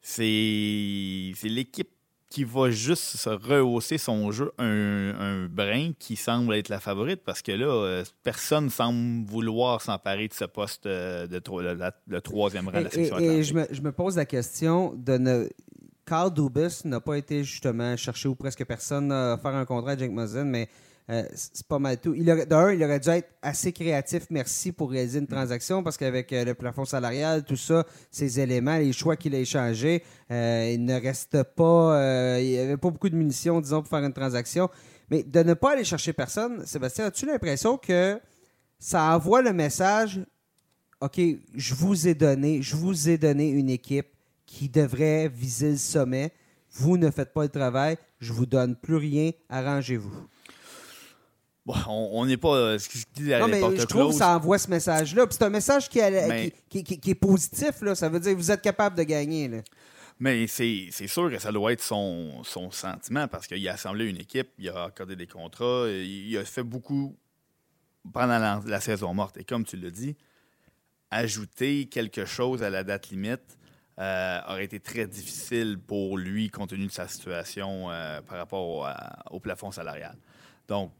c'est 0.00 1.34
l'équipe 1.44 1.90
qui 2.34 2.44
va 2.44 2.70
juste 2.70 3.16
se 3.16 3.30
rehausser 3.30 3.96
son 3.96 4.32
jeu 4.32 4.52
un, 4.58 5.46
brin 5.46 5.92
qui 5.98 6.16
semble 6.16 6.54
être 6.54 6.68
la 6.68 6.80
favorite 6.80 7.22
parce 7.24 7.42
que 7.42 7.52
là, 7.52 7.66
euh, 7.66 8.04
personne 8.22 8.70
semble 8.70 9.24
vouloir 9.24 9.80
s'emparer 9.80 10.26
de 10.26 10.34
ce 10.34 10.44
poste 10.44 10.86
euh, 10.86 11.26
de, 11.28 11.40
le 12.08 12.20
troisième 12.20 12.68
rang 12.68 12.78
de 12.78 12.84
la 12.84 12.90
section 12.90 13.18
Et, 13.20 13.24
et 13.24 13.42
je, 13.44 13.54
me, 13.54 13.66
je, 13.70 13.80
me, 13.80 13.92
pose 13.92 14.16
la 14.16 14.26
question 14.26 14.94
de 14.96 15.16
ne. 15.16 15.48
Carl 16.06 16.34
Dubus 16.34 16.84
n'a 16.84 17.00
pas 17.00 17.16
été 17.16 17.44
justement 17.44 17.96
cherché 17.96 18.28
ou 18.28 18.34
presque 18.34 18.64
personne 18.64 19.12
à 19.12 19.38
faire 19.40 19.54
un 19.54 19.64
contrat 19.64 19.92
avec 19.92 20.00
Jake 20.00 20.12
Muzzin, 20.12 20.44
mais 20.44 20.68
euh, 21.10 21.22
c'est 21.34 21.66
pas 21.66 21.78
mal 21.78 22.00
tout. 22.00 22.14
Il 22.14 22.24
d'un, 22.24 22.72
il 22.72 22.82
aurait 22.82 23.00
dû 23.00 23.10
être 23.10 23.28
assez 23.42 23.72
créatif, 23.72 24.26
merci, 24.30 24.72
pour 24.72 24.90
réaliser 24.90 25.18
une 25.18 25.26
transaction, 25.26 25.82
parce 25.82 25.98
qu'avec 25.98 26.32
euh, 26.32 26.44
le 26.44 26.54
plafond 26.54 26.86
salarial, 26.86 27.44
tout 27.44 27.56
ça, 27.56 27.84
ces 28.10 28.40
éléments, 28.40 28.78
les 28.78 28.92
choix 28.92 29.16
qu'il 29.16 29.34
a 29.34 29.38
échangés, 29.38 30.02
euh, 30.30 30.70
il 30.72 30.84
ne 30.84 30.94
reste 30.94 31.42
pas. 31.42 32.38
il 32.40 32.48
n'y 32.48 32.58
avait 32.58 32.78
pas 32.78 32.90
beaucoup 32.90 33.10
de 33.10 33.16
munitions, 33.16 33.60
disons, 33.60 33.82
pour 33.82 33.90
faire 33.90 34.04
une 34.04 34.12
transaction. 34.14 34.70
Mais 35.10 35.22
de 35.22 35.42
ne 35.42 35.52
pas 35.52 35.72
aller 35.72 35.84
chercher 35.84 36.14
personne, 36.14 36.64
Sébastien, 36.64 37.06
as-tu 37.06 37.26
l'impression 37.26 37.76
que 37.76 38.18
ça 38.78 39.14
envoie 39.14 39.42
le 39.42 39.52
message 39.52 40.20
OK, 41.00 41.20
je 41.54 41.74
vous 41.74 42.08
ai 42.08 42.14
donné, 42.14 42.62
je 42.62 42.76
vous 42.76 43.10
ai 43.10 43.18
donné 43.18 43.50
une 43.50 43.68
équipe 43.68 44.06
qui 44.46 44.70
devrait 44.70 45.28
viser 45.28 45.72
le 45.72 45.76
sommet. 45.76 46.32
Vous 46.70 46.96
ne 46.96 47.10
faites 47.10 47.34
pas 47.34 47.42
le 47.42 47.50
travail, 47.50 47.98
je 48.20 48.32
vous 48.32 48.46
donne 48.46 48.74
plus 48.74 48.96
rien, 48.96 49.32
arrangez-vous. 49.50 50.28
Bon, 51.66 51.74
on 51.88 52.26
n'est 52.26 52.36
pas. 52.36 52.54
Euh, 52.54 52.78
ce 52.78 52.88
dit 53.14 53.30
non, 53.30 53.48
mais 53.48 53.60
je 53.76 53.84
trouve 53.84 54.10
que 54.10 54.18
ça 54.18 54.36
envoie 54.36 54.58
ce 54.58 54.68
message-là. 54.68 55.26
C'est 55.30 55.42
un 55.42 55.50
message 55.50 55.88
qui, 55.88 56.00
qui, 56.68 57.10
est 57.10 57.14
positif. 57.14 57.80
Là. 57.80 57.94
Ça 57.94 58.08
veut 58.08 58.20
dire 58.20 58.32
que 58.32 58.36
vous 58.36 58.50
êtes 58.50 58.62
capable 58.62 58.96
de 58.96 59.02
gagner. 59.02 59.48
Là. 59.48 59.58
Mais 60.20 60.46
c'est 60.46 60.90
sûr 61.06 61.30
que 61.30 61.38
ça 61.38 61.50
doit 61.50 61.72
être 61.72 61.82
son, 61.82 62.42
son 62.44 62.70
sentiment 62.70 63.26
parce 63.26 63.46
qu'il 63.46 63.66
a 63.68 63.72
assemblé 63.72 64.08
une 64.08 64.18
équipe, 64.18 64.48
il 64.58 64.68
a 64.68 64.84
accordé 64.84 65.16
des 65.16 65.26
contrats, 65.26 65.88
il 65.88 66.36
a 66.38 66.44
fait 66.44 66.62
beaucoup 66.62 67.16
pendant 68.12 68.60
la, 68.64 68.80
saison 68.80 69.12
morte. 69.12 69.36
Et 69.38 69.44
comme 69.44 69.64
tu 69.64 69.76
l'as 69.76 69.90
dit, 69.90 70.16
ajouter 71.10 71.86
quelque 71.86 72.26
chose 72.26 72.62
à 72.62 72.70
la 72.70 72.84
date 72.84 73.10
limite 73.10 73.58
euh, 73.98 74.40
aurait 74.48 74.64
été 74.64 74.80
très 74.80 75.06
difficile 75.06 75.78
pour 75.78 76.18
lui 76.18 76.50
compte 76.50 76.70
tenu 76.70 76.86
de 76.86 76.92
sa 76.92 77.08
situation 77.08 77.90
euh, 77.90 78.20
par 78.22 78.38
rapport 78.38 78.88
au 79.30 79.40
plafond 79.40 79.70
salarial. 79.70 80.16
Donc, 80.68 80.92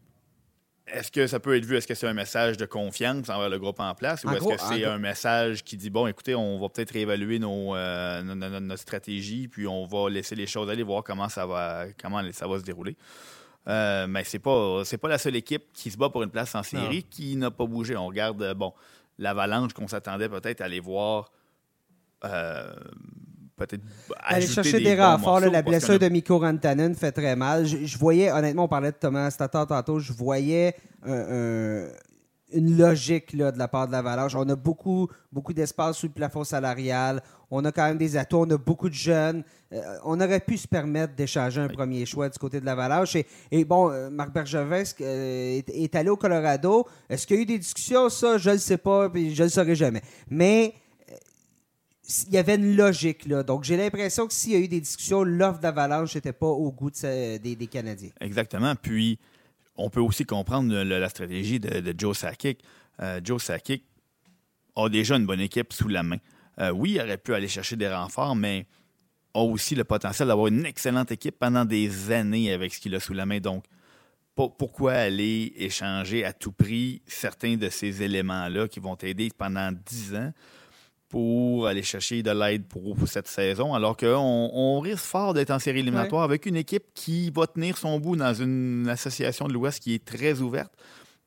est-ce 0.86 1.10
que 1.10 1.26
ça 1.26 1.40
peut 1.40 1.56
être 1.56 1.64
vu, 1.64 1.76
est-ce 1.76 1.86
que 1.86 1.94
c'est 1.94 2.06
un 2.06 2.14
message 2.14 2.56
de 2.58 2.66
confiance 2.66 3.30
envers 3.30 3.48
le 3.48 3.58
groupe 3.58 3.80
en 3.80 3.94
place 3.94 4.22
ou 4.24 4.30
est-ce 4.30 4.44
que 4.44 4.58
c'est 4.58 4.84
un 4.84 4.98
message 4.98 5.64
qui 5.64 5.76
dit, 5.76 5.88
bon, 5.88 6.06
écoutez, 6.06 6.34
on 6.34 6.60
va 6.60 6.68
peut-être 6.68 6.90
réévaluer 6.90 7.38
nos, 7.38 7.74
euh, 7.74 8.22
notre 8.22 8.80
stratégie, 8.80 9.48
puis 9.48 9.66
on 9.66 9.86
va 9.86 10.10
laisser 10.10 10.34
les 10.34 10.46
choses 10.46 10.68
aller, 10.68 10.82
voir 10.82 11.02
comment 11.02 11.28
ça 11.28 11.46
va, 11.46 11.86
comment 12.00 12.20
ça 12.32 12.46
va 12.46 12.58
se 12.58 12.64
dérouler. 12.64 12.96
Euh, 13.66 14.06
mais 14.06 14.24
c'est 14.24 14.40
pas 14.40 14.82
pas 15.00 15.08
la 15.08 15.16
seule 15.16 15.36
équipe 15.36 15.64
qui 15.72 15.90
se 15.90 15.96
bat 15.96 16.10
pour 16.10 16.22
une 16.22 16.30
place 16.30 16.54
en 16.54 16.62
série 16.62 17.02
qui 17.02 17.34
n'a 17.36 17.50
pas 17.50 17.64
bougé. 17.64 17.96
On 17.96 18.06
regarde 18.06 18.42
euh, 18.42 18.52
bon 18.52 18.74
l'avalanche 19.18 19.72
qu'on 19.72 19.88
s'attendait 19.88 20.28
peut-être 20.28 20.60
à 20.60 20.64
aller 20.64 20.80
voir 20.80 21.30
peut-être 23.56 23.82
aller 24.18 24.46
chercher 24.46 24.80
des, 24.80 25.00
renforts. 25.00 25.40
la 25.40 25.62
blessure 25.62 25.98
de 25.98 26.08
Mikko 26.08 26.38
Rantanen 26.38 26.94
fait 26.94 27.12
très 27.12 27.36
mal. 27.36 27.66
Je, 27.66 27.98
voyais, 27.98 28.30
honnêtement, 28.30 28.64
on 28.64 28.68
parlait 28.68 28.92
de 28.92 28.96
Thomas 28.96 29.30
Tatar 29.30 29.66
tantôt, 29.66 29.98
je 29.98 30.12
voyais 30.12 30.74
une 32.54 32.76
logique 32.78 33.32
là, 33.32 33.52
de 33.52 33.58
la 33.58 33.68
part 33.68 33.86
de 33.86 33.92
l'Avalanche. 33.92 34.34
On 34.34 34.48
a 34.48 34.56
beaucoup, 34.56 35.08
beaucoup 35.32 35.52
d'espace 35.52 35.98
sous 35.98 36.06
le 36.06 36.12
plafond 36.12 36.44
salarial. 36.44 37.22
On 37.50 37.64
a 37.64 37.72
quand 37.72 37.84
même 37.84 37.98
des 37.98 38.16
atouts. 38.16 38.38
On 38.38 38.50
a 38.50 38.56
beaucoup 38.56 38.88
de 38.88 38.94
jeunes. 38.94 39.42
Euh, 39.72 39.80
on 40.04 40.20
aurait 40.20 40.40
pu 40.40 40.56
se 40.56 40.68
permettre 40.68 41.14
d'échanger 41.14 41.60
un 41.60 41.68
premier 41.68 42.06
choix 42.06 42.28
du 42.28 42.38
côté 42.38 42.60
de 42.60 42.64
l'Avalanche. 42.64 43.16
Et, 43.50 43.64
bon, 43.64 43.90
euh, 43.90 44.08
Marc 44.10 44.32
Bergevin 44.32 44.82
euh, 45.00 45.60
est, 45.66 45.94
allé 45.94 46.08
au 46.08 46.16
Colorado? 46.16 46.86
Est-ce 47.08 47.26
qu'il 47.26 47.36
y 47.36 47.38
a 47.40 47.42
eu 47.42 47.46
des 47.46 47.58
discussions? 47.58 48.08
Ça, 48.08 48.38
je 48.38 48.50
ne 48.50 48.54
le 48.54 48.60
sais 48.60 48.78
pas, 48.78 49.10
puis 49.10 49.34
je 49.34 49.42
ne 49.42 49.46
le 49.46 49.50
saurai 49.50 49.74
jamais. 49.74 50.02
Mais 50.30 50.74
il 52.26 52.34
y 52.34 52.38
avait 52.38 52.56
une 52.56 52.76
logique 52.76 53.26
là. 53.26 53.42
Donc 53.42 53.64
j'ai 53.64 53.76
l'impression 53.76 54.26
que 54.26 54.32
s'il 54.32 54.52
y 54.52 54.56
a 54.56 54.58
eu 54.58 54.68
des 54.68 54.80
discussions, 54.80 55.22
l'offre 55.22 55.60
d'Avalanche 55.60 56.14
n'était 56.14 56.32
pas 56.32 56.46
au 56.46 56.70
goût 56.70 56.90
des, 56.90 57.68
Canadiens. 57.70 58.10
Exactement. 58.20 58.74
Puis 58.76 59.18
on 59.76 59.90
peut 59.90 60.00
aussi 60.00 60.24
comprendre 60.24 60.72
la 60.74 61.08
stratégie 61.08 61.60
de, 61.60 61.94
Joe 61.96 62.16
Sakic. 62.16 62.62
Euh, 63.00 63.20
Joe 63.24 63.42
Sakic 63.42 63.84
a 64.76 64.88
déjà 64.88 65.16
une 65.16 65.26
bonne 65.26 65.40
équipe 65.40 65.72
sous 65.72 65.88
la 65.88 66.02
main. 66.02 66.18
Euh, 66.60 66.70
oui, 66.70 66.92
il 66.92 67.00
aurait 67.00 67.18
pu 67.18 67.34
aller 67.34 67.48
chercher 67.48 67.76
des 67.76 67.88
renforts, 67.88 68.36
mais 68.36 68.66
a 69.32 69.40
aussi 69.40 69.74
le 69.74 69.84
potentiel 69.84 70.28
d'avoir 70.28 70.46
une 70.46 70.64
excellente 70.64 71.10
équipe 71.10 71.38
pendant 71.38 71.64
des 71.64 72.12
années 72.12 72.52
avec 72.52 72.72
ce 72.72 72.80
qu'il 72.80 72.94
a 72.94 73.00
sous 73.00 73.14
la 73.14 73.26
main. 73.26 73.40
Donc, 73.40 73.64
pourquoi 74.34 74.92
aller 74.92 75.52
échanger 75.56 76.24
à 76.24 76.32
tout 76.32 76.52
prix 76.52 77.02
certains 77.06 77.56
de 77.56 77.68
ces 77.68 78.02
éléments-là 78.02 78.68
qui 78.68 78.80
vont 78.80 78.96
t'aider 78.96 79.30
pendant 79.36 79.70
dix 79.72 80.14
ans? 80.14 80.32
Pour 81.14 81.68
aller 81.68 81.84
chercher 81.84 82.24
de 82.24 82.32
l'aide 82.32 82.64
pour, 82.66 82.96
cette 83.06 83.28
saison, 83.28 83.72
alors 83.72 83.96
qu'on 83.96 84.50
on 84.52 84.80
risque 84.80 85.04
fort 85.04 85.32
d'être 85.32 85.52
en 85.52 85.60
série 85.60 85.78
éliminatoire 85.78 86.24
avec 86.24 86.44
une 86.44 86.56
équipe 86.56 86.86
qui 86.92 87.30
va 87.30 87.46
tenir 87.46 87.76
son 87.76 88.00
bout 88.00 88.16
dans 88.16 88.34
une 88.34 88.88
association 88.88 89.46
de 89.46 89.52
l'Ouest 89.52 89.80
qui 89.80 89.94
est 89.94 90.04
très 90.04 90.40
ouverte. 90.40 90.72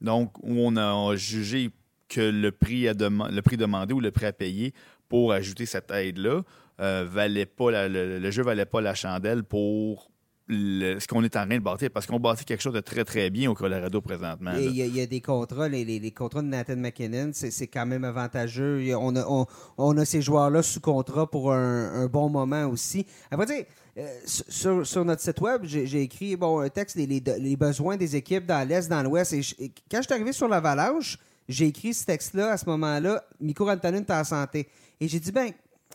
Donc, 0.02 0.38
où 0.40 0.56
on 0.58 0.76
a 0.76 1.16
jugé 1.16 1.70
que 2.10 2.20
le 2.20 2.52
prix, 2.52 2.90
à 2.90 2.94
le 2.96 3.40
prix 3.40 3.56
demandé 3.56 3.94
ou 3.94 4.02
le 4.02 4.12
prix 4.12 4.26
à 4.26 4.34
payer 4.34 4.74
pour 5.08 5.32
ajouter 5.32 5.66
cette 5.66 5.90
aide-là 5.90 6.42
euh, 6.82 7.08
valait 7.10 7.46
pas 7.46 7.88
le, 7.88 8.20
le, 8.20 8.32
jeu 8.32 8.44
valait 8.44 8.66
pas 8.66 8.82
la 8.82 8.94
chandelle 8.94 9.46
pour 9.46 10.12
ce 10.50 11.08
qu'on 11.08 11.24
est 11.24 11.36
en 11.36 11.46
train 11.46 11.58
de 11.58 11.64
bâtir, 11.64 11.90
parce 11.92 12.06
qu'on 12.06 12.20
bâtit 12.20 12.46
quelque 12.46 12.62
chose 12.62 12.74
de 12.74 12.80
très, 12.80 13.04
très 13.04 13.30
bien 13.30 13.52
au 13.52 13.54
Colorado 13.54 14.00
présentement. 14.02 14.54
Il 14.58 14.76
y, 14.76 15.02
a 15.02 15.06
des 15.06 15.22
contrats, 15.22 15.68
les, 15.68 16.12
contrats 16.12 16.42
de 16.42 16.48
Nathan 16.48 16.78
McKinnon, 16.78 17.32
c'est 17.34 17.68
quand 17.68 17.86
même 17.86 18.04
avantageux. 18.04 18.96
On 18.96 19.16
a, 19.16 19.46
on, 19.78 19.98
a 19.98 20.06
ces 20.06 20.22
joueurs-là 20.22 20.64
sous 20.64 20.80
contrat 20.80 21.30
pour 21.30 21.54
un, 21.54 22.08
bon 22.08 22.30
moment 22.30 22.66
aussi. 22.68 23.06
Après, 23.30 23.46
tu 23.46 23.54
euh, 23.98 24.84
sur, 24.86 25.06
notre 25.06 25.22
site 25.22 25.42
web, 25.42 25.62
j'ai 25.64 26.02
écrit 26.02 26.36
bon, 26.36 26.60
un 26.60 26.70
texte, 26.70 26.96
les, 26.96 27.08
les, 27.08 27.56
besoins 27.56 27.98
des 27.98 28.16
équipes 28.16 28.46
dans 28.46 28.68
l'Est, 28.68 28.88
dans 28.88 29.02
l'Ouest. 29.02 29.34
Et, 29.34 29.72
quand 29.90 29.98
je 29.98 30.04
suis 30.04 30.14
arrivé 30.14 30.32
sur 30.32 30.48
l'Avalanche, 30.48 31.18
j'ai 31.50 31.66
écrit 31.66 31.94
ce 31.94 32.06
texte-là 32.06 32.52
à 32.52 32.58
ce 32.58 32.66
moment-là. 32.68 33.24
Miko 33.42 33.66
Rantanen 33.66 34.04
est 34.04 34.12
en 34.12 34.24
santé. 34.24 34.70
Et 35.00 35.08
j'ai 35.08 35.20
dit, 35.20 35.32
ben, 35.32 35.50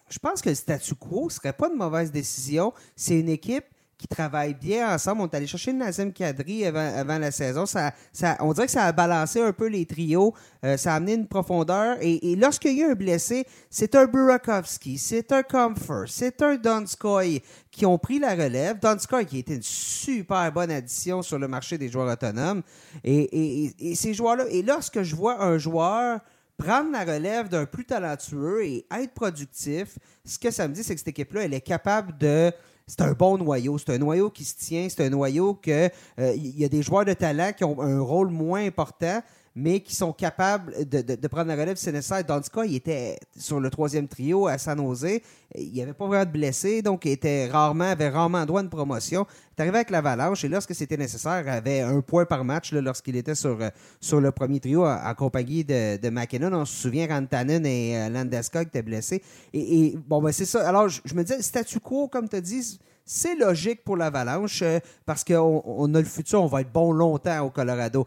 je 0.08 0.18
pense 0.18 0.42
que 0.42 0.48
le 0.48 0.54
statu 0.54 0.94
quo 0.94 1.30
serait 1.30 1.52
pas 1.52 1.68
une 1.70 1.78
mauvaise 1.78 2.10
décision. 2.10 2.72
C'est 2.96 3.18
une 3.18 3.28
équipe 3.28 3.64
qui 4.02 4.08
travaillent 4.08 4.54
bien 4.54 4.92
ensemble. 4.92 5.22
On 5.22 5.28
est 5.28 5.34
allé 5.36 5.46
chercher 5.46 5.72
Nazem 5.72 6.12
Kadri 6.12 6.66
avant, 6.66 7.18
la 7.18 7.30
saison. 7.30 7.66
Ça, 7.66 7.92
on 8.40 8.52
dirait 8.52 8.66
que 8.66 8.72
ça 8.72 8.82
a 8.82 8.92
balancé 8.92 9.40
un 9.40 9.52
peu 9.52 9.68
les 9.68 9.86
trios. 9.86 10.34
Euh, 10.64 10.76
ça 10.76 10.94
a 10.94 10.96
amené 10.96 11.14
une 11.14 11.28
profondeur. 11.28 11.98
Et, 12.00 12.34
lorsqu'il 12.34 12.76
y 12.78 12.82
a 12.82 12.88
un 12.88 12.94
blessé, 12.94 13.46
c'est 13.70 13.94
un 13.94 14.06
Burakovsky, 14.06 14.98
c'est 14.98 15.30
un 15.30 15.44
Comfort, 15.44 16.08
c'est 16.08 16.42
un 16.42 16.56
Donskoy 16.56 17.42
qui 17.70 17.86
ont 17.86 17.96
pris 17.96 18.18
la 18.18 18.34
relève. 18.34 18.80
Donskoy 18.80 19.24
qui 19.24 19.36
a 19.36 19.38
été 19.38 19.54
une 19.54 19.62
super 19.62 20.50
bonne 20.50 20.72
addition 20.72 21.22
sur 21.22 21.38
le 21.38 21.46
marché 21.46 21.78
des 21.78 21.88
joueurs 21.88 22.12
autonomes. 22.12 22.62
Et, 23.04 23.72
et 23.78 23.94
ces 23.94 24.14
joueurs-là. 24.14 24.46
Et 24.50 24.62
lorsque 24.62 25.02
je 25.02 25.14
vois 25.14 25.44
un 25.44 25.58
joueur 25.58 26.18
prendre 26.56 26.90
la 26.90 27.04
relève 27.04 27.48
d'un 27.48 27.66
plus 27.66 27.84
talentueux 27.84 28.64
et 28.64 28.86
être 28.92 29.14
productif, 29.14 29.96
ce 30.24 30.38
que 30.38 30.50
ça 30.50 30.66
me 30.66 30.74
dit, 30.74 30.82
c'est 30.82 30.94
que 30.94 30.98
cette 30.98 31.08
équipe-là, 31.08 31.44
elle 31.44 31.54
est 31.54 31.60
capable 31.60 32.16
de 32.18 32.52
c'est 32.86 33.00
un 33.00 33.12
bon 33.12 33.38
noyau. 33.38 33.78
C'est 33.78 33.94
un 33.94 33.98
noyau 33.98 34.30
qui 34.30 34.44
se 34.44 34.56
tient. 34.56 34.88
C'est 34.88 35.04
un 35.04 35.10
noyau 35.10 35.54
que 35.54 35.88
euh, 36.18 36.34
il 36.34 36.58
y 36.58 36.64
a 36.64 36.68
des 36.68 36.82
joueurs 36.82 37.04
de 37.04 37.12
talent 37.12 37.52
qui 37.56 37.64
ont 37.64 37.80
un 37.80 38.00
rôle 38.00 38.30
moins 38.30 38.64
important, 38.64 39.20
mais 39.54 39.80
qui 39.80 39.94
sont 39.94 40.12
capables 40.12 40.72
de, 40.88 41.26
prendre 41.28 41.48
la 41.48 41.56
relève 41.56 41.76
si 41.76 41.90
nécessaire. 41.92 42.24
Dans 42.24 42.42
ce 42.42 42.48
cas, 42.48 42.64
il 42.64 42.76
était 42.76 43.18
sur 43.36 43.60
le 43.60 43.68
troisième 43.70 44.08
trio 44.08 44.46
à 44.46 44.56
San 44.56 44.78
Jose. 44.78 45.20
Il 45.54 45.72
n'y 45.72 45.82
avait 45.82 45.92
pas 45.92 46.06
vraiment 46.06 46.24
de 46.24 46.30
blessés, 46.30 46.80
donc 46.80 47.04
il 47.04 47.12
était 47.12 47.46
rarement, 47.48 47.84
avait 47.84 48.08
rarement 48.08 48.46
droit 48.46 48.60
à 48.60 48.62
une 48.62 48.70
promotion. 48.70 49.26
Il 49.28 49.60
est 49.60 49.62
arrivé 49.62 49.76
avec 49.76 49.90
l'Avalanche 49.90 50.44
et 50.44 50.48
lorsque 50.48 50.74
c'était 50.74 50.96
nécessaire, 50.96 51.42
il 51.44 51.50
avait 51.50 51.80
un 51.80 52.00
point 52.00 52.24
par 52.24 52.44
match 52.44 52.72
lorsqu'il 52.72 53.16
était 53.16 53.34
sur, 53.34 53.60
euh, 53.60 53.68
sur 54.00 54.20
le 54.20 54.32
premier 54.32 54.60
trio 54.60 54.86
en, 54.86 55.14
compagnie 55.14 55.64
de, 55.64 55.98
de, 55.98 56.08
McKinnon. 56.08 56.52
On 56.54 56.64
se 56.64 56.74
souvient, 56.82 57.06
Rantanen 57.06 57.66
et 57.66 57.98
euh, 57.98 58.08
Landeskog 58.08 58.68
étaient 58.68 58.82
blessés. 58.82 59.22
Et, 59.52 59.94
bon, 60.08 60.22
ben 60.22 60.32
c'est 60.32 60.46
ça. 60.46 60.66
Alors, 60.66 60.88
je, 60.88 61.14
me 61.14 61.22
disais, 61.22 61.42
statu 61.42 61.78
quo, 61.78 62.08
comme 62.08 62.28
tu 62.28 62.40
dis, 62.40 62.80
c'est 63.04 63.34
logique 63.34 63.84
pour 63.84 63.98
l'Avalanche 63.98 64.62
euh, 64.62 64.78
parce 65.04 65.24
qu'on 65.24 65.62
on 65.66 65.94
a 65.94 65.98
le 65.98 66.06
futur, 66.06 66.42
on 66.42 66.46
va 66.46 66.62
être 66.62 66.72
bon 66.72 66.92
longtemps 66.92 67.44
au 67.44 67.50
Colorado. 67.50 68.06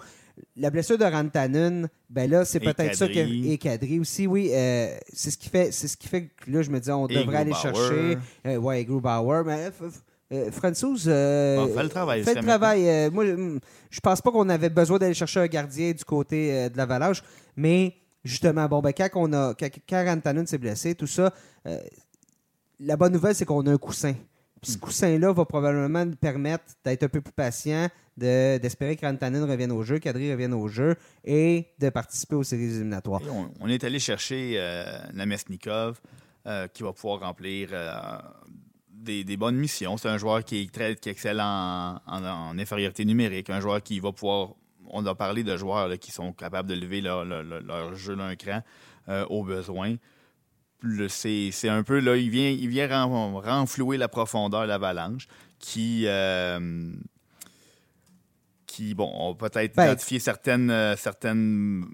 La 0.58 0.70
blessure 0.70 0.98
de 0.98 1.06
Rantanen, 1.06 1.90
ben 2.10 2.30
là, 2.30 2.46
c'est 2.46 2.60
peut-être 2.60 2.96
ça 2.96 3.08
qui 3.08 3.52
est 3.52 3.58
cadré 3.58 4.00
aussi, 4.00 4.28
oui. 4.28 4.50
Euh, 4.54 4.96
c'est 5.14 5.32
ce 5.32 5.38
qui 5.38 5.50
fait 5.50 5.72
c'est 5.72 5.88
ce 5.88 5.96
qui 5.96 6.08
fait 6.08 6.28
que 6.28 6.52
là, 6.52 6.62
je 6.62 6.70
me 6.70 6.80
dis, 6.80 6.92
on 6.92 7.08
devrait 7.08 7.38
aller 7.38 7.54
chercher. 7.54 8.18
Euh, 8.46 8.58
ouais, 8.58 8.84
Grubauer. 8.84 9.44
Mais 9.46 9.72
Euh, 10.34 10.52
Francis, 10.52 11.06
euh, 11.08 11.68
fait 11.68 11.84
le 11.84 11.90
travail. 11.90 12.24
Fait 12.24 12.34
le 12.34 12.42
travail. 12.42 12.90
Euh, 12.90 13.12
moi, 13.12 13.26
je 13.26 14.00
pense 14.00 14.22
pas 14.22 14.32
qu'on 14.32 14.50
avait 14.50 14.70
besoin 14.70 14.98
d'aller 14.98 15.14
chercher 15.14 15.42
un 15.42 15.48
gardien 15.48 15.92
du 15.92 16.04
côté 16.04 16.70
de 16.70 16.78
l'Avalanche, 16.78 17.22
mais 17.56 17.96
justement, 18.24 18.68
bon, 18.68 18.82
ben, 18.82 18.92
quand, 18.92 19.10
on 19.16 19.32
a, 19.34 19.54
quand, 19.54 20.48
s'est 20.48 20.58
blessé, 20.58 20.96
tout 20.96 21.08
ça, 21.08 21.32
la 22.80 22.98
bonne 22.98 23.14
nouvelle, 23.14 23.36
c'est 23.36 23.46
qu'on 23.46 23.66
a 23.68 23.72
un 23.72 23.78
coussin. 23.78 24.14
Ce 24.62 24.78
coussin-là 24.78 25.32
va 25.32 25.46
probablement 25.46 26.10
permettre 26.12 26.66
d'être 26.84 27.04
un 27.04 27.10
peu 27.10 27.22
plus 27.22 27.34
patient, 27.34 27.88
d'espérer 28.18 28.96
que 28.96 29.06
Rantanen 29.06 29.44
revienne 29.44 29.72
au 29.72 29.84
jeu, 29.84 30.00
qu'Adri 30.00 30.32
revienne 30.32 30.54
au 30.54 30.68
jeu 30.68 30.96
et 31.24 31.68
de 31.80 31.90
participer 31.90 32.36
aux 32.36 32.44
séries 32.44 32.76
éliminatoires. 32.76 33.22
On, 33.60 33.68
est 33.68 33.84
allé 33.84 34.00
chercher 34.00 34.60
Namesnikov, 35.14 36.00
qui 36.74 36.84
va 36.84 36.94
pouvoir 36.94 37.20
remplir 37.20 37.70
des, 39.06 39.38
bonnes 39.38 39.58
missions. 39.58 39.98
C'est 39.98 40.10
un 40.10 40.18
joueur 40.18 40.44
qui 40.44 40.62
est 40.62 40.72
très 40.72 40.96
excelle 41.06 41.42
en, 41.42 42.00
infériorité 42.58 43.06
numérique, 43.06 43.50
un 43.50 43.62
joueur 43.62 43.82
qui 43.82 44.00
va 44.00 44.12
pouvoir. 44.12 44.50
On 44.88 45.06
a 45.06 45.16
parlé 45.16 45.44
de 45.44 45.58
joueurs 45.58 45.98
qui 46.00 46.12
sont 46.12 46.32
capables 46.34 46.70
de 46.70 46.76
lever 46.76 47.02
leur, 47.02 47.96
jeu 47.96 48.16
d'un 48.16 48.36
cran 48.36 48.62
euh, 49.10 49.26
au 49.30 49.44
besoin. 49.44 49.96
C'est 51.10 51.70
un 51.70 51.84
peu 51.84 52.00
là, 52.00 52.16
il 52.16 52.30
vient, 52.30 52.50
il 52.50 52.68
vient 52.70 53.06
renflouer 53.06 53.98
la 53.98 54.08
profondeur 54.08 54.64
de 54.64 54.68
l'avalanche 54.68 55.28
qui. 55.60 56.04
Euh, 56.06 56.92
qui, 58.76 58.94
bon, 58.94 59.10
ont 59.18 59.36
peut-être 59.36 59.74
ben, 59.74 59.86
identifié 59.86 60.20
certaines, 60.20 60.70
euh, 60.70 60.98
certaines 60.98 61.86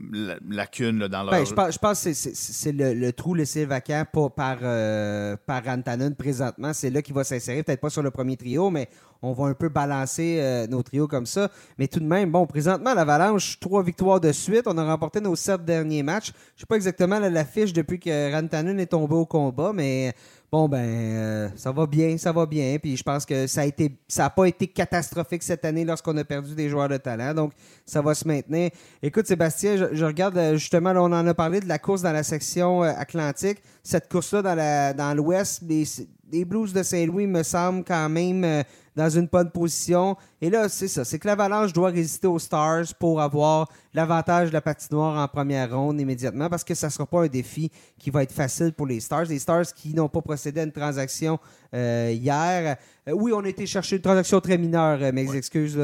lacunes 0.49 1.07
dans 1.07 1.21
leur... 1.21 1.29
Ben, 1.29 1.45
je, 1.45 1.53
pense, 1.53 1.73
je 1.75 1.77
pense 1.77 2.03
que 2.03 2.13
c'est 2.13 2.71
le, 2.71 3.11
trou 3.11 3.35
laissé 3.35 3.65
vacant 3.65 4.03
par, 4.35 4.57
euh, 4.63 5.37
par 5.45 5.63
Rantanen 5.63 6.15
présentement. 6.15 6.73
C'est 6.73 6.89
là 6.89 7.03
qu'il 7.03 7.13
va 7.13 7.23
s'insérer, 7.23 7.61
peut-être 7.61 7.81
pas 7.81 7.91
sur 7.91 8.01
le 8.01 8.09
premier 8.09 8.35
trio, 8.35 8.71
mais 8.71 8.89
on 9.21 9.33
va 9.33 9.45
un 9.45 9.53
peu 9.53 9.69
balancer 9.69 10.37
euh, 10.39 10.67
nos 10.67 10.81
trios 10.81 11.07
comme 11.07 11.25
ça. 11.25 11.49
Mais 11.77 11.87
tout 11.87 11.99
de 11.99 12.05
même, 12.05 12.31
bon, 12.31 12.45
présentement, 12.47 12.93
l'Avalanche, 12.93 13.59
trois 13.59 13.83
victoires 13.83 14.19
de 14.19 14.31
suite. 14.31 14.63
On 14.65 14.77
a 14.77 14.83
remporté 14.83 15.21
nos 15.21 15.35
sept 15.35 15.63
derniers 15.63 16.03
matchs. 16.03 16.31
Je 16.55 16.61
sais 16.61 16.65
pas 16.67 16.75
exactement 16.75 17.19
l'affiche 17.19 17.73
depuis 17.73 17.99
que 17.99 18.31
Rantanen 18.33 18.79
est 18.79 18.87
tombé 18.87 19.15
au 19.15 19.25
combat, 19.25 19.71
mais 19.73 20.13
bon 20.51 20.67
ben 20.67 20.79
euh, 20.79 21.49
ça 21.55 21.71
va 21.71 21.85
bien, 21.85 22.17
ça 22.17 22.31
va 22.31 22.45
bien. 22.45 22.77
Puis 22.81 22.97
je 22.97 23.03
pense 23.03 23.25
que 23.25 23.47
ça 23.47 23.61
a 23.61 23.65
été, 23.65 23.95
n'a 24.17 24.29
pas 24.29 24.45
été 24.45 24.67
catastrophique 24.67 25.43
cette 25.43 25.63
année 25.65 25.85
lorsqu'on 25.85 26.17
a 26.17 26.23
perdu 26.23 26.55
des 26.55 26.67
joueurs 26.67 26.89
de 26.89 26.97
talent. 26.97 27.33
Donc 27.33 27.53
ça 27.85 28.01
va 28.01 28.15
se 28.15 28.27
maintenir. 28.27 28.71
Écoute 29.03 29.27
Sébastien, 29.27 29.89
je, 29.91 30.05
regarde 30.05 30.37
euh, 30.37 30.53
justement, 30.57 30.93
là, 30.93 31.01
on 31.03 31.11
en 31.11 31.27
a 31.27 31.33
parlé 31.33 31.59
de 31.59 31.67
la 31.67 31.79
course 31.79 32.01
dans 32.01 32.11
la 32.11 32.23
section 32.23 32.81
Atlantique. 32.81 33.61
Cette 33.83 34.09
course-là 34.09 34.93
dans 34.93 35.15
l'Ouest, 35.15 35.61
les, 35.67 35.83
les 36.31 36.45
Blues 36.45 36.73
de 36.73 36.83
Saint-Louis 36.83 37.27
me 37.27 37.43
semblent 37.43 37.83
quand 37.83 38.09
même 38.09 38.63
dans 38.95 39.09
une 39.09 39.27
bonne 39.27 39.51
position. 39.51 40.17
Et 40.41 40.49
là, 40.49 40.67
c'est 40.69 40.87
ça. 40.87 41.05
C'est 41.05 41.19
que 41.19 41.27
l'Avalanche 41.27 41.73
doit 41.73 41.89
résister 41.89 42.27
aux 42.27 42.39
Stars 42.39 42.93
pour 42.99 43.21
avoir 43.21 43.69
l'avantage 43.93 44.49
de 44.49 44.53
la 44.53 44.61
patinoire 44.61 45.17
en 45.17 45.27
première 45.27 45.75
ronde 45.75 45.99
immédiatement 45.99 46.49
parce 46.49 46.63
que 46.63 46.73
ça 46.73 46.87
ne 46.87 46.91
sera 46.91 47.05
pas 47.05 47.23
un 47.23 47.27
défi 47.27 47.71
qui 47.97 48.09
va 48.09 48.23
être 48.23 48.31
facile 48.31 48.73
pour 48.73 48.87
les 48.87 48.99
Stars. 48.99 49.25
Les 49.25 49.39
Stars 49.39 49.73
qui 49.75 49.93
n'ont 49.93 50.09
pas 50.09 50.21
procédé 50.21 50.61
à 50.61 50.63
une 50.63 50.71
transaction 50.71 51.39
euh, 51.73 52.11
hier. 52.13 52.77
Euh, 53.07 53.11
oui, 53.13 53.31
on 53.33 53.43
a 53.43 53.47
été 53.47 53.65
chercher 53.65 53.95
une 53.95 54.01
transaction 54.01 54.39
très 54.41 54.57
mineure, 54.57 54.99
euh, 55.01 55.11
mes 55.11 55.33
excuses. 55.35 55.79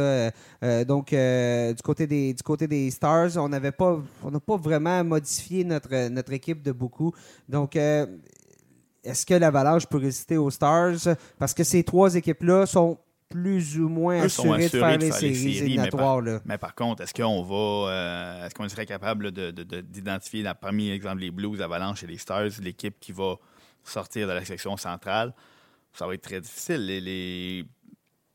donc, 0.86 1.12
du, 1.12 1.84
côté 1.84 2.08
des, 2.08 2.34
du 2.34 2.44
côté 2.44 2.68
des 2.68 2.92
Stars, 2.92 3.38
on 3.38 3.50
n'avait 3.50 3.72
pas, 3.72 4.00
on 4.24 4.32
n'a 4.32 4.40
pas 4.40 4.58
vraiment 4.58 5.04
modifié 5.04 5.64
notre, 5.64 6.10
notre 6.10 6.34
équipe 6.34 6.62
de 6.62 6.72
beaucoup. 6.72 7.14
Donc, 7.48 7.78
est-ce 9.08 9.26
que 9.26 9.34
l'Avalanche 9.34 9.86
peut 9.88 9.98
résister 9.98 10.38
aux 10.38 10.52
Stars? 10.52 11.16
Parce 11.40 11.54
que 11.54 11.64
ces 11.64 11.84
trois 11.84 12.14
équipes-là 12.16 12.66
sont 12.66 13.00
plus 13.30 13.78
ou 13.78 13.90
moins 13.90 14.22
assurées, 14.22 14.64
de 14.64 14.70
faire 14.70 14.98
les, 14.98 15.12
séries, 15.12 15.58
éliminatoires. 15.58 16.22
Mais, 16.46 16.58
par, 16.58 16.74
contre, 16.76 17.04
est-ce 17.04 17.14
qu'on 17.14 17.44
va 17.44 17.92
euh, 17.92 18.46
est-ce 18.46 18.56
qu'on 18.56 18.68
serait 18.70 18.86
capable 18.86 19.32
d'identifier, 19.32 20.44
de, 20.44 20.54
parmi 20.54 20.90
exemple 20.90 21.22
les 21.22 21.32
Blues, 21.32 21.62
Avalanche 21.62 22.04
et 22.04 22.08
les 22.08 22.18
Stars, 22.18 22.50
l'équipe 22.62 22.96
qui 23.00 23.12
va 23.12 23.36
sortir 23.84 24.28
de 24.28 24.34
la 24.34 24.46
section 24.46 24.78
centrale? 24.78 25.34
Ça 25.94 26.08
va 26.08 26.14
être 26.14 26.22
très 26.22 26.40
difficile. 26.40 26.86
Les, 26.86 27.66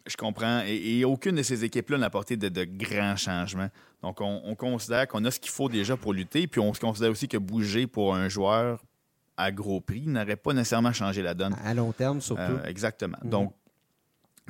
Je 0.07 0.17
comprends. 0.17 0.63
Et, 0.67 1.05
aucune 1.05 1.37
de 1.37 1.43
ces 1.43 1.65
équipes-là 1.65 1.99
n'a 1.99 2.07
apporté 2.07 2.37
de, 2.37 2.65
grands 2.65 3.17
changements. 3.17 3.71
Donc, 4.03 4.21
on, 4.21 4.43
on 4.45 4.55
considère 4.57 5.07
qu'on 5.09 5.25
a 5.25 5.31
ce 5.31 5.41
qu'il 5.41 5.53
faut 5.53 5.69
déjà 5.71 5.97
pour 5.97 6.13
lutter. 6.13 6.47
Puis, 6.47 6.61
on 6.61 6.75
se 6.75 6.81
considère 6.81 7.11
aussi 7.11 7.29
que 7.29 7.39
bouger 7.39 7.87
pour 7.87 8.15
un 8.15 8.29
joueur 8.29 8.83
à 9.43 9.53
gros 9.53 9.81
prix 9.81 10.07
n'aurait 10.07 10.37
pas 10.37 10.53
nécessairement 10.53 10.93
changé 10.93 11.23
la 11.23 11.35
donne. 11.35 11.55
À 11.65 11.75
long 11.75 11.93
terme, 11.93 12.21
surtout. 12.21 12.43
Euh, 12.43 12.65
exactement. 12.65 13.19
Mhm. 13.25 13.31
Donc, 13.31 13.53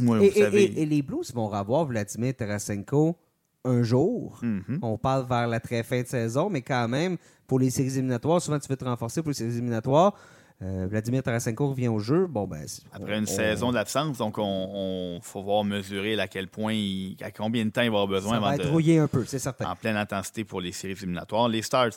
moi, 0.01 0.23
et, 0.23 0.31
vous 0.31 0.39
savez... 0.39 0.65
et, 0.81 0.87
les 0.87 1.03
Blues 1.03 1.33
vont 1.35 1.49
revoir 1.49 1.85
Vladimir 1.85 2.35
Tarasenko 2.35 3.17
un 3.65 3.83
jour. 3.83 4.39
Mhm. 4.43 4.79
On 4.83 4.99
parle 4.99 5.27
vers 5.27 5.47
la 5.47 5.61
très 5.61 5.83
fin 5.83 6.03
de 6.03 6.07
saison, 6.07 6.51
mais 6.51 6.63
quand 6.63 6.89
même, 6.89 7.17
pour 7.47 7.59
les 7.59 7.71
séries 7.71 7.93
éliminatoires, 7.93 8.41
souvent 8.41 8.59
tu 8.59 8.69
veux 8.69 8.77
te 8.77 8.85
renforcer 8.85 9.23
pour 9.23 9.31
les 9.31 9.35
séries 9.35 9.53
éliminatoires. 9.53 10.15
Euh, 10.63 10.87
Vladimir 10.89 11.25
Tarasenko 11.25 11.71
revient 11.71 11.89
au 11.89 11.99
jeu. 11.99 12.27
Bon, 12.29 12.47
ben, 12.47 12.65
Après 12.93 13.19
une 13.19 13.27
saison 13.27 13.73
d'absence, 13.73 14.19
donc 14.19 14.37
on, 14.39 15.19
faut 15.21 15.43
voir 15.43 15.65
mesurer 15.65 16.19
à 16.21 16.29
quel 16.29 16.47
point, 16.47 16.77
à 17.21 17.33
combien 17.33 17.65
de 17.65 17.71
temps 17.71 17.83
il 17.83 17.91
va 17.91 18.01
avoir 18.01 18.07
besoin. 18.07 18.35
Ça 18.35 18.41
va 18.41 18.55
être 18.55 19.01
un 19.01 19.09
peu, 19.09 19.25
c'est 19.25 19.41
certain. 19.41 19.71
En 19.71 19.75
pleine 19.75 19.97
intensité 19.97 20.45
pour 20.45 20.61
les 20.61 20.71
séries 20.71 20.93
éliminatoires. 20.93 21.49
Les 21.49 21.63
Stars, 21.63 21.91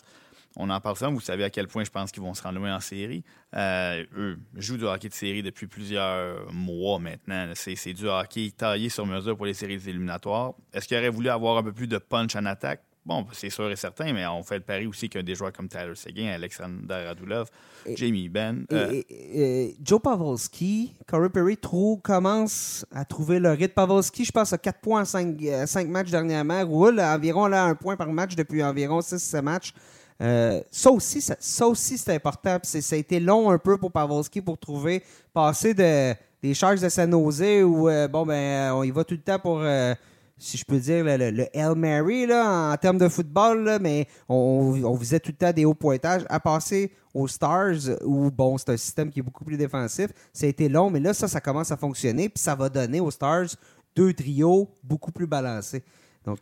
on 0.55 0.69
en 0.69 0.79
parle 0.79 0.95
souvent, 0.95 1.11
vous 1.11 1.19
savez 1.19 1.43
à 1.43 1.49
quel 1.49 1.67
point 1.67 1.83
je 1.83 1.89
pense 1.89 2.11
qu'ils 2.11 2.23
vont 2.23 2.33
se 2.33 2.41
rendre 2.41 2.59
loin 2.59 2.75
en 2.75 2.79
série. 2.79 3.23
Euh, 3.55 4.05
eux 4.17 4.37
jouent 4.55 4.77
du 4.77 4.85
hockey 4.85 5.09
de 5.09 5.13
série 5.13 5.43
depuis 5.43 5.67
plusieurs 5.67 6.51
mois 6.53 6.99
maintenant. 6.99 7.51
C'est 7.55 7.93
du 7.93 8.07
hockey 8.07 8.51
taillé 8.55 8.89
sur 8.89 9.05
mesure 9.05 9.35
pour 9.35 9.45
les 9.45 9.53
séries 9.53 9.81
éliminatoires. 9.87 10.53
Est-ce 10.73 10.87
qu'ils 10.87 10.97
auraient 10.97 11.09
voulu 11.09 11.29
avoir 11.29 11.57
un 11.57 11.63
peu 11.63 11.73
plus 11.73 11.87
de 11.87 11.97
punch 11.97 12.35
en 12.35 12.45
attaque? 12.45 12.81
Bon, 13.05 13.23
c'est 13.33 13.51
sûr 13.51 13.69
et 13.69 13.75
certain, 13.75 14.13
mais 14.13 14.25
on 14.25 14.41
fait 14.41 14.57
le 14.57 14.63
pari 14.63 14.87
aussi 14.87 15.09
qu'il 15.09 15.19
y 15.19 15.23
a 15.23 15.23
des 15.23 15.35
joueurs 15.35 15.53
comme 15.53 15.67
Tyler 15.67 15.93
Seguin, 15.93 16.31
Alexander 16.31 17.03
Radulov, 17.05 17.51
Jamie 17.95 18.29
Benn. 18.29 18.65
Euh, 18.71 19.69
Joe 19.83 20.01
Pavelski, 20.01 20.95
Corey 21.05 21.29
Perry 21.29 21.55
trou, 21.55 21.99
commence 22.01 22.83
à 22.91 23.05
trouver 23.05 23.37
le 23.37 23.51
rythme. 23.51 23.75
Pavelski, 23.75 24.25
je 24.25 24.31
pense, 24.31 24.53
a 24.53 24.57
4 24.57 24.79
points 24.79 25.01
en 25.01 25.05
5, 25.05 25.87
matchs 25.87 26.09
dernièrement, 26.09 26.65
roule 26.65 26.99
environ 26.99 27.45
là, 27.45 27.65
un 27.65 27.75
point 27.75 27.95
par 27.95 28.11
match 28.11 28.35
depuis 28.35 28.63
environ 28.63 29.01
6-7 29.01 29.41
matchs. 29.43 29.73
Euh, 30.21 30.61
ça 30.71 30.91
aussi, 30.91 31.21
ça, 31.21 31.35
c'est 31.39 32.13
important. 32.13 32.57
ça 32.63 32.95
a 32.95 32.97
été 32.97 33.19
long 33.19 33.49
un 33.49 33.57
peu 33.57 33.77
pour 33.77 33.91
Pavelski 33.91 34.41
pour 34.41 34.57
trouver, 34.57 35.03
passer 35.33 35.73
de, 35.73 36.13
des 36.41 36.53
Sharks 36.53 36.79
de 36.79 36.89
San 36.89 37.11
Jose 37.11 37.63
où, 37.63 37.89
euh, 37.89 38.07
bon, 38.07 38.25
ben, 38.25 38.71
on 38.73 38.83
y 38.83 38.91
va 38.91 39.03
tout 39.03 39.15
le 39.15 39.21
temps 39.21 39.39
pour, 39.39 39.59
euh, 39.59 39.93
si 40.37 40.57
je 40.57 40.63
peux 40.63 40.79
dire, 40.79 41.03
le, 41.03 41.31
le, 41.31 41.75
Mary 41.75 42.25
là, 42.27 42.71
en 42.71 42.77
termes 42.77 42.97
de 42.97 43.09
football, 43.09 43.77
mais 43.81 44.07
on, 44.29 44.79
on, 44.85 44.95
visait 44.95 45.19
tout 45.19 45.31
le 45.31 45.37
temps 45.37 45.51
des 45.51 45.65
hauts 45.65 45.73
pointages, 45.73 46.25
à 46.29 46.39
passer 46.39 46.93
aux 47.13 47.27
Stars 47.27 47.75
où, 48.05 48.31
bon, 48.31 48.57
c'est 48.57 48.69
un 48.69 48.77
système 48.77 49.09
qui 49.09 49.19
est 49.19 49.23
beaucoup 49.23 49.43
plus 49.43 49.57
défensif. 49.57 50.07
Ça 50.31 50.45
a 50.45 50.49
été 50.49 50.69
long, 50.69 50.89
mais 50.89 51.01
là, 51.01 51.13
ça, 51.13 51.27
ça 51.27 51.41
commence 51.41 51.71
à 51.71 51.77
fonctionner, 51.77 52.29
puis 52.29 52.41
ça 52.41 52.55
va 52.55 52.69
donner 52.69 53.01
aux 53.01 53.11
Stars 53.11 53.47
deux 53.95 54.13
trios 54.13 54.69
beaucoup 54.83 55.11
plus 55.11 55.27
balancés. 55.27 55.83
Donc, 56.25 56.39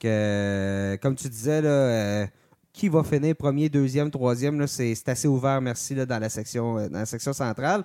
comme 1.02 1.16
tu 1.16 1.28
disais, 1.28 1.62
là, 1.62 2.28
qui 2.74 2.90
va 2.90 3.04
finir 3.04 3.36
premier, 3.36 3.70
deuxième, 3.70 4.10
troisième, 4.10 4.66
c'est 4.68 5.08
assez 5.08 5.28
ouvert, 5.28 5.62
merci, 5.62 5.94
là, 5.94 6.06
dans, 6.08 6.20
la 6.20 6.30
section, 6.30 6.80
euh, 6.80 6.90
dans 6.90 7.00
la 7.00 7.06
section 7.06 7.32
centrale. 7.32 7.84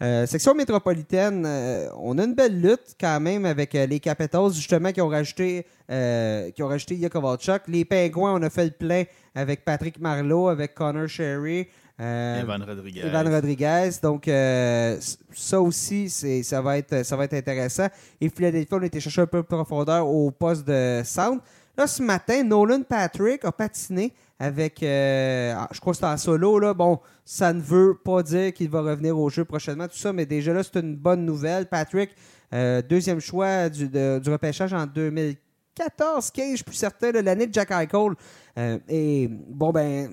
Euh, 0.00 0.26
section 0.26 0.54
métropolitaine, 0.54 1.44
euh, 1.46 1.88
on 1.98 2.18
a 2.18 2.24
une 2.24 2.34
belle 2.34 2.60
lutte 2.60 2.96
quand 2.98 3.20
même 3.20 3.44
avec 3.44 3.74
les 3.74 4.00
Capitals, 4.00 4.52
justement, 4.52 4.90
qui 4.90 5.00
ont 5.00 5.08
rajouté, 5.08 5.66
qui 5.88 6.62
ont 6.62 6.66
rajouté 6.66 6.96
Yakovalchuk. 6.96 7.68
Les 7.68 7.84
Pingouins, 7.84 8.34
on 8.34 8.42
a 8.42 8.50
fait 8.50 8.64
le 8.64 8.70
plein 8.70 9.04
avec 9.34 9.64
Patrick 9.64 10.00
Marleau, 10.00 10.48
avec 10.48 10.74
Connor 10.74 11.06
Sherry. 11.06 11.68
Evan 12.00 12.64
Rodriguez. 12.64 13.02
Evan 13.04 13.28
Rodriguez. 13.28 13.90
Donc, 14.02 14.24
ça 14.24 15.60
aussi, 15.60 16.10
ça 16.10 16.62
va, 16.62 16.78
être, 16.78 17.04
ça 17.04 17.14
va 17.14 17.26
être 17.26 17.34
intéressant. 17.34 17.86
Et 18.20 18.28
Philadelphie, 18.28 18.72
on 18.72 18.82
a 18.82 18.86
été 18.86 18.98
chercher 18.98 19.20
un 19.20 19.26
peu 19.26 19.42
de 19.42 19.46
profondeur 19.46 20.08
au 20.08 20.32
poste 20.32 20.66
de 20.66 21.02
centre. 21.04 21.44
Là, 21.76 21.86
ce 21.86 22.02
matin, 22.02 22.42
Nolan 22.44 22.82
Patrick 22.82 23.44
a 23.44 23.52
patiné 23.52 24.12
avec, 24.38 24.82
euh, 24.82 25.54
ah, 25.56 25.68
je 25.72 25.80
crois 25.80 25.92
que 25.92 25.96
c'était 25.96 26.06
en 26.08 26.16
solo. 26.16 26.58
Là. 26.58 26.74
Bon, 26.74 27.00
ça 27.24 27.52
ne 27.52 27.60
veut 27.60 27.96
pas 27.96 28.22
dire 28.22 28.52
qu'il 28.52 28.68
va 28.68 28.82
revenir 28.82 29.18
au 29.18 29.30
jeu 29.30 29.44
prochainement, 29.44 29.88
tout 29.88 29.96
ça, 29.96 30.12
mais 30.12 30.26
déjà 30.26 30.52
là, 30.52 30.62
c'est 30.62 30.80
une 30.80 30.96
bonne 30.96 31.24
nouvelle. 31.24 31.66
Patrick, 31.66 32.10
euh, 32.52 32.82
deuxième 32.82 33.20
choix 33.20 33.68
du, 33.68 33.88
du, 33.88 34.30
repêchage 34.30 34.74
en 34.74 34.86
2014, 34.86 36.30
15, 36.30 36.50
je 36.50 36.56
suis 36.56 36.64
plus 36.64 36.74
certain, 36.74 37.12
l'année 37.12 37.46
de 37.46 37.54
Jack 37.54 37.70
Eichel? 37.70 38.14
Euh, 38.58 38.78
et 38.88 39.28
bon, 39.30 39.70
ben, 39.70 40.10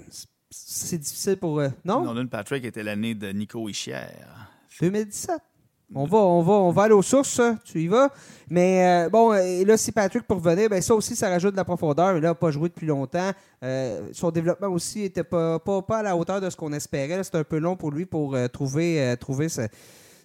c'est 0.50 0.98
difficile 0.98 1.38
pour. 1.38 1.62
non? 1.84 2.04
Nolan 2.04 2.28
Patrick 2.28 2.64
était 2.64 2.84
l'année 2.84 3.16
de 3.16 3.30
Nico 3.30 3.68
Ischier. 3.68 3.98
2017. 4.80 5.42
On 5.94 6.06
va, 6.06 6.18
on 6.18 6.42
va, 6.42 6.54
on 6.54 6.72
va 6.72 6.84
aller 6.84 6.94
aux 6.94 7.02
sources, 7.02 7.42
tu 7.64 7.82
y 7.82 7.88
vas. 7.88 8.10
Mais 8.50 9.06
euh, 9.06 9.10
bon, 9.10 9.34
et 9.34 9.66
là, 9.66 9.76
si 9.78 9.92
Patrick 9.92 10.24
pour 10.24 10.38
revenir, 10.38 10.70
ben 10.70 10.82
ça 10.82 10.94
aussi, 10.94 11.16
ça 11.16 11.30
rajoute 11.30 11.52
de 11.52 11.58
la 11.58 11.66
profondeur. 11.66 12.16
Il 12.16 12.22
n'a 12.22 12.36
pas 12.36 12.52
joué 12.52 12.70
depuis 12.70 12.88
longtemps. 12.88 13.32
Euh, 13.64 14.08
son 14.12 14.32
développement 14.32 14.68
aussi 14.68 15.02
n'était 15.02 15.24
pas, 15.24 15.60
pas, 15.60 15.82
pas, 15.82 15.98
à 16.00 16.04
la 16.04 16.16
hauteur 16.16 16.42
de 16.42 16.50
ce 16.50 16.56
qu'on 16.56 16.74
espérait. 16.74 17.24
C'était 17.24 17.40
un 17.40 17.44
peu 17.44 17.58
long 17.58 17.76
pour 17.76 17.92
lui 17.92 18.06
pour 18.06 18.36
euh, 18.36 18.48
trouver, 18.48 19.16
trouver 19.20 19.48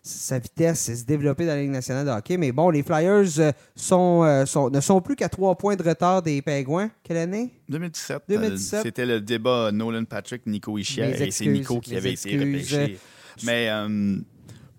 sa 0.04 0.38
vitesse 0.38 0.94
se 0.94 1.04
développer 1.04 1.46
dans 1.46 1.54
la 1.54 1.62
Ligue 1.62 1.70
nationale 1.70 2.04
de 2.04 2.10
hockey. 2.10 2.36
Mais 2.36 2.52
bon, 2.52 2.68
les 2.68 2.82
Flyers 2.82 3.38
euh, 3.38 3.52
sont, 3.74 4.22
euh, 4.22 4.44
sont, 4.44 4.68
ne 4.68 4.80
sont 4.80 5.00
plus 5.00 5.16
qu'à 5.16 5.30
trois 5.30 5.56
points 5.56 5.76
de 5.76 5.82
retard 5.82 6.20
des 6.22 6.42
Pingouins. 6.42 6.90
Quelle 7.02 7.16
année? 7.16 7.50
2017. 7.70 8.22
2017. 8.28 8.74
Euh, 8.74 8.82
C'était 8.82 9.06
le 9.06 9.20
débat 9.20 9.70
Nolan 9.72 10.04
Patrick, 10.04 10.46
Nico 10.46 10.74
Mes 10.74 10.82
et 10.82 11.30
c'est 11.30 11.46
Nico 11.46 11.80
qui 11.80 11.96
avait 11.96 12.12
été 12.12 12.38
repêché. 12.38 12.98
Mais 13.44 13.68
euh, 13.70 14.18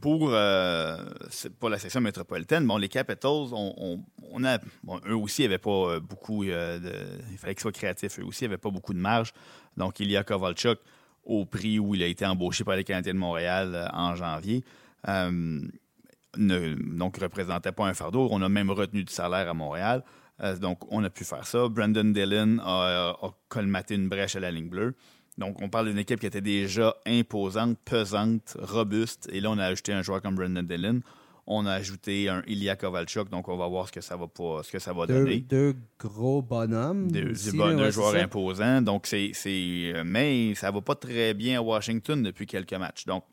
pour, 0.05 0.29
euh, 0.29 0.97
la 1.67 1.79
section 1.79 1.99
métropolitaine, 1.99 2.67
bon, 2.67 2.77
les 2.77 2.89
Capitals, 2.89 3.47
on, 3.53 4.43
a, 4.43 4.59
bon, 4.83 5.01
eux 5.07 5.15
aussi 5.15 5.41
n'avaient 5.41 5.57
pas 5.57 5.95
euh, 5.95 5.99
beaucoup 5.99 6.43
euh, 6.43 6.77
de. 6.77 6.93
Il 7.31 7.39
fallait 7.39 7.55
qu'ils 7.55 7.63
soient 7.63 7.71
créatifs. 7.71 8.19
Eux 8.19 8.23
aussi 8.23 8.43
n'avaient 8.43 8.59
pas 8.59 8.69
beaucoup 8.69 8.93
de 8.93 8.99
marge. 8.99 9.33
Donc, 9.77 9.99
il 9.99 10.11
y 10.11 10.15
a 10.15 10.23
Kovalchuk 10.23 10.77
au 11.23 11.45
prix 11.45 11.79
où 11.79 11.95
il 11.95 12.03
a 12.03 12.05
été 12.05 12.23
embauché 12.23 12.63
par 12.63 12.75
les 12.75 12.83
Canadiens 12.83 13.15
de 13.15 13.17
Montréal 13.17 13.89
en 13.93 14.13
janvier. 14.13 14.63
ne, 15.07 15.65
donc, 16.37 17.17
représentait 17.17 17.71
pas 17.71 17.87
un 17.87 17.95
fardeau. 17.95 18.27
On 18.29 18.43
a 18.43 18.49
même 18.49 18.69
retenu 18.69 19.03
du 19.03 19.11
salaire 19.11 19.49
à 19.49 19.55
Montréal. 19.55 20.03
Donc, 20.61 20.83
on 20.93 21.03
a 21.03 21.09
pu 21.09 21.23
faire 21.23 21.47
ça. 21.47 21.67
Brandon 21.67 22.11
Dillon 22.11 22.59
a 22.61 23.17
colmaté 23.47 23.95
une 23.95 24.07
brèche 24.07 24.35
à 24.35 24.39
la 24.39 24.51
ligne 24.51 24.69
bleue. 24.69 24.93
Donc, 25.37 25.61
on 25.61 25.69
parle 25.69 25.87
d'une 25.89 25.97
équipe 25.97 26.19
qui 26.19 26.25
était 26.27 26.41
déjà 26.41 26.95
imposante, 27.05 27.77
pesante, 27.83 28.55
robuste. 28.59 29.27
Et 29.31 29.41
là, 29.41 29.51
on 29.51 29.57
a 29.57 29.65
ajouté 29.65 29.91
un 29.93 30.01
joueur 30.01 30.21
comme 30.21 30.35
Brandon 30.35 30.63
Dillon. 30.63 31.01
On 31.47 31.65
a 31.65 31.73
ajouté 31.73 32.27
un 32.29 32.41
Ilya 32.47 32.75
Kovalchuk. 32.75 33.29
Donc, 33.29 33.47
on 33.49 33.57
va 33.57 33.67
voir 33.67 33.87
ce 33.87 33.91
que 33.91 34.01
ça 34.01 34.15
va, 34.15 34.27
pas, 34.27 34.61
ce 34.63 34.71
que 34.71 34.79
ça 34.79 34.93
va 34.93 35.05
deux, 35.05 35.13
donner. 35.19 35.39
deux 35.41 35.75
gros 35.99 36.41
bonhommes. 36.41 37.11
Deux, 37.11 37.31
aussi, 37.31 37.51
deux 37.51 37.57
bon- 37.57 37.65
là, 37.67 37.75
deux 37.75 37.81
ouais, 37.83 37.91
joueurs 37.91 38.15
imposants. 38.15 38.81
Donc, 38.81 39.05
c'est, 39.07 39.31
c'est, 39.33 39.91
euh, 39.93 40.03
mais 40.05 40.55
ça 40.55 40.71
va 40.71 40.81
pas 40.81 40.95
très 40.95 41.33
bien 41.33 41.59
à 41.59 41.61
Washington 41.61 42.23
depuis 42.23 42.47
quelques 42.47 42.73
matchs. 42.73 43.05
Donc, 43.05 43.25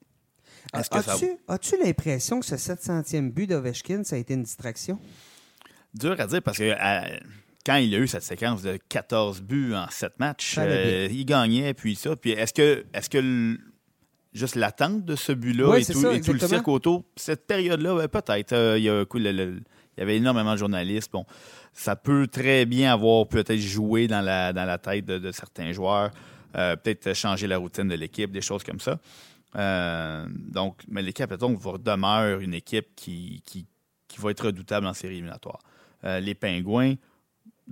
est-ce 0.74 0.90
que 0.90 1.00
ça 1.03 1.14
As-tu 1.14 1.26
as-tu 1.48 1.76
l'impression 1.82 2.40
que 2.40 2.46
ce 2.46 2.57
700e 2.57 3.30
but 3.30 3.46
d'Ovechkin, 3.46 4.05
ça 4.05 4.16
a 4.16 4.18
été 4.18 4.34
une 4.34 4.42
distraction? 4.42 4.98
Dur 5.94 6.16
à 6.18 6.26
dire 6.26 6.42
parce 6.42 6.59
que 6.59 6.72
à- 6.78 7.07
quand 7.64 7.76
il 7.76 7.94
a 7.94 7.98
eu 7.98 8.08
cette 8.08 8.22
séquence 8.24 8.62
de 8.62 8.78
14 8.88 9.42
buts 9.42 9.74
en 9.74 9.86
7 9.88 10.18
matchs, 10.18 10.56
euh, 10.58 11.08
il 11.10 11.24
gagnait, 11.24 11.74
puis 11.74 11.94
ça. 11.94 12.16
Puis 12.16 12.30
est-ce 12.32 12.52
que, 12.52 12.84
est-ce 12.92 13.08
que 13.10 13.18
le- 13.18 13.58
juste 14.32 14.56
l'attente 14.56 15.04
de 15.04 15.14
ce 15.14 15.32
but-là 15.32 15.76
et, 15.76 15.84
tout, 15.84 15.92
ça, 16.00 16.12
et 16.14 16.20
tout 16.20 16.32
le 16.32 16.38
cirque 16.38 16.68
autour, 16.68 17.04
cette 17.16 17.46
période-là, 17.46 17.94
ben, 17.96 18.08
peut-être. 18.08 18.52
euh, 18.52 18.78
il, 18.78 18.84
y 18.84 18.88
a, 18.90 19.04
cool, 19.04 19.22
le- 19.22 19.32
le- 19.32 19.60
il 19.96 20.00
y 20.00 20.02
avait 20.02 20.16
énormément 20.16 20.52
de 20.54 20.58
journalistes. 20.58 21.12
Bon, 21.12 21.24
ça 21.74 21.96
peut 21.96 22.26
très 22.26 22.64
bien 22.64 22.92
avoir 22.92 23.28
peut-être 23.28 23.58
joué 23.60 24.08
dans 24.08 24.22
la, 24.22 24.52
dans 24.52 24.64
la 24.64 24.78
tête 24.78 25.04
de, 25.04 25.18
de 25.18 25.30
certains 25.32 25.70
joueurs, 25.72 26.10
euh, 26.56 26.76
peut-être 26.76 27.14
changer 27.14 27.46
la 27.46 27.58
routine 27.58 27.88
de 27.88 27.94
l'équipe, 27.94 28.30
des 28.32 28.40
choses 28.40 28.64
comme 28.64 28.80
ça. 28.80 28.98
Euh, 29.54 30.26
donc, 30.30 30.82
mais 30.88 31.12
Capitals 31.12 31.54
vont- 31.56 31.76
demeurent 31.78 32.40
une 32.40 32.54
équipe 32.54 32.88
qui, 32.96 33.42
qui, 33.44 33.66
qui 34.08 34.18
va 34.20 34.30
être 34.30 34.46
redoutable 34.46 34.86
en 34.86 34.94
série 34.94 35.14
éliminatoire. 35.14 35.60
Euh, 36.04 36.20
les 36.20 36.34
Pingouins, 36.34 36.94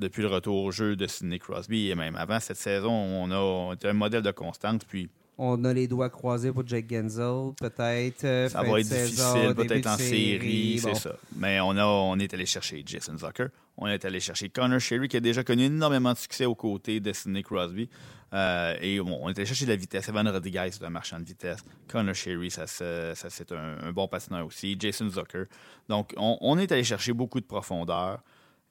depuis 0.01 0.23
le 0.23 0.29
retour 0.29 0.57
au 0.65 0.71
jeu 0.73 0.97
de 0.97 1.07
Sidney 1.07 1.39
Crosby 1.39 1.91
et 1.91 1.95
même 1.95 2.17
avant 2.17 2.41
cette 2.41 2.57
saison, 2.57 2.91
on 2.91 3.31
a, 3.31 3.37
on 3.37 3.73
était 3.75 3.89
un 3.89 3.93
modèle 3.93 4.23
de 4.23 4.31
constance. 4.33 4.83
Puis 4.85 5.09
On 5.39 5.65
a 5.65 5.73
les 5.73 5.87
doigts 5.89 6.11
croisés 6.11 6.53
pour 6.53 6.67
Jake 6.67 6.87
Genzel, 6.91 7.53
peut-être. 7.59 8.25
euh, 8.25 8.49
ça 8.49 8.63
va 8.63 8.81
être 8.81 8.89
difficile, 8.89 9.55
peut-être 9.55 9.87
en 9.87 9.97
série, 9.97 10.81
bon. 10.83 10.95
c'est 10.95 11.01
ça. 11.09 11.17
Mais 11.37 11.61
on, 11.61 11.77
a, 11.77 11.85
on 11.87 12.19
est 12.19 12.35
allé 12.35 12.47
chercher 12.47 12.83
Jason 12.85 13.17
Zucker. 13.17 13.47
On 13.77 13.87
est 13.87 14.05
allé 14.05 14.21
chercher 14.21 14.51
Connor 14.51 14.81
Sherry, 14.81 15.09
qui 15.09 15.17
a 15.17 15.21
déjà 15.21 15.43
connu 15.43 15.65
énormément 15.65 16.13
de 16.13 16.19
succès 16.19 16.45
aux 16.45 16.55
côtés 16.55 17.01
de 17.01 17.13
Sidney 17.15 17.43
Crosby. 17.43 17.89
Euh, 18.35 18.77
et 18.81 19.01
bon, 19.01 19.19
on 19.23 19.29
est 19.31 19.39
allé 19.39 19.47
chercher 19.47 19.65
de 19.65 19.71
la 19.71 19.77
vitesse. 19.77 20.09
Evan 20.11 20.29
Rodriguez, 20.29 20.69
c'est 20.73 20.85
un 20.85 20.91
marchand 20.91 21.19
de 21.19 21.25
vitesse. 21.25 21.61
Connor 21.89 22.15
Sherry, 22.15 22.51
ça, 22.51 22.67
c'est 22.67 23.53
un, 23.53 23.79
un 23.83 23.93
bon 23.93 24.07
patineur 24.09 24.47
aussi. 24.47 24.77
Jason 24.79 25.09
Zucker. 25.09 25.45
Donc, 25.89 26.13
on, 26.19 26.37
on 26.43 26.59
est 26.59 26.71
allé 26.71 26.85
chercher 26.85 27.15
beaucoup 27.15 27.41
de 27.41 27.47
profondeur. 27.47 28.21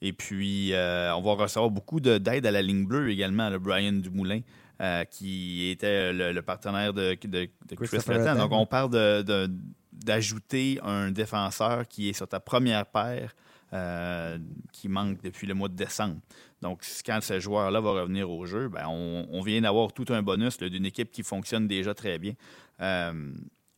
Et 0.01 0.13
puis, 0.13 0.73
euh, 0.73 1.13
on 1.15 1.21
va 1.21 1.33
recevoir 1.43 1.69
beaucoup 1.69 1.99
de- 1.99 2.17
d'aide 2.17 2.45
à 2.45 2.51
la 2.51 2.61
ligne 2.61 2.85
bleue 2.85 3.09
également, 3.11 3.49
le 3.49 3.59
Brian 3.59 3.91
Dumoulin, 3.93 4.41
euh, 4.81 5.03
qui 5.03 5.69
était 5.69 6.13
le, 6.13 6.31
le 6.31 6.41
partenaire 6.41 6.93
de, 6.93 7.17
de, 7.21 7.27
de 7.27 7.75
Chris. 7.75 7.97
Letang. 8.13 8.37
Donc, 8.37 8.51
on 8.53 8.65
parle 8.65 8.91
de- 8.91 9.49
d'ajouter 9.91 10.79
un 10.83 11.11
défenseur 11.11 11.87
qui 11.87 12.09
est 12.09 12.13
sur 12.13 12.27
ta 12.27 12.39
première 12.39 12.85
paire, 12.85 13.35
euh, 13.73 14.37
qui 14.71 14.87
manque 14.87 15.21
depuis 15.21 15.45
le 15.45 15.53
mois 15.53 15.67
de 15.67 15.75
décembre. 15.75 16.19
Donc, 16.61 16.81
quand 17.05 17.19
ce 17.21 17.39
joueur-là 17.39 17.79
va 17.81 17.91
revenir 17.91 18.29
au 18.31 18.45
jeu, 18.45 18.69
ben, 18.69 18.85
on, 18.87 19.27
on 19.29 19.41
vient 19.41 19.61
d'avoir 19.61 19.91
tout 19.93 20.05
un 20.09 20.21
bonus 20.23 20.57
d'une 20.57 20.85
équipe 20.85 21.11
qui 21.11 21.23
fonctionne 21.23 21.67
déjà 21.67 21.93
très 21.93 22.17
bien. 22.17 22.33
Euh, 22.81 23.33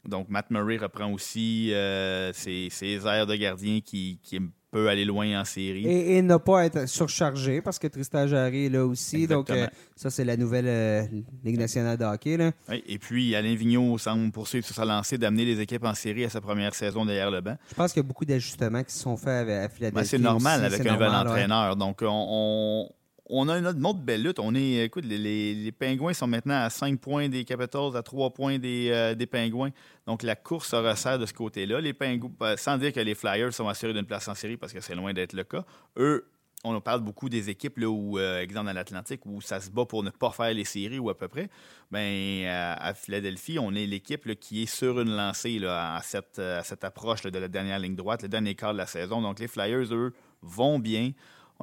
donc, 0.05 0.29
Matt 0.29 0.49
Murray 0.51 0.77
reprend 0.77 1.11
aussi 1.11 1.73
euh, 1.73 2.31
ses, 2.33 2.69
ses 2.69 3.05
airs 3.07 3.25
de 3.27 3.35
gardien 3.35 3.81
qui, 3.81 4.19
qui 4.23 4.39
peut 4.71 4.87
aller 4.87 5.05
loin 5.05 5.39
en 5.39 5.45
série. 5.45 5.85
Et, 5.85 6.17
et 6.17 6.21
ne 6.21 6.37
pas 6.37 6.65
être 6.65 6.87
surchargé 6.87 7.61
parce 7.61 7.77
que 7.77 7.87
Tristan 7.87 8.25
Jarry 8.25 8.65
est 8.65 8.69
là 8.69 8.85
aussi. 8.85 9.27
Donc, 9.27 9.49
euh, 9.49 9.67
ça, 9.95 10.09
c'est 10.09 10.23
la 10.23 10.37
nouvelle 10.37 10.67
euh, 10.67 11.03
Ligue 11.43 11.59
nationale 11.59 11.97
de 11.97 12.05
hockey. 12.05 12.37
Là. 12.37 12.51
Oui, 12.69 12.81
et 12.87 12.97
puis, 12.97 13.35
Alain 13.35 13.53
Vigneault 13.53 13.97
semble 13.97 14.31
poursuivre 14.31 14.65
sur 14.65 14.75
sa 14.75 14.85
lancée 14.85 15.17
d'amener 15.17 15.45
les 15.45 15.59
équipes 15.59 15.83
en 15.83 15.93
série 15.93 16.23
à 16.23 16.29
sa 16.29 16.39
première 16.41 16.73
saison 16.73 17.05
derrière 17.05 17.29
le 17.29 17.41
banc. 17.41 17.57
Je 17.69 17.75
pense 17.75 17.91
qu'il 17.91 18.01
y 18.01 18.05
a 18.05 18.07
beaucoup 18.07 18.25
d'ajustements 18.25 18.83
qui 18.83 18.93
se 18.93 18.99
sont 18.99 19.17
faits 19.17 19.27
avec- 19.29 19.65
à 19.65 19.69
Philadelphie. 19.69 19.95
Ben, 19.95 20.03
c'est 20.05 20.17
normal 20.19 20.65
aussi, 20.65 20.73
avec 20.75 20.87
un 20.87 20.93
nouvel 20.93 21.09
ouais. 21.09 21.15
entraîneur. 21.17 21.75
Donc, 21.75 21.99
on, 22.01 22.07
on, 22.07 22.89
on 23.31 23.47
a 23.47 23.57
une 23.57 23.85
autre 23.85 23.99
belle 23.99 24.23
lutte. 24.23 24.39
On 24.39 24.53
est, 24.53 24.83
écoute, 24.83 25.05
les, 25.05 25.71
Pingouins 25.71 26.13
sont 26.13 26.27
maintenant 26.27 26.61
à 26.61 26.69
5 26.69 26.99
points 26.99 27.29
des 27.29 27.45
Capitals, 27.45 27.95
à 27.95 28.03
3 28.03 28.31
points 28.31 28.59
des, 28.59 28.89
euh, 28.91 29.15
des 29.15 29.25
Pingouins. 29.25 29.71
Donc, 30.05 30.23
la 30.23 30.35
course 30.35 30.69
se 30.69 30.75
resserre 30.75 31.17
de 31.17 31.25
ce 31.25 31.33
côté-là. 31.33 31.79
Les 31.79 31.93
Pingouins, 31.93 32.31
ben, 32.39 32.57
sans 32.57 32.77
dire 32.77 32.91
que 32.91 32.99
les 32.99 33.15
Flyers 33.15 33.53
sont 33.53 33.67
assurés 33.67 33.93
d'une 33.93 34.05
place 34.05 34.27
en 34.27 34.35
série 34.35 34.57
parce 34.57 34.73
que 34.73 34.81
c'est 34.81 34.95
loin 34.95 35.13
d'être 35.13 35.33
le 35.33 35.45
cas. 35.45 35.63
Eux, 35.97 36.27
on 36.63 36.75
en 36.75 36.81
parle 36.81 37.01
beaucoup 37.01 37.29
des 37.29 37.49
équipes, 37.49 37.77
là, 37.79 37.87
où, 37.87 38.19
euh, 38.19 38.41
exemple 38.41 38.67
dans 38.67 38.73
l'Atlantique, 38.73 39.25
où 39.25 39.39
ça 39.39 39.61
se 39.61 39.69
bat 39.69 39.85
pour 39.85 40.03
ne 40.03 40.09
pas 40.09 40.31
faire 40.31 40.53
les 40.53 40.65
séries 40.65 40.99
ou 40.99 41.09
à 41.09 41.17
peu 41.17 41.29
près. 41.29 41.49
Ben, 41.89 42.45
à, 42.45 42.93
Philadelphie, 42.93 43.57
on 43.59 43.73
est 43.73 43.85
l'équipe 43.85 44.39
qui 44.39 44.63
est 44.63 44.65
sur 44.65 44.99
une 44.99 45.15
lancée 45.15 45.59
à, 45.65 46.01
cette, 46.03 46.83
approche 46.83 47.21
de 47.21 47.39
la 47.39 47.47
dernière 47.47 47.79
ligne 47.79 47.95
droite, 47.95 48.23
le 48.23 48.29
dernier 48.29 48.55
quart 48.55 48.73
de 48.73 48.77
la 48.77 48.87
saison. 48.87 49.21
Donc, 49.21 49.39
les 49.39 49.47
Flyers, 49.47 49.93
eux, 49.93 50.13
vont 50.41 50.79
bien. 50.79 51.13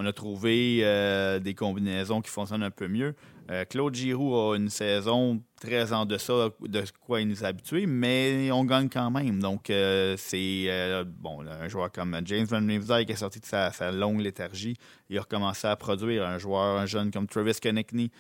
On 0.01 0.07
a 0.07 0.13
trouvé 0.13 0.79
euh, 0.85 1.41
des 1.41 1.55
combinaisons 1.55 2.21
qui 2.21 2.31
fonctionnent 2.31 2.63
un 2.63 2.71
peu 2.71 2.87
mieux. 2.87 3.17
Euh, 3.51 3.65
Claude 3.65 3.97
Giroux 3.97 4.33
a 4.33 4.55
une 4.55 4.69
saison 4.69 5.43
très 5.61 5.93
en 5.93 6.07
deçà 6.07 6.51
de 6.61 6.85
quoi 7.05 7.21
il 7.21 7.27
nous 7.27 7.43
a 7.43 7.49
habitués, 7.49 7.87
mais 7.87 8.53
on 8.53 8.65
gagne 8.65 8.89
quand 8.89 9.11
même. 9.11 9.41
Donc, 9.41 9.71
euh, 9.71 10.15
c'est 10.17 10.69
bon, 11.05 11.41
un 11.41 11.67
joueur 11.67 11.91
comme 11.91 12.17
James 12.27 12.47
Van 12.47 12.65
Riemsdyk 12.65 13.07
qui 13.07 13.13
est 13.13 13.17
sorti 13.17 13.41
de 13.41 13.45
sa, 13.45 13.73
sa 13.73 13.91
longue 13.91 14.21
léthargie. 14.21 14.77
Il 15.11 15.19
a 15.19 15.23
recommencé 15.23 15.67
à 15.67 15.75
produire 15.75 16.25
un 16.25 16.39
joueur, 16.39 16.79
un 16.79 16.87
jeune 16.87 17.11
comme 17.11 17.27
Travis 17.27 17.59
Konechny. 17.61 18.13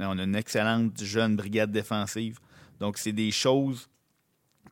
On 0.00 0.18
a 0.18 0.24
une 0.24 0.34
excellente 0.34 1.00
jeune 1.00 1.36
brigade 1.36 1.70
défensive. 1.70 2.40
Donc, 2.80 2.98
c'est 2.98 3.12
des 3.12 3.30
choses 3.30 3.88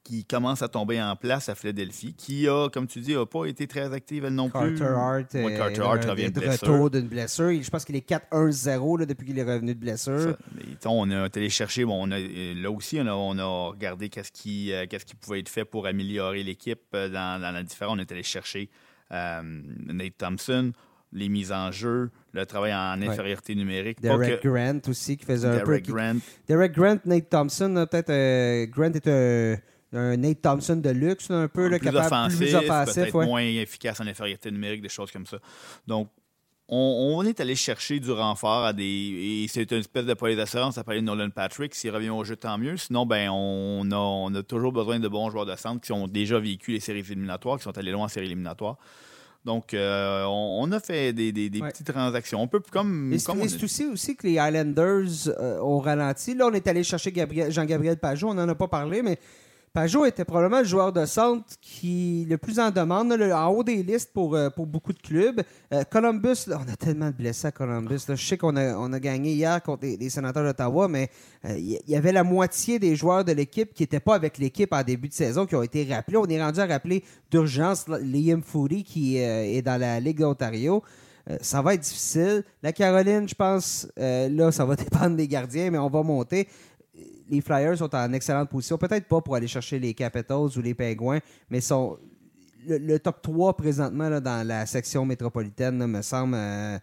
qui 0.09 0.25
commencent 0.25 0.63
à 0.63 0.69
tomber 0.69 1.03
en 1.03 1.15
place 1.17 1.51
à 1.51 1.55
Philadelphie, 1.55 2.15
qui 2.17 2.49
a, 2.49 2.69
comme 2.71 2.87
tu 2.87 3.01
dis, 3.01 3.15
n'a 3.15 3.27
pas 3.27 3.45
été 3.45 3.67
très 3.67 3.93
active 3.93 4.25
elle 4.25 4.33
non 4.35 4.49
plus. 4.49 4.75
Carter 4.75 4.95
Hart, 4.95 5.35
Ouais, 5.35 5.55
euh, 5.55 5.59
Carter 5.59 5.83
Hart 5.83 6.05
euh, 6.07 6.11
revient 6.13 6.31
de 6.31 6.41
retour 6.41 6.89
d'une 6.91 7.09
blessure. 7.09 7.51
Je 7.63 7.69
pense 7.69 7.85
qu'il 7.85 7.95
est 7.95 8.09
4-1-0 8.09 9.01
là, 9.01 9.05
depuis 9.07 9.27
qu'il 9.27 9.39
est 9.39 9.43
revenu 9.43 9.75
de 9.75 9.79
blessure. 9.81 10.35
Ça, 10.81 10.89
on 10.89 11.11
a 11.11 11.29
téléchargé, 11.29 11.85
bon, 11.85 12.09
on 12.09 12.11
a, 12.11 12.19
euh, 12.19 12.55
là 12.63 12.71
aussi, 12.71 12.99
on 13.01 13.07
a, 13.07 13.13
on 13.13 13.39
a 13.39 13.69
regardé 13.71 14.09
qu'est-ce 14.09 14.33
qui, 14.33 14.73
euh, 14.73 14.87
qu'est-ce 14.89 15.05
qui 15.05 15.15
pouvait 15.15 15.41
être 15.41 15.51
fait 15.51 15.67
pour 15.67 15.87
améliorer 15.87 16.43
l'équipe 16.43 16.81
dans, 16.93 17.41
dans 17.41 17.53
la 17.53 17.63
différence. 17.63 17.95
On 17.97 18.01
est 18.01 18.11
allé 18.11 18.23
chercher 18.23 18.71
euh, 19.13 19.43
Nate 19.87 20.17
Thompson, 20.17 20.73
les 21.13 21.29
mises 21.29 21.53
en 21.53 21.71
jeu, 21.71 22.11
le 22.33 22.47
travail 22.47 22.73
en 22.75 22.99
Ouais. 23.01 23.09
infériorité 23.09 23.55
numérique. 23.55 24.01
Derek 24.01 24.41
que- 24.41 24.49
Grant 24.49 24.81
aussi, 24.89 25.17
qui 25.19 25.25
faisait 25.27 25.49
un 25.49 25.59
peu... 25.61 25.67
Derek 25.81 25.87
Grant. 25.89 26.17
Derek 26.49 26.73
Grant, 26.73 26.99
Nate 27.05 27.29
Thompson, 27.29 27.87
peut-être 27.91 28.11
euh, 28.11 28.67
Grant 28.67 28.93
est 28.93 29.07
un, 29.09 29.57
un 29.93 30.16
Nate 30.16 30.43
Thompson 30.43 30.76
de 30.76 30.91
luxe, 30.91 31.30
un 31.30 31.49
peu, 31.49 31.68
là, 31.68 31.78
plus 31.78 31.86
capable, 31.86 32.07
offensif, 32.07 32.39
plus 32.39 32.55
offensif. 32.55 33.14
ouais. 33.14 33.26
moins 33.26 33.41
efficace 33.43 34.01
en 34.01 34.07
infériorité 34.07 34.51
numérique, 34.51 34.82
des 34.82 34.89
choses 34.89 35.11
comme 35.11 35.26
ça. 35.26 35.39
Donc, 35.86 36.09
on, 36.70 37.14
on 37.16 37.22
est 37.24 37.41
allé 37.41 37.55
chercher 37.55 37.99
du 37.99 38.11
renfort 38.11 38.66
à 38.66 38.72
des. 38.74 38.84
Et 38.84 39.47
c'est 39.49 39.70
une 39.72 39.78
espèce 39.78 40.05
de 40.05 40.12
police 40.12 40.36
d'assurance 40.36 40.74
parler 40.84 41.01
de 41.01 41.07
Nolan 41.07 41.30
Patrick. 41.30 41.74
S'il 41.74 41.91
revient 41.91 42.11
au 42.11 42.22
jeu, 42.24 42.36
tant 42.36 42.59
mieux. 42.59 42.76
Sinon, 42.76 43.07
ben, 43.07 43.30
on 43.30 43.91
a, 43.91 43.97
on 43.97 44.34
a 44.34 44.43
toujours 44.43 44.72
besoin 44.72 45.01
de 45.01 45.09
bons 45.09 45.30
joueurs 45.30 45.47
de 45.47 45.57
centre 45.57 45.80
qui 45.80 45.93
ont 45.93 46.07
déjà 46.07 46.39
vécu 46.39 46.72
les 46.72 46.80
séries 46.80 47.01
éliminatoires, 47.09 47.57
qui 47.57 47.62
sont 47.64 47.78
allés 47.78 47.91
loin 47.91 48.05
en 48.05 48.09
séries 48.09 48.26
éliminatoires. 48.26 48.76
Donc, 49.47 49.72
euh, 49.72 50.24
on, 50.26 50.59
on 50.61 50.72
a 50.72 50.80
fait 50.80 51.14
des, 51.14 51.32
des- 51.32 51.49
des 51.49 51.61
Ouais. 51.62 51.70
petites 51.70 51.91
transactions. 51.91 52.43
On 52.43 52.49
peut, 52.49 52.61
comme. 52.70 53.14
Et 53.14 53.18
c'est 53.18 53.30
a- 53.30 53.34
aussi, 53.64 53.86
aussi 53.86 54.14
que 54.14 54.26
les 54.26 54.39
Highlanders 54.39 55.28
euh, 55.28 55.61
ont 55.62 55.78
ralenti. 55.78 56.34
Là, 56.34 56.49
on 56.49 56.53
est 56.53 56.66
allé 56.66 56.84
chercher 56.84 57.12
Gabriel- 57.12 57.51
Jean-Gabriel 57.51 57.97
Pajot, 57.97 58.28
on 58.28 58.34
n'en 58.34 58.47
a 58.49 58.55
pas 58.55 58.68
parlé, 58.68 59.01
mais 59.01 59.18
Pajot 59.73 60.07
était 60.07 60.25
probablement 60.25 60.61
le 60.61 60.66
joueur 60.66 60.93
de 60.93 61.05
centre 61.05 61.45
qui 61.61 62.27
le 62.29 62.39
plus 62.39 62.59
en 62.59 62.71
demande, 62.71 63.12
en 63.12 63.49
haut 63.49 63.62
des 63.62 63.83
listes 63.83 64.12
pour, 64.12 64.35
euh, 64.35 64.51
pour 64.51 64.66
beaucoup 64.66 64.93
de 64.93 64.99
clubs. 65.01 65.43
Euh, 65.73 65.85
Columbus, 65.85 66.47
on 66.49 66.73
a 66.73 66.77
tellement 66.77 67.11
de 67.11 67.16
blessés 67.16 67.49
à 67.49 67.53
Columbus. 67.53 68.01
Je 68.09 68.14
sais 68.14 68.37
qu'on 68.37 68.57
a, 68.57 68.77
on 68.77 68.93
a 68.93 69.01
gagné 69.01 69.33
hier 69.33 69.62
contre 69.62 69.87
les, 69.87 70.11
sénateurs 70.11 70.45
d'Ottawa, 70.45 70.89
mais 70.89 71.11
euh, 71.45 71.57
il 71.59 71.81
y, 71.87 71.97
avait 71.97 72.12
la 72.12 72.25
moitié 72.25 72.79
des 72.79 72.97
joueurs 72.97 73.25
de 73.25 73.33
l'équipe 73.33 73.75
qui 73.75 73.83
n'étaient 73.83 74.01
pas 74.01 74.14
avec 74.14 74.39
l'équipe 74.39 74.73
en 74.73 74.83
début 74.83 75.09
de 75.09 75.14
saison 75.14 75.47
qui 75.47 75.55
ont 75.55 75.62
été 75.62 75.85
rappelés. 75.93 76.16
On 76.16 76.27
est 76.27 76.43
rendu 76.43 76.61
à 76.61 76.66
rappeler 76.66 77.05
d'urgence 77.31 77.87
Liam 77.89 78.43
Foodie 78.43 78.85
qui 78.85 79.19
est 79.19 79.62
dans 79.62 79.79
la 79.79 80.01
Ligue 80.01 80.21
d'Ontario. 80.21 80.83
ça 81.41 81.61
va 81.62 81.75
être 81.75 81.83
difficile. 81.83 82.43
La 82.62 82.73
Caroline, 82.73 83.29
je 83.29 83.35
pense, 83.35 83.87
là, 83.97 84.51
ça 84.51 84.64
va 84.64 84.77
dépendre 84.77 85.16
des 85.16 85.29
gardiens, 85.29 85.71
mais 85.71 85.79
on 85.79 85.91
va 85.91 86.03
monter 86.03 86.49
les 87.28 87.40
Flyers 87.40 87.78
sont 87.78 87.94
en 87.94 88.12
excellente 88.12 88.49
position. 88.49 88.78
Peut-être 88.78 89.07
pas 89.07 89.20
pour 89.20 89.34
aller 89.34 89.49
chercher 89.49 89.78
les 89.78 89.94
Capitals 89.94 90.57
ou 90.57 90.61
les 90.62 90.74
Penguins, 90.74 91.20
mais 91.51 91.61
sont 91.61 91.99
le, 92.66 92.99
top 92.99 93.22
3 93.22 93.57
présentement 93.57 94.20
dans 94.20 94.46
la 94.46 94.66
section 94.66 95.05
métropolitaine 95.05 95.86
me 95.86 96.03
semble. 96.03 96.34
Euh, 96.36 96.78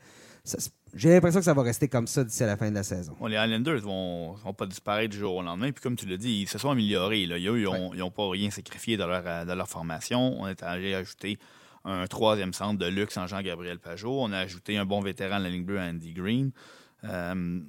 j'ai 0.93 1.09
l'impression 1.09 1.39
que 1.39 1.45
ça 1.45 1.53
va 1.53 1.63
rester 1.63 1.87
comme 1.89 2.07
ça 2.07 2.23
d'ici 2.23 2.43
à 2.43 2.47
la 2.47 2.55
fin 2.55 2.69
de 2.69 2.75
la 2.75 2.83
saison. 2.83 3.15
les 3.27 3.35
Islanders 3.35 3.81
vont, 3.81 4.33
vont 4.33 4.53
pas 4.53 4.65
disparaître 4.65 5.11
du 5.11 5.17
jour 5.17 5.35
au 5.35 5.41
lendemain. 5.41 5.71
Puis 5.71 5.81
comme 5.81 5.95
tu 5.95 6.05
l'as 6.05 6.17
dit, 6.17 6.41
ils 6.41 6.47
se 6.47 6.57
sont 6.57 6.69
améliorés. 6.69 7.21
ils 7.23 7.97
n'ont 7.97 8.11
pas 8.11 8.29
rien 8.29 8.49
sacrifié 8.49 8.95
dans 8.95 9.07
leur, 9.07 9.45
leur 9.45 9.67
formation. 9.67 10.39
On 10.39 10.47
est 10.47 10.63
allé 10.63 10.93
ajouter 10.93 11.37
un 11.83 12.07
troisième 12.07 12.53
centre 12.53 12.79
de 12.79 12.85
luxe 12.85 13.17
en 13.17 13.27
Jean-Gabriel 13.27 13.79
Pajot. 13.79 14.21
On 14.21 14.31
a 14.31 14.39
ajouté 14.39 14.77
un 14.77 14.85
bon 14.85 15.01
vétéran 15.01 15.39
de 15.39 15.43
la 15.43 15.49
ligne 15.49 15.65
bleue, 15.65 15.79
Andy 15.79 16.13
Green. 16.13 16.51
Euh, 17.03 17.59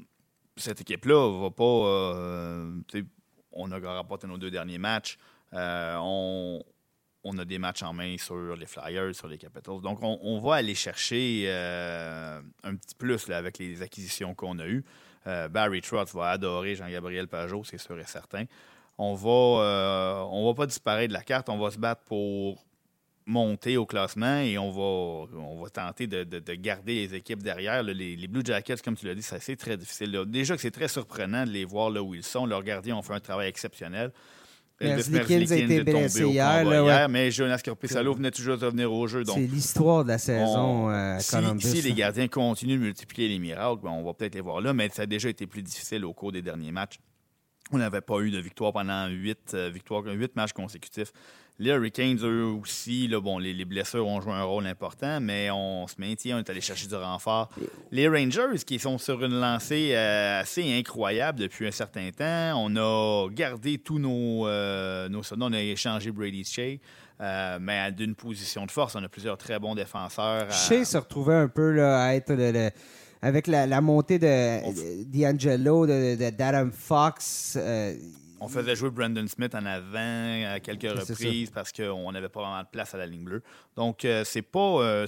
cette 0.57 0.81
équipe-là 0.81 1.41
va 1.41 1.51
pas. 1.51 1.65
Euh, 1.65 2.81
on 3.53 3.71
a 3.71 3.79
rapporté 3.79 4.27
nos 4.27 4.39
deux 4.39 4.51
derniers 4.51 4.79
matchs. 4.79 5.19
Euh, 5.53 5.97
on, 5.99 6.63
a 7.39 7.45
des 7.45 7.59
matchs 7.59 7.83
en 7.83 7.93
main 7.93 8.17
sur 8.19 8.57
les 8.57 8.67
Flyers, 8.67 9.15
sur 9.15 9.29
les 9.29 9.39
Capitals. 9.39 9.81
Donc, 9.81 9.99
on, 10.03 10.41
va 10.41 10.57
aller 10.57 10.75
chercher 10.75 11.45
euh, 11.47 12.41
un 12.63 12.77
petit 12.77 12.95
plus 12.95 13.29
avec 13.31 13.59
les 13.59 13.83
acquisitions 13.83 14.35
qu'on 14.35 14.59
a 14.59 14.67
eues. 14.67 14.85
Barry 15.51 15.81
Trotz 15.81 16.15
va 16.15 16.31
adorer 16.31 16.77
Jean-Gabriel 16.77 17.27
Pajot, 17.27 17.65
c'est 17.65 17.79
sûr 17.79 17.99
et 17.99 18.05
certain. 18.05 18.45
On 18.97 19.15
va, 19.15 20.29
on 20.31 20.47
va 20.47 20.55
pas 20.55 20.67
disparaître 20.67 21.09
de 21.09 21.15
la 21.15 21.25
carte. 21.25 21.49
On 21.49 21.59
va 21.59 21.73
se 21.73 21.79
battre 21.79 22.03
pour 22.05 22.66
monter 23.27 23.77
au 23.77 23.87
classement 23.87 24.39
et 24.39 24.57
on 24.57 24.71
va, 24.71 25.29
on 25.37 25.61
va 25.61 25.69
tenter 25.69 26.07
de, 26.07 26.55
garder 26.55 26.95
les 26.95 27.15
équipes 27.15 27.43
derrière. 27.43 27.83
les, 27.83 28.17
Blue 28.29 28.43
Jackets, 28.45 28.77
comme 28.83 28.97
tu 28.97 29.07
l'as 29.07 29.15
dit, 29.15 29.23
c'est 29.23 29.57
très 29.57 29.77
difficile. 29.77 30.17
Déjà 30.27 30.55
que 30.55 30.63
c'est 30.63 30.71
très 30.71 30.89
surprenant 30.89 31.45
de 31.45 31.51
les 31.51 31.65
voir 31.65 31.91
là 31.91 32.03
où 32.03 32.15
ils 32.15 32.23
sont. 32.23 32.47
Leurs 32.47 32.63
gardiens 32.63 32.97
ont 32.97 33.03
fait 33.03 33.15
un 33.15 33.21
travail 33.21 33.49
exceptionnel. 33.49 34.13
Elvis 34.79 35.17
a 35.17 35.57
été 35.57 35.85
blessé 35.85 36.25
hier, 36.27 37.09
mais 37.09 37.31
Jonas 37.31 37.63
Corpissalo 37.65 38.15
venait 38.15 38.31
toujours 38.31 38.59
de 38.59 38.67
venir 38.67 38.93
au 38.93 39.07
jeu. 39.07 39.25
C'est 39.25 39.41
l'histoire 39.41 40.05
de 40.05 40.09
la 40.09 40.19
saison 40.19 40.91
euh, 40.91 41.19
si, 41.19 41.37
si, 41.61 41.83
les 41.83 41.95
gardiens 41.95 42.29
continuent 42.29 42.79
de 42.79 42.85
multiplier 42.85 43.29
les 43.29 43.39
miracles, 43.39 43.81
ben, 43.83 43.91
on 43.91 44.05
va 44.05 44.13
peut-être 44.13 44.35
les 44.35 44.43
voir 44.43 44.61
là, 44.61 44.75
mais 44.75 44.91
ça 44.91 45.03
a 45.03 45.07
déjà 45.07 45.31
été 45.31 45.47
plus 45.47 45.63
difficile 45.63 46.05
au 46.05 46.13
cours 46.13 46.31
des 46.31 46.43
derniers 46.43 46.73
matchs. 46.73 46.99
On 47.73 47.79
n'avait 47.79 48.03
pas 48.03 48.21
eu 48.21 48.31
de 48.31 48.39
victoire 48.39 48.73
pendant 48.73 49.09
huit, 49.09 49.55
euh, 49.55 49.71
victoires, 49.73 50.05
huit 50.05 50.37
matchs 50.37 50.53
consécutifs. 50.53 51.13
Les 51.59 51.71
Hurricanes, 51.71 52.19
eux 52.23 52.45
aussi, 52.45 53.09
là, 53.09 53.19
bon, 53.19 53.39
les, 53.39 53.65
blessures 53.65 54.07
ont 54.07 54.21
joué 54.21 54.35
un 54.35 54.43
rôle 54.43 54.67
important, 54.67 55.21
mais 55.21 55.51
on 55.51 55.87
se 55.87 55.95
maintient, 55.99 56.37
on 56.37 56.41
est 56.41 56.51
allé 56.51 56.61
chercher 56.61 56.87
du 56.87 56.95
renfort. 56.95 57.49
Les 57.91 58.09
Rangers, 58.09 58.63
qui 58.67 58.79
sont 58.79 58.99
sur 58.99 59.25
une 59.25 59.41
lancée 59.41 59.93
euh, 59.95 60.41
assez 60.41 60.71
incroyable 60.79 61.39
depuis 61.39 61.67
un 61.67 61.71
certain 61.71 62.11
temps, 62.11 62.63
on 62.63 62.77
a 62.77 63.29
gardé 63.31 63.79
tous 63.79 63.99
nos, 63.99 64.47
euh, 64.47 65.09
nos 65.09 65.23
on 65.41 65.53
a 65.53 65.61
échangé 65.61 66.11
Brady 66.11 66.45
Shea. 66.45 66.79
Euh, 67.23 67.59
mais 67.59 67.91
d'une 67.93 68.15
position 68.15 68.67
de 68.67 68.71
force, 68.71 68.95
on 68.95 69.03
a 69.03 69.09
plusieurs 69.09 69.39
très 69.39 69.59
bons 69.59 69.75
défenseurs. 69.75 70.53
Shea 70.53 70.85
se 70.85 70.99
retrouvait 70.99 71.37
un 71.37 71.49
peu 71.49 71.71
là, 71.71 72.03
à 72.03 72.15
être 72.15 72.35
avec 73.23 73.47
la, 73.47 73.81
montée 73.81 74.19
de 74.19 75.05
D'Angelo, 75.05 75.87
de, 75.87 76.31
d'Adam 76.31 76.69
Fox. 76.71 77.57
On 78.41 78.49
faisait 78.49 78.77
jouer 78.77 78.91
Brandon 78.91 79.27
Smith 79.27 79.55
en 79.55 79.65
avant 79.65 80.45
à 80.55 80.61
quelques 80.61 80.83
reprises 80.83 81.51
parce 81.51 81.73
qu'on 81.73 82.13
n'avait 82.13 82.29
pas 82.29 82.41
vraiment 82.41 82.63
de 82.63 82.69
place 82.71 82.95
à 82.95 82.99
la 82.99 83.07
ligne 83.07 83.25
bleue. 83.25 83.43
Donc, 83.77 84.05
euh, 84.05 84.25
c'est 84.25 84.43
pas. 84.43 84.81
Euh, 84.83 85.07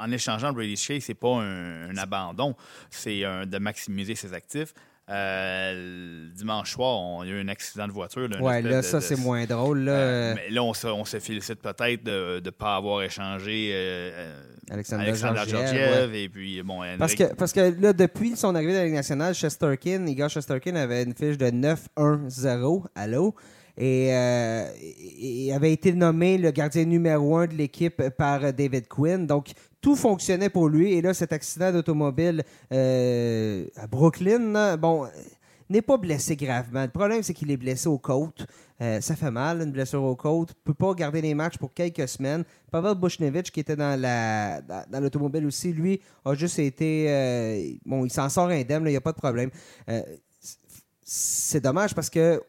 en 0.00 0.12
échangeant 0.12 0.52
Brady 0.52 0.76
Shea, 0.76 1.00
c'est 1.00 1.14
pas 1.14 1.40
un, 1.40 1.96
abandon. 1.96 2.54
C'est 2.88 3.22
de 3.22 3.58
maximiser 3.58 4.14
ses 4.14 4.32
actifs. 4.32 4.72
Euh, 5.10 6.28
dimanche 6.34 6.72
soir, 6.72 7.00
on 7.00 7.22
a 7.22 7.26
eu 7.26 7.40
un 7.40 7.48
accident 7.48 7.88
de 7.88 7.92
voiture. 7.92 8.28
ouais, 8.40 8.60
là, 8.60 8.82
ça, 8.82 9.00
c'est 9.00 9.16
moins 9.16 9.46
drôle. 9.46 9.80
Là, 9.80 9.92
euh, 9.92 10.34
mais 10.34 10.50
là, 10.50 10.62
on 10.62 10.74
se, 10.74 11.18
félicite 11.18 11.62
peut-être 11.62 12.04
de 12.04 12.42
ne 12.44 12.50
pas 12.50 12.76
avoir 12.76 13.02
échangé 13.02 13.70
euh, 13.72 14.34
Alexander, 14.70 15.14
Georgiev. 15.14 16.14
Et 16.14 16.28
puis, 16.28 16.62
bon, 16.62 16.82
parce, 16.98 17.14
que, 17.14 17.34
parce 17.34 17.52
que 17.52 17.74
là, 17.80 17.94
depuis 17.94 18.36
son 18.36 18.54
arrivée 18.54 18.76
à 18.76 18.80
la 18.80 18.84
Ligue 18.84 18.94
nationale, 18.94 19.34
Chesterkin, 19.34 20.06
Igor 20.06 20.28
Chesterkin 20.28 20.76
avait 20.76 21.04
une 21.04 21.14
fiche 21.14 21.38
de 21.38 21.46
9-1-0 21.46 22.84
à 22.94 23.06
l'eau 23.06 23.34
et, 23.78 24.08
il 25.20 25.52
avait 25.52 25.72
été 25.72 25.92
nommé 25.92 26.36
le 26.36 26.50
gardien 26.50 26.84
numéro 26.84 27.38
un 27.38 27.46
de 27.46 27.54
l'équipe 27.54 28.10
par 28.10 28.52
David 28.52 28.88
Quinn. 28.88 29.26
Donc, 29.26 29.52
tout 29.80 29.96
fonctionnait 29.96 30.50
pour 30.50 30.68
lui. 30.68 30.92
Et 30.92 31.02
là, 31.02 31.14
cet 31.14 31.32
accident 31.32 31.72
d'automobile 31.72 32.42
euh, 32.72 33.66
à 33.76 33.86
Brooklyn, 33.86 34.76
bon, 34.76 35.06
n'est 35.70 35.82
pas 35.82 35.96
blessé 35.96 36.36
gravement. 36.36 36.82
Le 36.82 36.90
problème, 36.90 37.22
c'est 37.22 37.34
qu'il 37.34 37.50
est 37.50 37.56
blessé 37.56 37.88
aux 37.88 37.98
côtes. 37.98 38.46
Euh, 38.80 39.00
ça 39.00 39.16
fait 39.16 39.30
mal, 39.30 39.60
une 39.62 39.72
blessure 39.72 40.02
aux 40.02 40.16
côtes. 40.16 40.50
Il 40.50 40.60
ne 40.60 40.72
peut 40.72 40.74
pas 40.74 40.94
garder 40.94 41.20
les 41.20 41.34
matchs 41.34 41.58
pour 41.58 41.72
quelques 41.72 42.08
semaines. 42.08 42.44
Pavel 42.70 42.94
Bushnevich, 42.94 43.50
qui 43.50 43.60
était 43.60 43.76
dans 43.76 44.00
la 44.00 44.60
dans, 44.62 45.00
l'automobile 45.00 45.46
aussi, 45.46 45.72
lui, 45.72 46.00
a 46.24 46.34
juste 46.34 46.58
été... 46.58 47.06
Euh, 47.08 47.72
bon, 47.84 48.04
il 48.04 48.12
s'en 48.12 48.28
sort 48.28 48.48
indemne, 48.48 48.84
il 48.86 48.90
n'y 48.90 48.96
a 48.96 49.00
pas 49.00 49.12
de 49.12 49.18
problème. 49.18 49.50
c'est 51.02 51.60
dommage 51.60 51.94
parce 51.94 52.10
que 52.10 52.40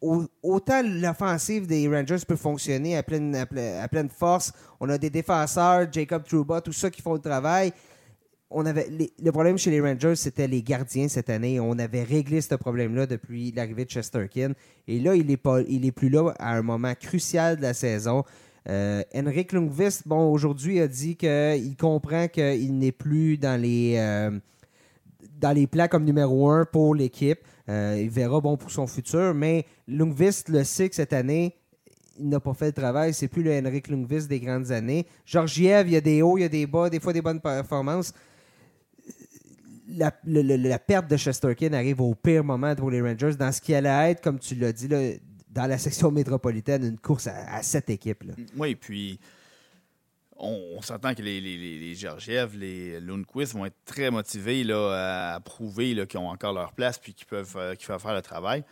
autant 0.00 0.82
l'offensive 0.82 1.66
des 1.66 1.88
Rangers 1.88 2.24
peut 2.26 2.36
fonctionner 2.36 2.96
à 2.96 3.02
pleine, 3.02 4.08
force. 4.08 4.52
On 4.80 4.88
a 4.88 4.98
des 4.98 5.10
défenseurs, 5.10 5.86
Jacob 5.92 6.24
Trouba, 6.24 6.60
tout 6.60 6.72
ça 6.72 6.90
qui 6.90 7.02
font 7.02 7.14
le 7.14 7.20
travail. 7.20 7.72
On 8.50 8.64
avait 8.64 8.88
le 9.22 9.30
problème 9.30 9.58
chez 9.58 9.70
les 9.70 9.80
Rangers, 9.80 10.14
c'était 10.16 10.48
les 10.48 10.62
gardiens 10.62 11.08
cette 11.08 11.28
année. 11.28 11.60
On 11.60 11.78
avait 11.78 12.02
réglé 12.02 12.40
ce 12.40 12.54
problème-là 12.54 13.06
depuis 13.06 13.52
l'arrivée 13.52 13.84
de 13.84 13.90
Chesterkin. 13.90 14.52
Et 14.86 15.00
là, 15.00 15.14
il 15.14 15.26
n'est 15.26 15.38
il 15.68 15.84
est 15.84 15.92
plus 15.92 16.08
là 16.08 16.32
à 16.38 16.56
un 16.56 16.62
moment 16.62 16.94
crucial 16.94 17.56
de 17.56 17.62
la 17.62 17.74
saison. 17.74 18.24
Euh, 18.68 19.02
Henrik 19.14 19.52
Lundqvist, 19.52 20.06
bon, 20.06 20.30
aujourd'hui, 20.30 20.80
a 20.80 20.88
dit 20.88 21.16
qu'il 21.16 21.76
comprend 21.78 22.28
qu'il 22.28 22.78
n'est 22.78 22.92
plus 22.92 23.38
dans 23.38 23.60
les, 23.60 23.96
euh, 23.96 24.30
dans 25.38 25.52
les 25.52 25.66
plans 25.66 25.88
comme 25.88 26.04
numéro 26.04 26.50
un 26.50 26.64
pour 26.64 26.94
l'équipe. 26.94 27.40
Euh, 27.68 28.00
il 28.00 28.08
verra 28.08 28.40
bon 28.40 28.56
pour 28.56 28.70
son 28.70 28.86
futur, 28.86 29.34
mais 29.34 29.66
Lundqvist 29.86 30.48
le 30.48 30.64
sait 30.64 30.88
que 30.88 30.94
cette 30.94 31.12
année, 31.12 31.54
il 32.18 32.28
n'a 32.28 32.40
pas 32.40 32.54
fait 32.54 32.66
le 32.66 32.72
travail. 32.72 33.12
C'est 33.14 33.28
plus 33.28 33.42
le 33.42 33.52
Henrik 33.52 33.88
Lundqvist 33.88 34.28
des 34.28 34.40
grandes 34.40 34.70
années. 34.72 35.06
Georgiev, 35.24 35.86
il 35.86 35.92
y 35.92 35.96
a 35.96 36.00
des 36.00 36.22
hauts, 36.22 36.38
il 36.38 36.42
y 36.42 36.44
a 36.44 36.48
des 36.48 36.66
bas, 36.66 36.88
des 36.88 37.00
fois 37.00 37.12
des 37.12 37.22
bonnes 37.22 37.40
performances. 37.40 38.12
La, 39.90 40.10
perte 40.78 41.08
de 41.08 41.16
Chesterkin 41.16 41.72
arrive 41.72 42.00
au 42.00 42.14
pire 42.14 42.44
moment 42.44 42.74
pour 42.74 42.90
les 42.90 43.00
Rangers 43.00 43.34
dans 43.38 43.50
ce 43.52 43.60
qui 43.60 43.74
allait 43.74 44.10
être, 44.10 44.20
comme 44.22 44.38
tu 44.38 44.54
l'as 44.54 44.72
dit, 44.72 44.88
dans 45.50 45.66
la 45.66 45.78
section 45.78 46.10
métropolitaine, 46.12 46.84
une 46.84 46.98
course 46.98 47.26
à, 47.26 47.62
cette 47.62 47.88
équipe. 47.90 48.22
Là. 48.24 48.34
Oui, 48.56 48.74
puis 48.74 49.18
on, 50.38 50.80
s'entend 50.82 51.14
que 51.14 51.22
les, 51.22 51.40
les, 51.40 51.56
les 51.56 51.94
Georgiev, 51.94 52.56
les 52.56 53.00
Lundqvist 53.00 53.54
vont 53.54 53.66
être 53.66 53.84
très 53.84 54.10
motivés 54.10 54.64
là, 54.64 55.34
à 55.34 55.40
prouver 55.40 56.06
qu'ils 56.06 56.20
ont 56.20 56.28
encore 56.28 56.52
leur 56.52 56.72
place 56.72 56.98
puis 56.98 57.12
qu'ils 57.12 57.26
peuvent, 57.26 57.56
euh, 57.56 57.74
peuvent 57.74 58.00
faire 58.00 58.14
le 58.14 58.22
travail. 58.22 58.64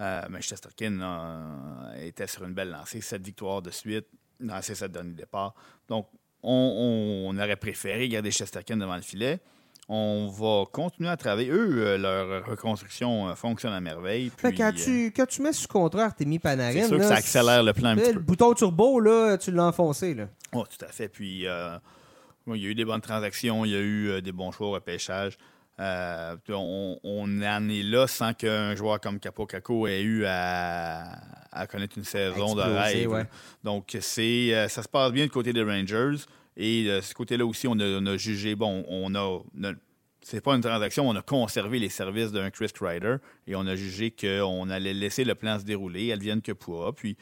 Euh, 0.00 0.22
mais 0.28 0.42
Chesterkin 0.42 1.92
était 2.00 2.26
sur 2.26 2.44
une 2.44 2.52
belle 2.52 2.70
lancée, 2.70 3.00
sept 3.00 3.22
victoires 3.22 3.62
de 3.62 3.70
suite 3.70 4.06
dans 4.40 4.60
sept 4.60 4.90
derniers 4.90 5.14
départs. 5.14 5.54
Donc, 5.88 6.08
on, 6.42 7.34
aurait 7.38 7.56
préféré 7.56 8.08
garder 8.08 8.30
Chesterkin 8.30 8.76
devant 8.76 8.96
le 8.96 9.02
filet. 9.02 9.40
On 9.88 10.28
va 10.28 10.64
continuer 10.70 11.10
à 11.10 11.16
travailler. 11.16 11.50
Eux, 11.50 11.86
euh, 11.86 11.98
leur 11.98 12.46
reconstruction 12.46 13.28
euh, 13.28 13.34
fonctionne 13.34 13.72
à 13.72 13.80
merveille. 13.80 14.30
quand, 14.40 14.72
tu, 14.74 15.12
quand 15.14 15.26
tu 15.26 15.42
mets 15.42 15.52
sous 15.52 15.68
contrat 15.68 16.04
Artemi 16.04 16.38
Panarin, 16.38 16.72
c'est 16.72 16.88
sûr 16.88 16.98
que 16.98 17.04
ça 17.04 17.16
accélère 17.16 17.62
le 17.62 17.72
plan 17.72 17.90
un 17.90 17.96
petit 17.96 18.08
peu. 18.08 18.14
Le 18.14 18.20
bouton 18.20 18.54
turbo, 18.54 19.00
là, 19.00 19.36
tu 19.36 19.50
l'as 19.50 19.64
enfoncé. 19.64 20.14
Là. 20.14 20.28
Oh, 20.52 20.64
tout 20.64 20.84
à 20.84 20.88
fait. 20.88 21.08
Puis, 21.08 21.40
il 21.40 21.42
y 21.42 21.46
a 21.46 22.68
eu 22.68 22.74
des 22.74 22.84
bonnes 22.84 23.00
transactions, 23.00 23.64
il 23.64 23.72
y 23.72 23.76
a 23.76 23.80
eu 23.80 24.22
des 24.22 24.32
bons 24.32 24.52
choix 24.52 24.68
au 24.68 24.72
repêchage. 24.72 25.36
Euh, 25.80 26.36
on, 26.48 27.42
en 27.42 27.68
est 27.68 27.82
là 27.82 28.06
sans 28.06 28.32
qu'un 28.32 28.76
joueur 28.76 29.00
comme 29.00 29.18
Capo 29.18 29.44
Caco 29.44 29.88
ait 29.88 30.02
eu 30.02 30.24
à, 30.24 31.18
connaître 31.68 31.98
une 31.98 32.04
saison 32.04 32.54
de 32.54 32.60
rêve. 32.60 33.26
Donc, 33.62 33.96
c'est, 34.00 34.54
euh, 34.54 34.68
ça 34.68 34.82
se 34.82 34.88
passe 34.88 35.10
bien 35.12 35.24
du 35.24 35.30
côté 35.30 35.52
des 35.52 35.62
Rangers. 35.62 36.24
Et 36.56 36.84
de 36.84 37.00
ce 37.00 37.14
côté-là 37.14 37.44
aussi, 37.44 37.66
on 37.66 37.78
a, 37.78 38.16
jugé, 38.16 38.54
bon, 38.54 38.84
on 38.88 39.14
a, 39.14 39.42
c'est 40.22 40.40
pas 40.40 40.54
une 40.54 40.62
transaction, 40.62 41.08
on 41.08 41.14
a 41.16 41.22
conservé 41.22 41.78
les 41.78 41.88
services 41.88 42.32
d'un 42.32 42.50
Chris 42.50 42.70
Kreider 42.72 43.16
et 43.46 43.56
on 43.56 43.66
a 43.66 43.76
jugé 43.76 44.10
qu'on 44.10 44.70
allait 44.70 44.94
laisser 44.94 45.24
le 45.24 45.34
plan 45.34 45.58
se 45.58 45.64
dérouler, 45.64 46.08
elle 46.08 46.20
vienne 46.20 46.42
que 46.42 46.52
pourra. 46.52 46.92
Puis, 46.92 47.16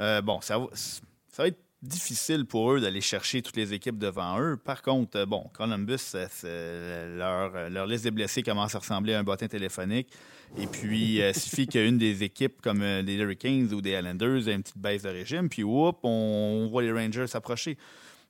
euh, 0.00 0.22
bon, 0.22 0.40
ça 0.40 0.58
va, 0.58 0.66
ça 0.72 1.02
va 1.38 1.48
être 1.48 1.58
difficile 1.82 2.46
pour 2.46 2.72
eux 2.72 2.80
d'aller 2.80 3.00
chercher 3.00 3.42
toutes 3.42 3.56
les 3.56 3.74
équipes 3.74 3.98
devant 3.98 4.40
eux. 4.40 4.56
Par 4.56 4.82
contre, 4.82 5.18
euh, 5.18 5.26
bon, 5.26 5.50
Columbus, 5.52 6.14
leur, 6.44 7.70
leur, 7.70 7.86
liste 7.86 8.04
des 8.04 8.10
blessés 8.10 8.42
commence 8.42 8.74
à 8.74 8.78
ressembler 8.78 9.14
à 9.14 9.20
un 9.20 9.24
bottin 9.24 9.48
téléphonique. 9.48 10.08
Et 10.56 10.66
puis, 10.66 11.18
il 11.18 11.34
suffit 11.34 11.66
qu'une 11.66 11.98
des 11.98 12.22
équipes 12.22 12.62
comme 12.62 12.82
les 12.82 13.14
Hurricanes 13.14 13.72
ou 13.74 13.80
des 13.80 13.92
Islanders 13.92 14.48
ait 14.48 14.54
une 14.54 14.62
petite 14.62 14.78
baisse 14.78 15.02
de 15.02 15.08
régime, 15.08 15.48
puis 15.48 15.64
whoop, 15.64 15.98
on, 16.04 16.68
voit 16.70 16.82
les 16.82 16.92
Rangers 16.92 17.26
s'approcher. 17.26 17.76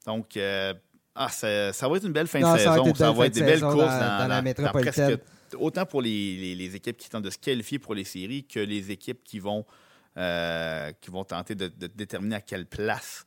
Donc, 0.07 0.38
ah, 1.16 1.28
ça, 1.30 1.72
ça, 1.72 1.88
va 1.88 1.96
être 1.96 2.04
une 2.04 2.12
belle 2.12 2.26
fin 2.26 2.40
de 2.40 2.59
saison. 2.59 2.94
Ça 2.94 3.11
va 3.11 3.26
être 3.26 3.34
des 3.34 3.42
belles 3.42 3.61
courses 3.61 3.74
dans, 3.74 4.28
la 4.28 4.42
métropolitaine. 4.42 5.18
autant 5.59 5.86
pour 5.86 6.02
les, 6.02 6.54
les, 6.54 6.76
équipes 6.76 6.98
qui 6.98 7.09
tentent 7.09 7.24
de 7.24 7.30
se 7.30 7.38
qualifier 7.38 7.78
pour 7.78 7.94
les 7.94 8.04
séries 8.04 8.44
que 8.44 8.61
les 8.61 8.90
équipes 8.90 9.24
qui 9.24 9.38
vont, 9.38 9.64
euh, 10.18 10.92
qui 11.00 11.11
vont 11.11 11.24
tenter 11.24 11.54
de, 11.54 11.68
déterminer 11.68 12.36
à 12.36 12.40
quelle 12.42 12.66
place 12.66 13.24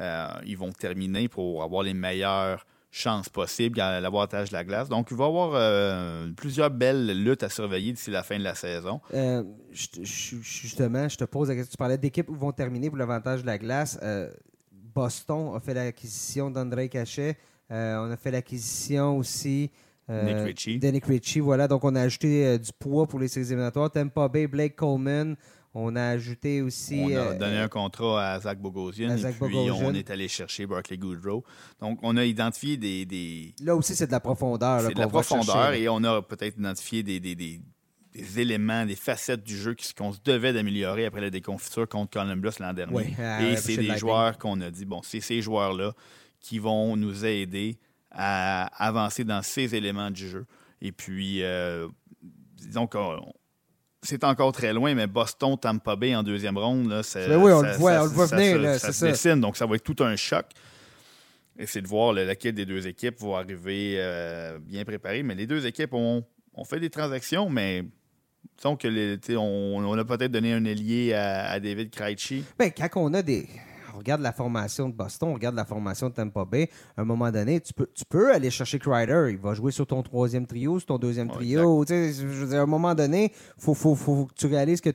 euh, 0.00 0.28
ils 0.46 0.58
vont 0.58 0.72
terminer 0.72 1.28
pour 1.28 1.62
avoir 1.62 1.84
les 1.84 1.94
meilleures 1.94 2.66
chances 2.90 3.28
possibles 3.28 3.80
à 3.80 4.00
l'avantage 4.00 4.48
de 4.48 4.54
la 4.54 4.64
glace. 4.64 4.88
Donc, 4.88 5.08
il 5.12 5.16
va 5.16 5.26
y 5.26 5.28
avoir 5.28 5.52
euh, 5.54 6.28
plusieurs 6.36 6.70
belles 6.70 7.22
luttes 7.22 7.44
à 7.44 7.48
surveiller 7.50 7.92
d'ici 7.92 8.10
la 8.10 8.24
fin 8.24 8.38
de 8.38 8.44
la 8.44 8.56
saison. 8.56 9.00
justement, 9.70 11.08
je 11.08 11.16
te 11.16 11.24
pose 11.24 11.50
la 11.50 11.54
question. 11.54 11.70
Tu 11.70 11.76
parlais 11.76 11.98
d'équipes 11.98 12.26
qui 12.26 12.34
vont 12.34 12.50
terminer 12.50 12.88
pour 12.88 12.98
l'avantage 12.98 13.42
de 13.42 13.46
la 13.46 13.58
glace. 13.58 13.96
Boston 14.98 15.52
a 15.54 15.60
fait 15.60 15.74
l'acquisition 15.74 16.50
d'André 16.50 16.88
Cachet. 16.88 17.36
Euh, 17.70 18.04
on 18.04 18.10
a 18.10 18.16
fait 18.16 18.32
l'acquisition 18.32 19.16
aussi 19.16 19.70
euh, 20.10 20.44
Nick 20.44 20.80
de 20.80 20.88
Nick 20.88 21.04
Ritchie. 21.04 21.38
Voilà, 21.38 21.68
donc 21.68 21.84
on 21.84 21.94
a 21.94 22.00
ajouté 22.00 22.44
euh, 22.44 22.58
du 22.58 22.72
poids 22.76 23.06
pour 23.06 23.20
les 23.20 23.28
séries 23.28 23.46
éliminatoires. 23.46 23.92
Tampa 23.92 24.26
Bay, 24.26 24.48
Blake 24.48 24.74
Coleman. 24.74 25.36
On 25.72 25.94
a 25.94 26.02
ajouté 26.02 26.62
aussi. 26.62 27.00
On 27.04 27.16
a 27.16 27.34
donné 27.34 27.58
un 27.58 27.68
contrat 27.68 28.32
à 28.32 28.40
Zach 28.40 28.58
Bogosian. 28.58 29.16
et 29.16 29.32
puis 29.32 29.70
on 29.70 29.94
est 29.94 30.10
allé 30.10 30.26
chercher 30.26 30.66
Barkley 30.66 30.96
Goodrow. 30.96 31.44
Donc 31.80 32.00
on 32.02 32.16
a 32.16 32.24
identifié 32.24 32.76
des. 32.76 33.54
Là 33.62 33.76
aussi, 33.76 33.94
c'est 33.94 34.08
de 34.08 34.12
la 34.12 34.18
profondeur. 34.18 34.80
C'est 34.80 34.94
de 34.94 34.98
la 34.98 35.06
profondeur 35.06 35.74
et 35.74 35.88
on 35.88 36.02
a 36.02 36.22
peut-être 36.22 36.58
identifié 36.58 37.04
des, 37.04 37.20
des, 37.20 37.36
des 37.36 37.60
éléments, 38.14 38.86
des 38.86 38.96
facettes 38.96 39.42
du 39.42 39.56
jeu 39.56 39.76
qu'on 39.96 40.12
se 40.12 40.18
devait 40.24 40.52
d'améliorer 40.52 41.06
après 41.06 41.20
la 41.20 41.30
déconfiture 41.30 41.88
contre 41.88 42.18
Columbus 42.18 42.58
l'an 42.60 42.72
dernier. 42.72 43.14
Et 43.40 43.56
c'est 43.56 43.76
des 43.76 43.96
joueurs 43.96 44.38
qu'on 44.38 44.60
a 44.60 44.70
dit, 44.70 44.84
bon, 44.84 45.00
c'est 45.02 45.20
ces 45.20 45.42
joueurs-là 45.42 45.92
qui 46.40 46.58
vont 46.58 46.96
nous 46.96 47.24
aider 47.24 47.78
à 48.10 48.66
avancer 48.84 49.24
dans 49.24 49.42
ces 49.42 49.74
éléments 49.74 50.10
du 50.10 50.28
jeu. 50.28 50.46
Et 50.80 50.92
puis, 50.92 51.42
euh, 51.42 51.88
disons 52.56 52.86
que 52.86 52.98
c'est 54.02 54.24
encore 54.24 54.52
très 54.52 54.72
loin, 54.72 54.94
mais 54.94 55.06
Boston, 55.06 55.56
Tampa 55.58 55.96
Bay 55.96 56.14
en 56.14 56.22
deuxième 56.22 56.56
ronde, 56.56 56.88
là, 56.88 57.02
c'est, 57.02 57.34
oui, 57.34 57.52
on 57.52 57.62
le 57.62 57.72
voit, 57.72 58.00
on 58.00 58.04
le 58.04 58.10
voit 58.10 58.26
venir. 58.26 58.78
Ça, 58.78 58.92
se 58.92 59.06
dessine, 59.06 59.40
donc 59.40 59.56
ça 59.56 59.66
va 59.66 59.74
être 59.74 59.84
tout 59.84 60.02
un 60.02 60.16
choc. 60.16 60.46
Et 61.58 61.66
c'est 61.66 61.82
de 61.82 61.88
voir 61.88 62.12
laquelle 62.12 62.54
des 62.54 62.64
deux 62.64 62.86
équipes 62.86 63.20
va 63.20 63.38
arriver 63.38 63.96
euh, 63.98 64.58
bien 64.60 64.84
préparée. 64.84 65.24
Mais 65.24 65.34
les 65.34 65.48
deux 65.48 65.66
équipes 65.66 65.92
ont, 65.92 66.24
ont 66.54 66.64
fait 66.64 66.78
des 66.78 66.90
transactions, 66.90 67.50
mais 67.50 67.84
Disons 68.56 68.76
que 68.76 69.36
on, 69.36 69.98
a 69.98 70.04
peut-être 70.04 70.32
donné 70.32 70.52
un 70.52 70.64
ailier 70.64 71.14
à, 71.14 71.58
David 71.60 71.90
Krejci. 71.90 72.44
Bien, 72.58 72.70
quand 72.70 72.88
on 72.96 73.14
a 73.14 73.22
des. 73.22 73.48
On 73.94 73.98
regarde 73.98 74.20
la 74.20 74.32
formation 74.32 74.88
de 74.88 74.94
Boston, 74.94 75.30
on 75.30 75.34
regarde 75.34 75.56
la 75.56 75.64
formation 75.64 76.08
de 76.08 76.14
Tampa 76.14 76.44
Bay. 76.44 76.70
À 76.96 77.02
un 77.02 77.04
moment 77.04 77.30
donné, 77.32 77.60
tu 77.60 77.72
peux, 77.72 77.88
tu 77.92 78.04
peux 78.04 78.32
aller 78.32 78.50
chercher 78.50 78.78
Kreider. 78.78 79.28
Il 79.30 79.38
va 79.38 79.54
jouer 79.54 79.72
sur 79.72 79.86
ton 79.86 80.02
troisième 80.02 80.46
trio, 80.46 80.78
sur 80.78 80.86
ton 80.86 80.98
deuxième 80.98 81.28
trio. 81.28 81.84
à 81.88 82.56
un 82.56 82.66
moment 82.66 82.94
donné, 82.94 83.32
il 83.56 83.62
faut, 83.62 83.74
faut, 83.74 84.26
que 84.26 84.34
tu 84.34 84.46
réalises 84.46 84.80
que 84.80 84.90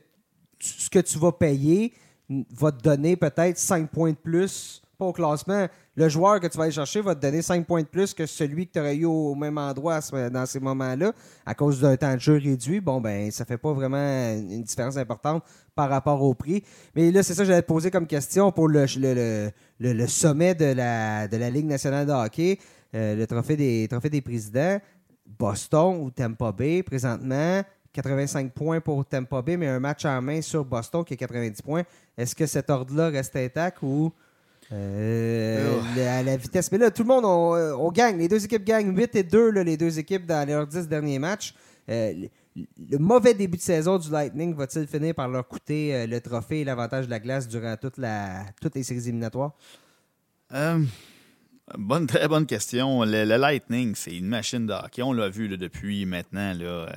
ce 0.60 0.90
que 0.90 1.00
tu 1.00 1.18
vas 1.18 1.34
payer 1.34 1.94
va 2.30 2.72
te 2.72 2.82
donner 2.82 3.16
peut-être 3.18 3.58
5 3.58 3.90
points 3.90 4.12
de 4.12 4.18
plus, 4.18 4.83
au 5.04 5.14
classement, 5.14 5.68
le 5.96 6.10
joueur 6.10 6.40
que 6.40 6.48
tu 6.48 6.58
vas 6.58 6.66
aller 6.66 6.74
chercher 6.74 7.02
va 7.02 7.16
te 7.16 7.22
donner 7.22 7.42
5 7.42 7.66
points 7.66 7.82
de 7.82 7.88
plus 7.88 8.14
que 8.14 8.26
celui 8.26 8.68
que 8.68 8.74
tu 8.74 8.80
aurais 8.80 8.96
eu 8.96 9.06
au 9.06 9.36
même 9.36 9.58
endroit 9.58 10.00
dans 10.32 10.46
ces 10.46 10.60
moments-là, 10.60 11.12
à 11.46 11.54
cause 11.54 11.82
d'un 11.82 11.96
temps 11.96 12.14
de 12.14 12.20
jeu 12.20 12.34
réduit. 12.34 12.82
Bon, 12.82 13.00
ben, 13.00 13.30
ça 13.32 13.46
fait 13.46 13.58
pas 13.58 13.74
vraiment 13.74 14.34
une 14.34 14.64
différence 14.64 14.98
importante 14.98 15.44
par 15.76 15.90
rapport 15.90 16.22
au 16.22 16.34
prix. 16.34 16.64
Mais 16.96 17.12
là, 17.12 17.24
c'est 17.24 17.34
ça 17.34 17.44
que 17.44 17.48
j'allais 17.48 17.62
te 17.62 17.68
poser 17.68 17.92
comme 17.92 18.08
question 18.08 18.52
pour 18.52 18.68
le, 18.68 18.88
sommet 20.08 20.56
de 20.56 20.74
la, 20.74 21.28
de 21.28 21.38
la 21.38 21.50
Ligue 21.50 21.68
nationale 21.68 22.06
de 22.08 22.12
hockey, 22.12 22.60
euh, 22.96 23.16
le 23.16 23.28
trophée 23.28 23.56
des, 23.56 23.88
trophée 23.88 24.10
des 24.10 24.22
présidents. 24.22 24.80
Boston 25.26 26.00
ou 26.02 26.12
Tampa 26.12 26.52
Bay, 26.52 26.84
présentement, 26.84 27.64
85 27.94 28.52
points 28.54 28.82
pour 28.82 29.06
Tampa 29.06 29.42
Bay, 29.42 29.58
mais 29.58 29.68
un 29.68 29.80
match 29.80 30.06
en 30.06 30.22
main 30.22 30.42
sur 30.42 30.66
Boston 30.66 31.04
qui 31.04 31.14
est 31.14 31.18
90 31.18 31.62
points. 31.62 31.84
Est-ce 32.18 32.36
que 32.36 32.46
cet 32.46 32.70
ordre-là 32.70 33.10
reste 33.10 33.36
intact 33.36 33.80
ou 33.82 34.12
euh, 34.74 36.20
à 36.20 36.24
la 36.24 36.38
vitesse. 36.38 36.72
Mais 36.72 36.78
là, 36.78 36.90
tout 36.90 37.04
le 37.04 37.08
monde, 37.08 37.26
on, 37.26 37.92
gagne. 37.92 38.18
Les 38.18 38.28
deux 38.28 38.44
équipes 38.44 38.64
gagnent 38.64 38.96
8 38.96 39.16
et 39.16 39.24
2, 39.24 39.50
les 39.62 39.78
deux 39.78 40.00
équipes 40.00 40.26
dans 40.26 40.48
leurs 40.48 40.68
10 40.68 40.88
derniers 40.88 41.20
matchs. 41.20 41.54
Euh, 41.90 42.14
le, 42.56 42.98
mauvais 42.98 43.34
début 43.34 43.58
de 43.58 43.62
saison 43.62 43.98
du 43.98 44.10
Lightning 44.10 44.56
va-t-il 44.56 44.88
finir 44.88 45.14
par 45.14 45.28
leur 45.28 45.48
coûter 45.48 45.94
euh, 45.94 46.08
le 46.08 46.22
trophée 46.22 46.62
et 46.62 46.64
l'avantage 46.64 47.06
de 47.06 47.12
la 47.12 47.20
glace 47.20 47.48
durant 47.48 47.76
toute 47.78 47.98
la, 47.98 48.46
toutes 48.62 48.76
les 48.76 48.84
séries 48.84 49.02
éliminatoires? 49.02 49.52
bonne, 51.78 52.06
très 52.08 52.28
bonne 52.28 52.46
question. 52.46 53.04
Le, 53.04 53.24
Lightning, 53.24 53.96
c'est 53.96 54.16
une 54.16 54.28
machine 54.28 54.66
de 54.66 54.74
hockey. 54.74 55.02
On 55.02 55.14
l'a 55.14 55.30
vu 55.30 55.50
depuis 55.50 56.06
maintenant 56.06 56.54
là, 56.54 56.88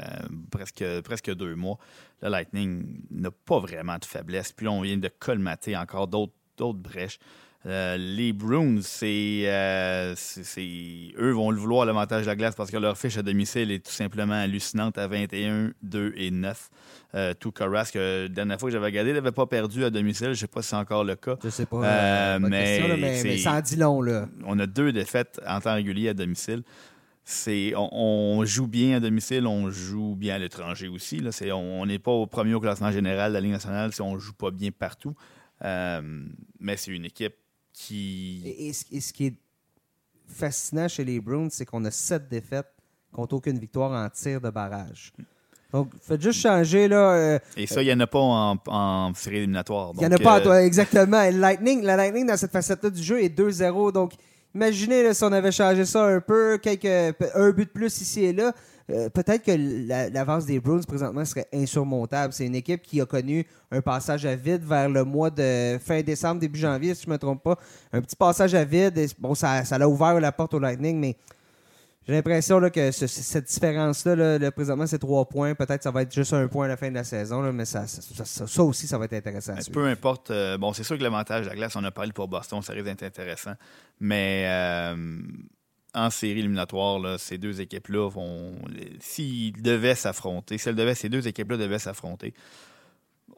presque, 0.51 0.85
presque 1.03 1.35
deux 1.35 1.55
mois. 1.55 1.79
Le 2.23 2.29
Lightning 2.29 3.03
n'a 3.11 3.31
pas 3.31 3.59
vraiment 3.59 3.99
de 3.99 4.05
faiblesse. 4.05 4.53
Puis 4.53 4.67
là, 4.67 4.73
on 4.73 4.83
vient 4.83 4.99
de 4.99 5.09
colmater 5.09 5.77
encore 5.77 6.07
d'autres 6.07 6.35
brèches. 6.59 7.19
Euh, 7.67 7.97
les 7.97 8.33
Bruins, 8.33 8.79
euh, 9.03 10.15
c'est, 10.17 11.13
eux 11.19 11.31
vont 11.33 11.51
le 11.51 11.59
vouloir 11.59 11.85
l'avantage 11.85 12.23
de 12.23 12.27
la 12.29 12.37
glace 12.37 12.55
parce 12.55 12.71
que 12.71 12.77
leur 12.77 12.97
fiche 12.97 13.19
à 13.19 13.23
domicile 13.23 13.73
est 13.73 13.85
tout 13.85 13.93
simplement 13.93 14.35
hallucinante 14.35 14.99
à 14.99 15.09
21, 15.09 15.73
2 15.83 16.15
et 16.17 16.31
9. 16.31 16.71
Euh, 17.17 17.35
tout 17.35 17.51
Carras, 17.51 17.91
que 17.93 18.23
la 18.25 18.29
dernière 18.29 18.61
fois 18.61 18.69
que 18.69 18.73
j'avais 18.73 18.87
regardé, 18.87 19.11
il 19.11 19.15
n'avait 19.15 19.33
pas 19.33 19.47
perdu 19.47 19.85
à 19.85 19.91
domicile. 19.91 20.27
Je 20.27 20.31
ne 20.31 20.35
sais 20.35 20.47
pas 20.47 20.63
si 20.63 20.69
c'est 20.69 20.77
encore 20.77 21.03
le 21.03 21.17
cas. 21.17 21.37
Je 21.43 21.49
sais 21.49 21.67
pas. 21.67 22.39
mais, 22.39 22.89
mais, 22.99 23.39
ça 23.39 23.55
en 23.55 23.61
dit 23.61 23.77
long. 23.77 24.01
Là. 24.01 24.29
On 24.45 24.59
a 24.61 24.67
deux 24.67 24.93
défaites 24.93 25.41
en 25.47 25.61
temps 25.61 25.75
régulier 25.75 26.11
à 26.11 26.15
domicile. 26.15 26.63
C'est, 27.25 27.73
on, 27.75 28.45
joue 28.45 28.69
bien 28.69 28.99
à 28.99 29.01
domicile, 29.01 29.49
on 29.49 29.69
joue 29.69 30.15
bien 30.15 30.37
à 30.37 30.39
l'étranger 30.39 30.87
aussi. 30.87 31.19
Là. 31.19 31.33
C'est, 31.33 31.51
on 31.51 31.85
n'est 31.85 31.99
pas 31.99 32.13
au 32.13 32.29
premier 32.29 32.55
au 32.55 32.61
classement 32.61 32.93
général 32.93 33.33
de 33.33 33.35
la 33.35 33.41
Ligue 33.41 33.51
nationale 33.51 33.93
si 33.93 34.01
on 34.01 34.15
ne 34.15 34.21
joue 34.21 34.35
pas 34.35 34.53
bien 34.53 34.71
partout. 34.71 35.17
Mais 35.63 36.77
c'est 36.77 36.91
une 36.91 37.05
équipe 37.05 37.35
et, 37.91 38.73
ce 38.73 39.13
qui 39.13 39.27
est 39.27 39.35
fascinant 40.27 40.89
chez 40.89 41.05
les 41.05 41.21
Bruins, 41.21 41.49
c'est 41.51 41.65
qu'on 41.65 41.85
a 41.85 41.91
sept 41.91 42.29
défaites 42.29 42.73
contre 43.13 43.37
aucune 43.37 43.59
victoire 43.59 43.93
en 43.93 44.09
tir 44.11 44.41
de 44.41 44.51
barrage. 44.51 45.13
Donc, 45.73 45.91
faites 46.01 46.23
juste 46.23 46.41
changer, 46.41 46.89
là. 46.89 47.13
Euh, 47.13 47.39
et 47.57 47.67
ça, 47.67 47.83
il 47.83 47.87
n'y 47.87 47.93
en 47.93 48.01
a 48.01 48.07
pas 48.07 48.21
en, 48.21 48.57
en 48.67 49.15
série 49.15 49.39
éliminatoire. 49.39 49.93
Il 49.95 50.01
n'y 50.01 50.07
en 50.07 50.13
a 50.13 50.19
pas, 50.19 50.41
euh, 50.47 50.65
exactement. 50.65 51.29
Lightning, 51.31 51.83
la 51.83 51.97
Lightning, 51.97 52.27
dans 52.27 52.37
cette 52.37 52.53
facette-là 52.53 52.91
du 52.91 53.03
jeu, 53.03 53.23
est 53.23 53.37
2-0. 53.37 53.93
Donc, 53.93 54.13
imaginez 54.55 55.13
si 55.13 55.25
on 55.25 55.33
avait 55.33 55.53
changé 55.53 55.85
ça 55.85 56.05
un 56.05 56.21
peu, 56.21 56.59
quelques, 56.59 56.87
un 57.35 57.51
but 57.51 57.65
de 57.65 57.73
plus 57.73 58.01
ici 58.01 58.25
et 58.25 58.33
là. 58.33 58.53
Euh, 58.91 59.09
peut-être 59.09 59.43
que 59.43 60.13
l'avance 60.13 60.47
des 60.47 60.61
Bruins 60.61 60.81
présentement 60.83 61.25
serait 61.25 61.47
insurmontable. 61.53 62.33
C'est 62.33 62.47
une 62.47 62.55
équipe 62.55 62.83
qui 62.83 63.01
a 63.01 63.07
connu 63.07 63.47
un 63.71 63.81
passage 63.81 64.25
à 64.27 64.37
vide 64.37 64.63
vers 64.65 64.89
le 64.89 65.05
mois 65.05 65.31
de 65.31 65.79
fin 65.85 66.01
décembre, 66.03 66.41
début 66.41 66.59
janvier, 66.59 66.95
si 66.95 67.03
je 67.05 67.09
ne 67.09 67.15
me 67.15 67.19
trompe 67.19 67.43
pas. 67.43 67.59
Un 67.93 68.01
petit 68.01 68.17
passage 68.17 68.55
à 68.55 68.65
vide. 68.65 68.99
bon, 69.19 69.35
ça, 69.35 69.65
ça 69.65 69.77
a 69.77 69.89
ouvert 69.89 70.21
la 70.21 70.31
porte 70.31 70.55
au 70.55 70.61
Lightning, 70.61 70.99
mais 70.99 71.17
j'ai 72.07 72.13
l'impression 72.13 72.61
que 72.71 72.93
cette 72.93 73.47
différence-là, 73.47 74.53
présentement, 74.53 74.87
c'est 74.87 74.99
trois 74.99 75.25
points. 75.25 75.57
Peut-être 75.57 75.79
que 75.79 75.83
ça 75.83 75.91
va 75.91 76.03
être 76.03 76.15
juste 76.15 76.33
un 76.35 76.47
point 76.47 76.67
à 76.67 76.69
la 76.69 76.77
fin 76.77 76.89
de 76.89 76.95
la 76.95 77.03
saison, 77.03 77.43
mais 77.53 77.65
ça, 77.65 77.85
ça, 77.89 78.63
aussi, 78.63 78.87
ça 78.87 78.97
va 78.97 79.07
être 79.07 79.15
intéressant. 79.15 79.55
peu 79.73 79.87
importe. 79.87 80.31
Euh, 80.31 80.57
bon, 80.57 80.73
c'est 80.73 80.85
sûr 80.85 80.97
que 80.97 81.03
l'avantage 81.03 81.47
de 81.47 81.51
la 81.51 81.57
glace, 81.57 81.75
on 81.75 81.83
a 81.83 81.91
parlé 81.91 82.13
pour 82.13 82.29
Boston, 82.29 82.63
ça 82.63 82.73
risque 82.75 82.85
d'être 82.85 83.03
intéressant. 83.03 83.55
Mais 83.99 84.45
euh, 84.47 85.19
en 85.97 86.11
série 86.11 86.41
éliminatoire, 86.41 87.19
ces 87.19 87.39
deux 87.39 87.61
équipes-là 87.61 88.09
vont. 88.11 88.55
S'ils 89.01 89.61
devaient 89.63 89.95
s'affronter, 89.95 90.59
si 90.59 90.73
devaient, 90.73 90.95
ces 90.95 91.09
deux 91.09 91.27
équipes-là 91.27 91.57
devaient 91.57 91.79
s'affronter, 91.79 92.35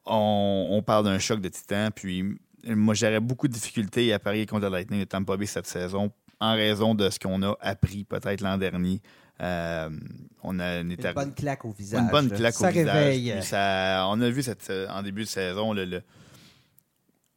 on, 0.05 0.83
parle 0.85 1.05
d'un 1.05 1.21
choc 1.21 1.41
de 1.41 1.49
titan. 1.49 1.91
Puis 1.95 2.25
moi, 2.65 2.95
j'aurais 2.95 3.21
beaucoup 3.21 3.47
de 3.47 3.53
difficultés 3.53 4.13
à 4.13 4.19
parier 4.19 4.45
contre 4.45 4.65
le 4.65 4.73
Lightning 4.73 5.01
de 5.01 5.05
Tampa 5.05 5.37
Bay 5.37 5.47
cette 5.47 5.69
saison 5.69 6.11
en 6.41 6.55
raison 6.55 6.95
de 6.95 7.09
ce 7.11 7.19
qu'on 7.19 7.43
a 7.43 7.57
appris 7.61 8.05
peut-être 8.05 8.41
l'an 8.41 8.59
dernier. 8.59 9.01
Euh, 9.41 9.89
on 10.43 10.59
a 10.59 10.81
une, 10.81 10.97
bonne 11.15 11.35
claque 11.35 11.65
au 11.65 11.71
visage. 11.71 12.01
Une 12.01 12.09
bonne 12.09 12.31
claque 12.31 12.61
au 12.61 12.67
visage. 12.67 13.53
on 13.53 14.21
a 14.21 14.31
vu 14.31 14.43
cette, 14.43 14.73
en 14.91 15.03
début 15.03 15.23
de 15.23 15.29
saison, 15.29 15.75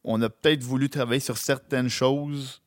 on 0.02 0.20
a 0.20 0.28
peut-être 0.28 0.64
voulu 0.64 0.90
travailler 0.90 1.20
sur 1.20 1.38
certaines 1.38 1.88
choses 1.88 2.60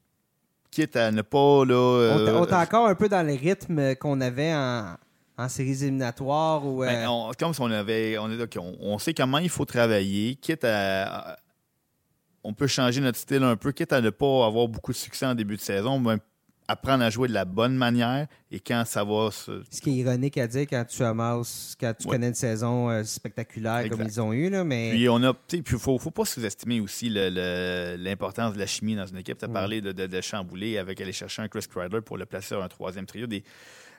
quitte 0.76 0.96
à 0.98 1.10
ne 1.12 1.22
pas. 1.22 1.64
Là, 1.66 1.76
on, 1.76 2.26
est 2.26 2.30
euh, 2.30 2.62
encore 2.62 2.88
un 2.88 2.96
peu 2.96 3.08
dans 3.08 3.26
le 3.26 3.34
rythme 3.34 3.96
qu'on 3.96 4.20
avait 4.20 4.54
en, 4.54 4.96
en 5.38 5.48
séries 5.50 5.84
éliminatoires 5.84 6.66
ou. 6.66 6.82
Ben, 6.82 7.06
euh, 7.06 7.08
on- 7.08 7.32
comme 7.40 7.54
si 7.54 7.62
on 7.62 7.72
avait. 7.72 8.18
On, 8.18 8.30
est, 8.30 8.42
OK, 8.44 8.58
on, 8.60 8.76
on 8.82 9.00
sait 9.00 9.14
comment 9.14 9.38
il 9.38 9.50
faut 9.50 9.66
travailler, 9.66 10.36
quitte 10.36 10.66
à. 10.66 11.32
à- 11.32 11.38
on 12.44 12.54
peut 12.54 12.68
changer 12.68 13.02
notre 13.02 13.18
style 13.18 13.42
un 13.42 13.56
peu, 13.56 13.72
quitte 13.72 13.92
à 13.92 14.02
ne 14.02 14.12
pas 14.12 14.46
avoir 14.46 14.68
beaucoup 14.68 14.92
de 14.92 14.98
succès 14.98 15.26
en 15.26 15.34
début 15.34 15.56
de 15.56 15.62
saison, 15.62 15.98
mais 16.00 16.18
apprendre 16.68 17.04
à 17.04 17.10
jouer 17.10 17.28
de 17.28 17.34
la 17.34 17.46
bonne 17.46 17.76
manière 17.76 18.28
et 18.52 18.60
quand 18.60 18.84
ça 18.86 19.04
va 19.04 19.30
se. 19.32 19.62
Ce 19.70 19.82
qui 19.82 19.92
est 19.92 19.94
ironique 20.04 20.38
à 20.38 20.48
dire 20.48 20.62
quand 20.70 20.84
tu 20.86 21.04
amasses, 21.04 21.76
quand 21.80 21.94
tu 22.00 22.08
Ouais. 22.08 22.14
connais 22.16 22.30
une 22.30 22.34
saison 22.34 22.90
euh, 22.90 23.04
spectaculaire 23.04 23.88
comme 23.90 24.02
ils 24.02 24.20
ont 24.22 24.34
eu, 24.34 24.50
là, 24.50 24.64
mais. 24.64 24.92
Puis 24.92 25.08
on 25.10 25.22
a. 25.24 25.34
Puis 25.34 25.62
faut, 25.78 25.98
faut 26.00 26.12
pas 26.12 26.26
sous-estimer 26.26 26.80
aussi 26.80 27.10
l'importance 27.10 28.54
de 28.54 28.60
la 28.60 28.66
chimie 28.66 28.96
dans 28.96 29.06
une 29.06 29.18
équipe. 29.18 29.38
Tu 29.38 29.46
as 29.46 29.48
Ouais. 29.48 29.54
parlé 29.54 29.82
de, 29.82 29.92
de, 29.92 30.08
de 30.08 30.22
chambouler 30.22 30.78
avec 30.78 31.00
aller 31.02 31.12
chercher 31.14 31.42
un 31.42 31.48
Chris 31.48 31.66
Kreider 31.70 32.02
pour 32.02 32.18
le 32.18 32.26
placer 32.26 32.48
sur 32.50 32.64
un 32.64 32.68
troisième 32.68 33.06
trio. 33.06 33.28
Des, 33.28 33.44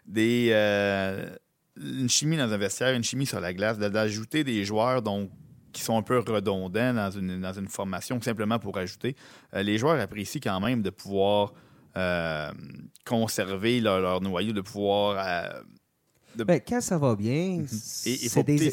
des, 0.06 0.50
euh, 0.52 1.28
une 1.76 2.08
chimie 2.08 2.36
dans 2.36 2.52
un 2.52 2.56
vestiaire, 2.56 2.94
une 2.94 3.04
chimie 3.04 3.26
sur 3.26 3.40
la 3.40 3.52
glace, 3.52 3.78
d'ajouter 3.78 4.44
des 4.44 4.64
joueurs 4.64 5.02
donc, 5.02 5.30
qui 5.72 5.82
sont 5.82 5.98
un 5.98 6.02
peu 6.02 6.18
redondants 6.20 6.94
dans 6.94 7.10
une, 7.10 7.40
dans 7.40 7.52
une 7.52 7.68
formation 7.68 8.20
simplement 8.22 8.58
pour 8.58 8.76
ajouter. 8.78 9.14
Euh, 9.54 9.62
les 9.62 9.76
joueurs 9.78 10.00
apprécient 10.00 10.40
quand 10.42 10.60
même 10.60 10.82
de 10.82 10.90
pouvoir 10.90 11.52
euh, 11.97 12.51
conserver 13.05 13.80
leur, 13.80 14.01
leur 14.01 14.20
noyau, 14.20 14.53
de 14.53 14.61
pouvoir. 14.61 15.16
euh, 15.26 15.62
Ben, 16.44 16.61
quand 16.66 16.80
ça 16.80 16.99
va 16.99 17.14
bien, 17.16 17.62
et 17.62 17.66
c'est 17.68 18.42
des, 18.42 18.59
des- 18.59 18.70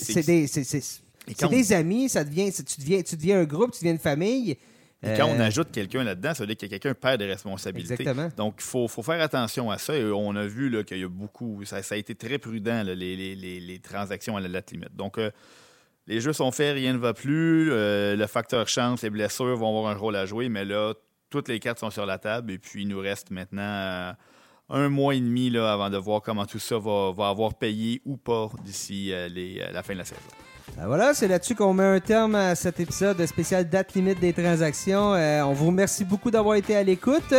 on- 1.72 1.76
amis, 1.78 2.10
ça 2.10 2.24
devient, 2.24 2.52
tu, 2.52 2.82
deviens, 2.82 3.02
tu 3.02 3.16
deviens 3.16 3.40
un 3.40 3.46
groupe, 3.46 3.72
tu 3.72 3.80
deviens 3.80 3.94
une 3.94 4.00
famille. 4.00 4.58
Et 5.06 5.18
quand 5.18 5.28
on 5.28 5.38
Euh, 5.40 5.44
ajoute 5.48 5.70
quelqu'un 5.72 6.04
là-dedans, 6.04 6.34
ça 6.34 6.44
veut 6.44 6.48
dire 6.48 6.58
que 6.58 6.66
quelqu'un 6.66 6.94
perd 6.94 7.20
des 7.20 7.26
responsabilités. 7.26 7.94
Exactement. 7.94 8.30
Donc, 8.38 8.56
il 8.60 8.64
faut, 8.64 8.88
faut 8.88 9.04
faire 9.04 9.22
attention 9.22 9.70
à 9.70 9.78
ça. 9.78 9.96
Et 9.98 10.04
on 10.06 10.34
a 10.36 10.46
vu 10.46 10.84
qu'il 10.86 10.98
y 11.00 11.04
a 11.04 11.10
beaucoup. 11.10 11.64
Ça, 11.66 11.84
ça 11.84 11.96
a 11.96 11.98
été 11.98 12.16
très 12.16 12.38
prudent, 12.38 12.84
là, 12.84 12.96
les, 12.96 13.16
les- 13.18 13.36
les- 13.36 13.60
les 13.60 13.80
transactions 13.80 14.38
à 14.38 14.42
la 14.42 14.48
date 14.48 14.72
limite. 14.72 14.96
Donc, 14.96 15.18
euh, 15.18 15.30
les 16.08 16.22
jeux 16.22 16.32
sont 16.34 16.52
faits, 16.52 16.76
rien 16.76 16.94
ne 16.94 16.98
va 17.00 17.14
plus. 17.14 17.70
Euh, 17.72 18.16
le 18.16 18.28
facteur 18.28 18.68
chance, 18.70 19.02
les 19.04 19.10
blessures 19.10 19.58
vont 19.58 19.78
avoir 19.78 19.88
un 19.94 19.96
rôle 19.98 20.16
à 20.16 20.26
jouer, 20.26 20.48
mais 20.48 20.64
là, 20.64 20.94
toutes 21.34 21.48
les 21.48 21.60
cartes 21.60 21.80
sont 21.80 21.90
sur 21.90 22.06
la 22.06 22.20
table. 22.20 22.52
Et 22.52 22.60
puis, 22.60 22.84
il 22.84 22.88
nous 22.88 23.00
reste 23.00 23.32
maintenant 23.32 23.62
euh, 23.64 24.14
un 24.70 24.90
mois 24.90 25.16
et 25.16 25.20
demi 25.20 25.50
là, 25.50 25.74
avant 25.74 25.90
de 25.90 25.98
voir 25.98 26.22
comment 26.22 26.46
tout 26.46 26.60
ça 26.60 26.78
va, 26.78 27.12
avoir 27.28 27.56
payé 27.56 28.04
ou 28.06 28.18
pas 28.18 28.52
d'ici 28.64 29.12
euh, 29.12 29.28
euh, 29.36 29.72
la 29.72 29.82
fin 29.82 29.94
de 29.94 29.98
la 29.98 30.06
saison. 30.06 30.22
Ben 30.78 30.88
voilà, 30.88 31.14
c'est 31.14 31.28
là-dessus 31.28 31.54
qu'on 31.56 31.74
met 31.74 31.84
un 31.84 32.00
terme 32.00 32.34
à 32.36 32.56
cet 32.56 32.80
épisode 32.80 33.24
spécial 33.28 33.70
date 33.70 33.94
limite 33.94 34.20
des 34.20 34.34
transactions. 34.34 35.14
Euh, 35.14 35.44
on 35.44 35.54
vous 35.54 35.68
remercie 35.68 36.04
beaucoup 36.04 36.32
d'avoir 36.32 36.56
été 36.56 36.76
à 36.76 36.82
l'écoute. 36.82 37.34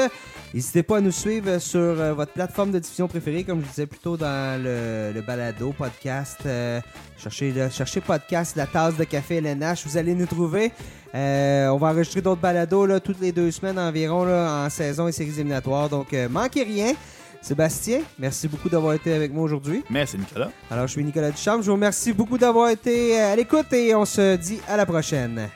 N'hésitez 0.53 0.85
pas 0.85 0.99
à 0.99 1.01
nous 1.01 1.11
suivre 1.11 1.59
sur 1.59 1.81
euh, 1.81 2.13
votre 2.15 2.33
plateforme 2.33 2.71
de 2.71 2.79
diffusion 2.79 3.09
préférée, 3.09 3.43
comme 3.43 3.61
je 3.63 3.67
disais 3.67 3.87
plus 3.87 3.99
tôt 3.99 4.17
dans 4.17 4.63
le, 4.63 5.21
balado, 5.27 5.75
podcast. 5.77 6.39
Euh, 6.47 6.81
cherchez, 7.17 7.51
le- 7.51 7.71
cherchez 7.71 8.01
podcast 8.01 8.55
La 8.55 8.67
Tasse 8.67 8.97
de 8.97 9.05
Café 9.05 9.37
LNH, 9.37 9.85
vous 9.87 9.97
allez 9.97 10.15
nous 10.15 10.27
trouver. 10.27 10.71
On 11.13 11.77
va 11.81 11.89
enregistrer 11.89 12.21
d'autres 12.21 12.41
balados 12.41 12.87
là, 12.87 13.01
toutes 13.01 13.21
les 13.21 13.33
deux 13.33 13.51
semaines 13.51 13.79
environ 13.79 14.25
là, 14.25 14.65
en 14.67 14.71
saison 14.71 15.09
et 15.09 15.13
séries 15.13 15.31
éliminatoires. 15.31 15.89
Donc, 15.89 16.15
manquez 16.31 16.63
rien. 16.63 16.93
Sébastien, 17.45 18.01
merci 18.19 18.49
beaucoup 18.49 18.71
d'avoir 18.71 18.95
été 18.95 19.13
avec 19.13 19.31
moi 19.31 19.45
aujourd'hui. 19.45 19.85
C'est 20.07 20.17
Nicolas. 20.17 20.51
Alors, 20.71 20.87
je 20.87 20.93
suis 20.93 21.05
Nicolas 21.05 21.31
Duchamp. 21.31 21.61
Je 21.61 21.67
vous 21.67 21.75
remercie 21.75 22.15
beaucoup 22.15 22.39
d'avoir 22.39 22.71
été 22.71 23.21
euh, 23.21 23.35
à 23.35 23.37
l'écoute 23.37 23.71
et 23.75 23.95
on 23.95 24.07
se 24.07 24.37
dit 24.37 24.61
à 24.67 24.79
la 24.79 24.87
prochaine. 24.87 25.51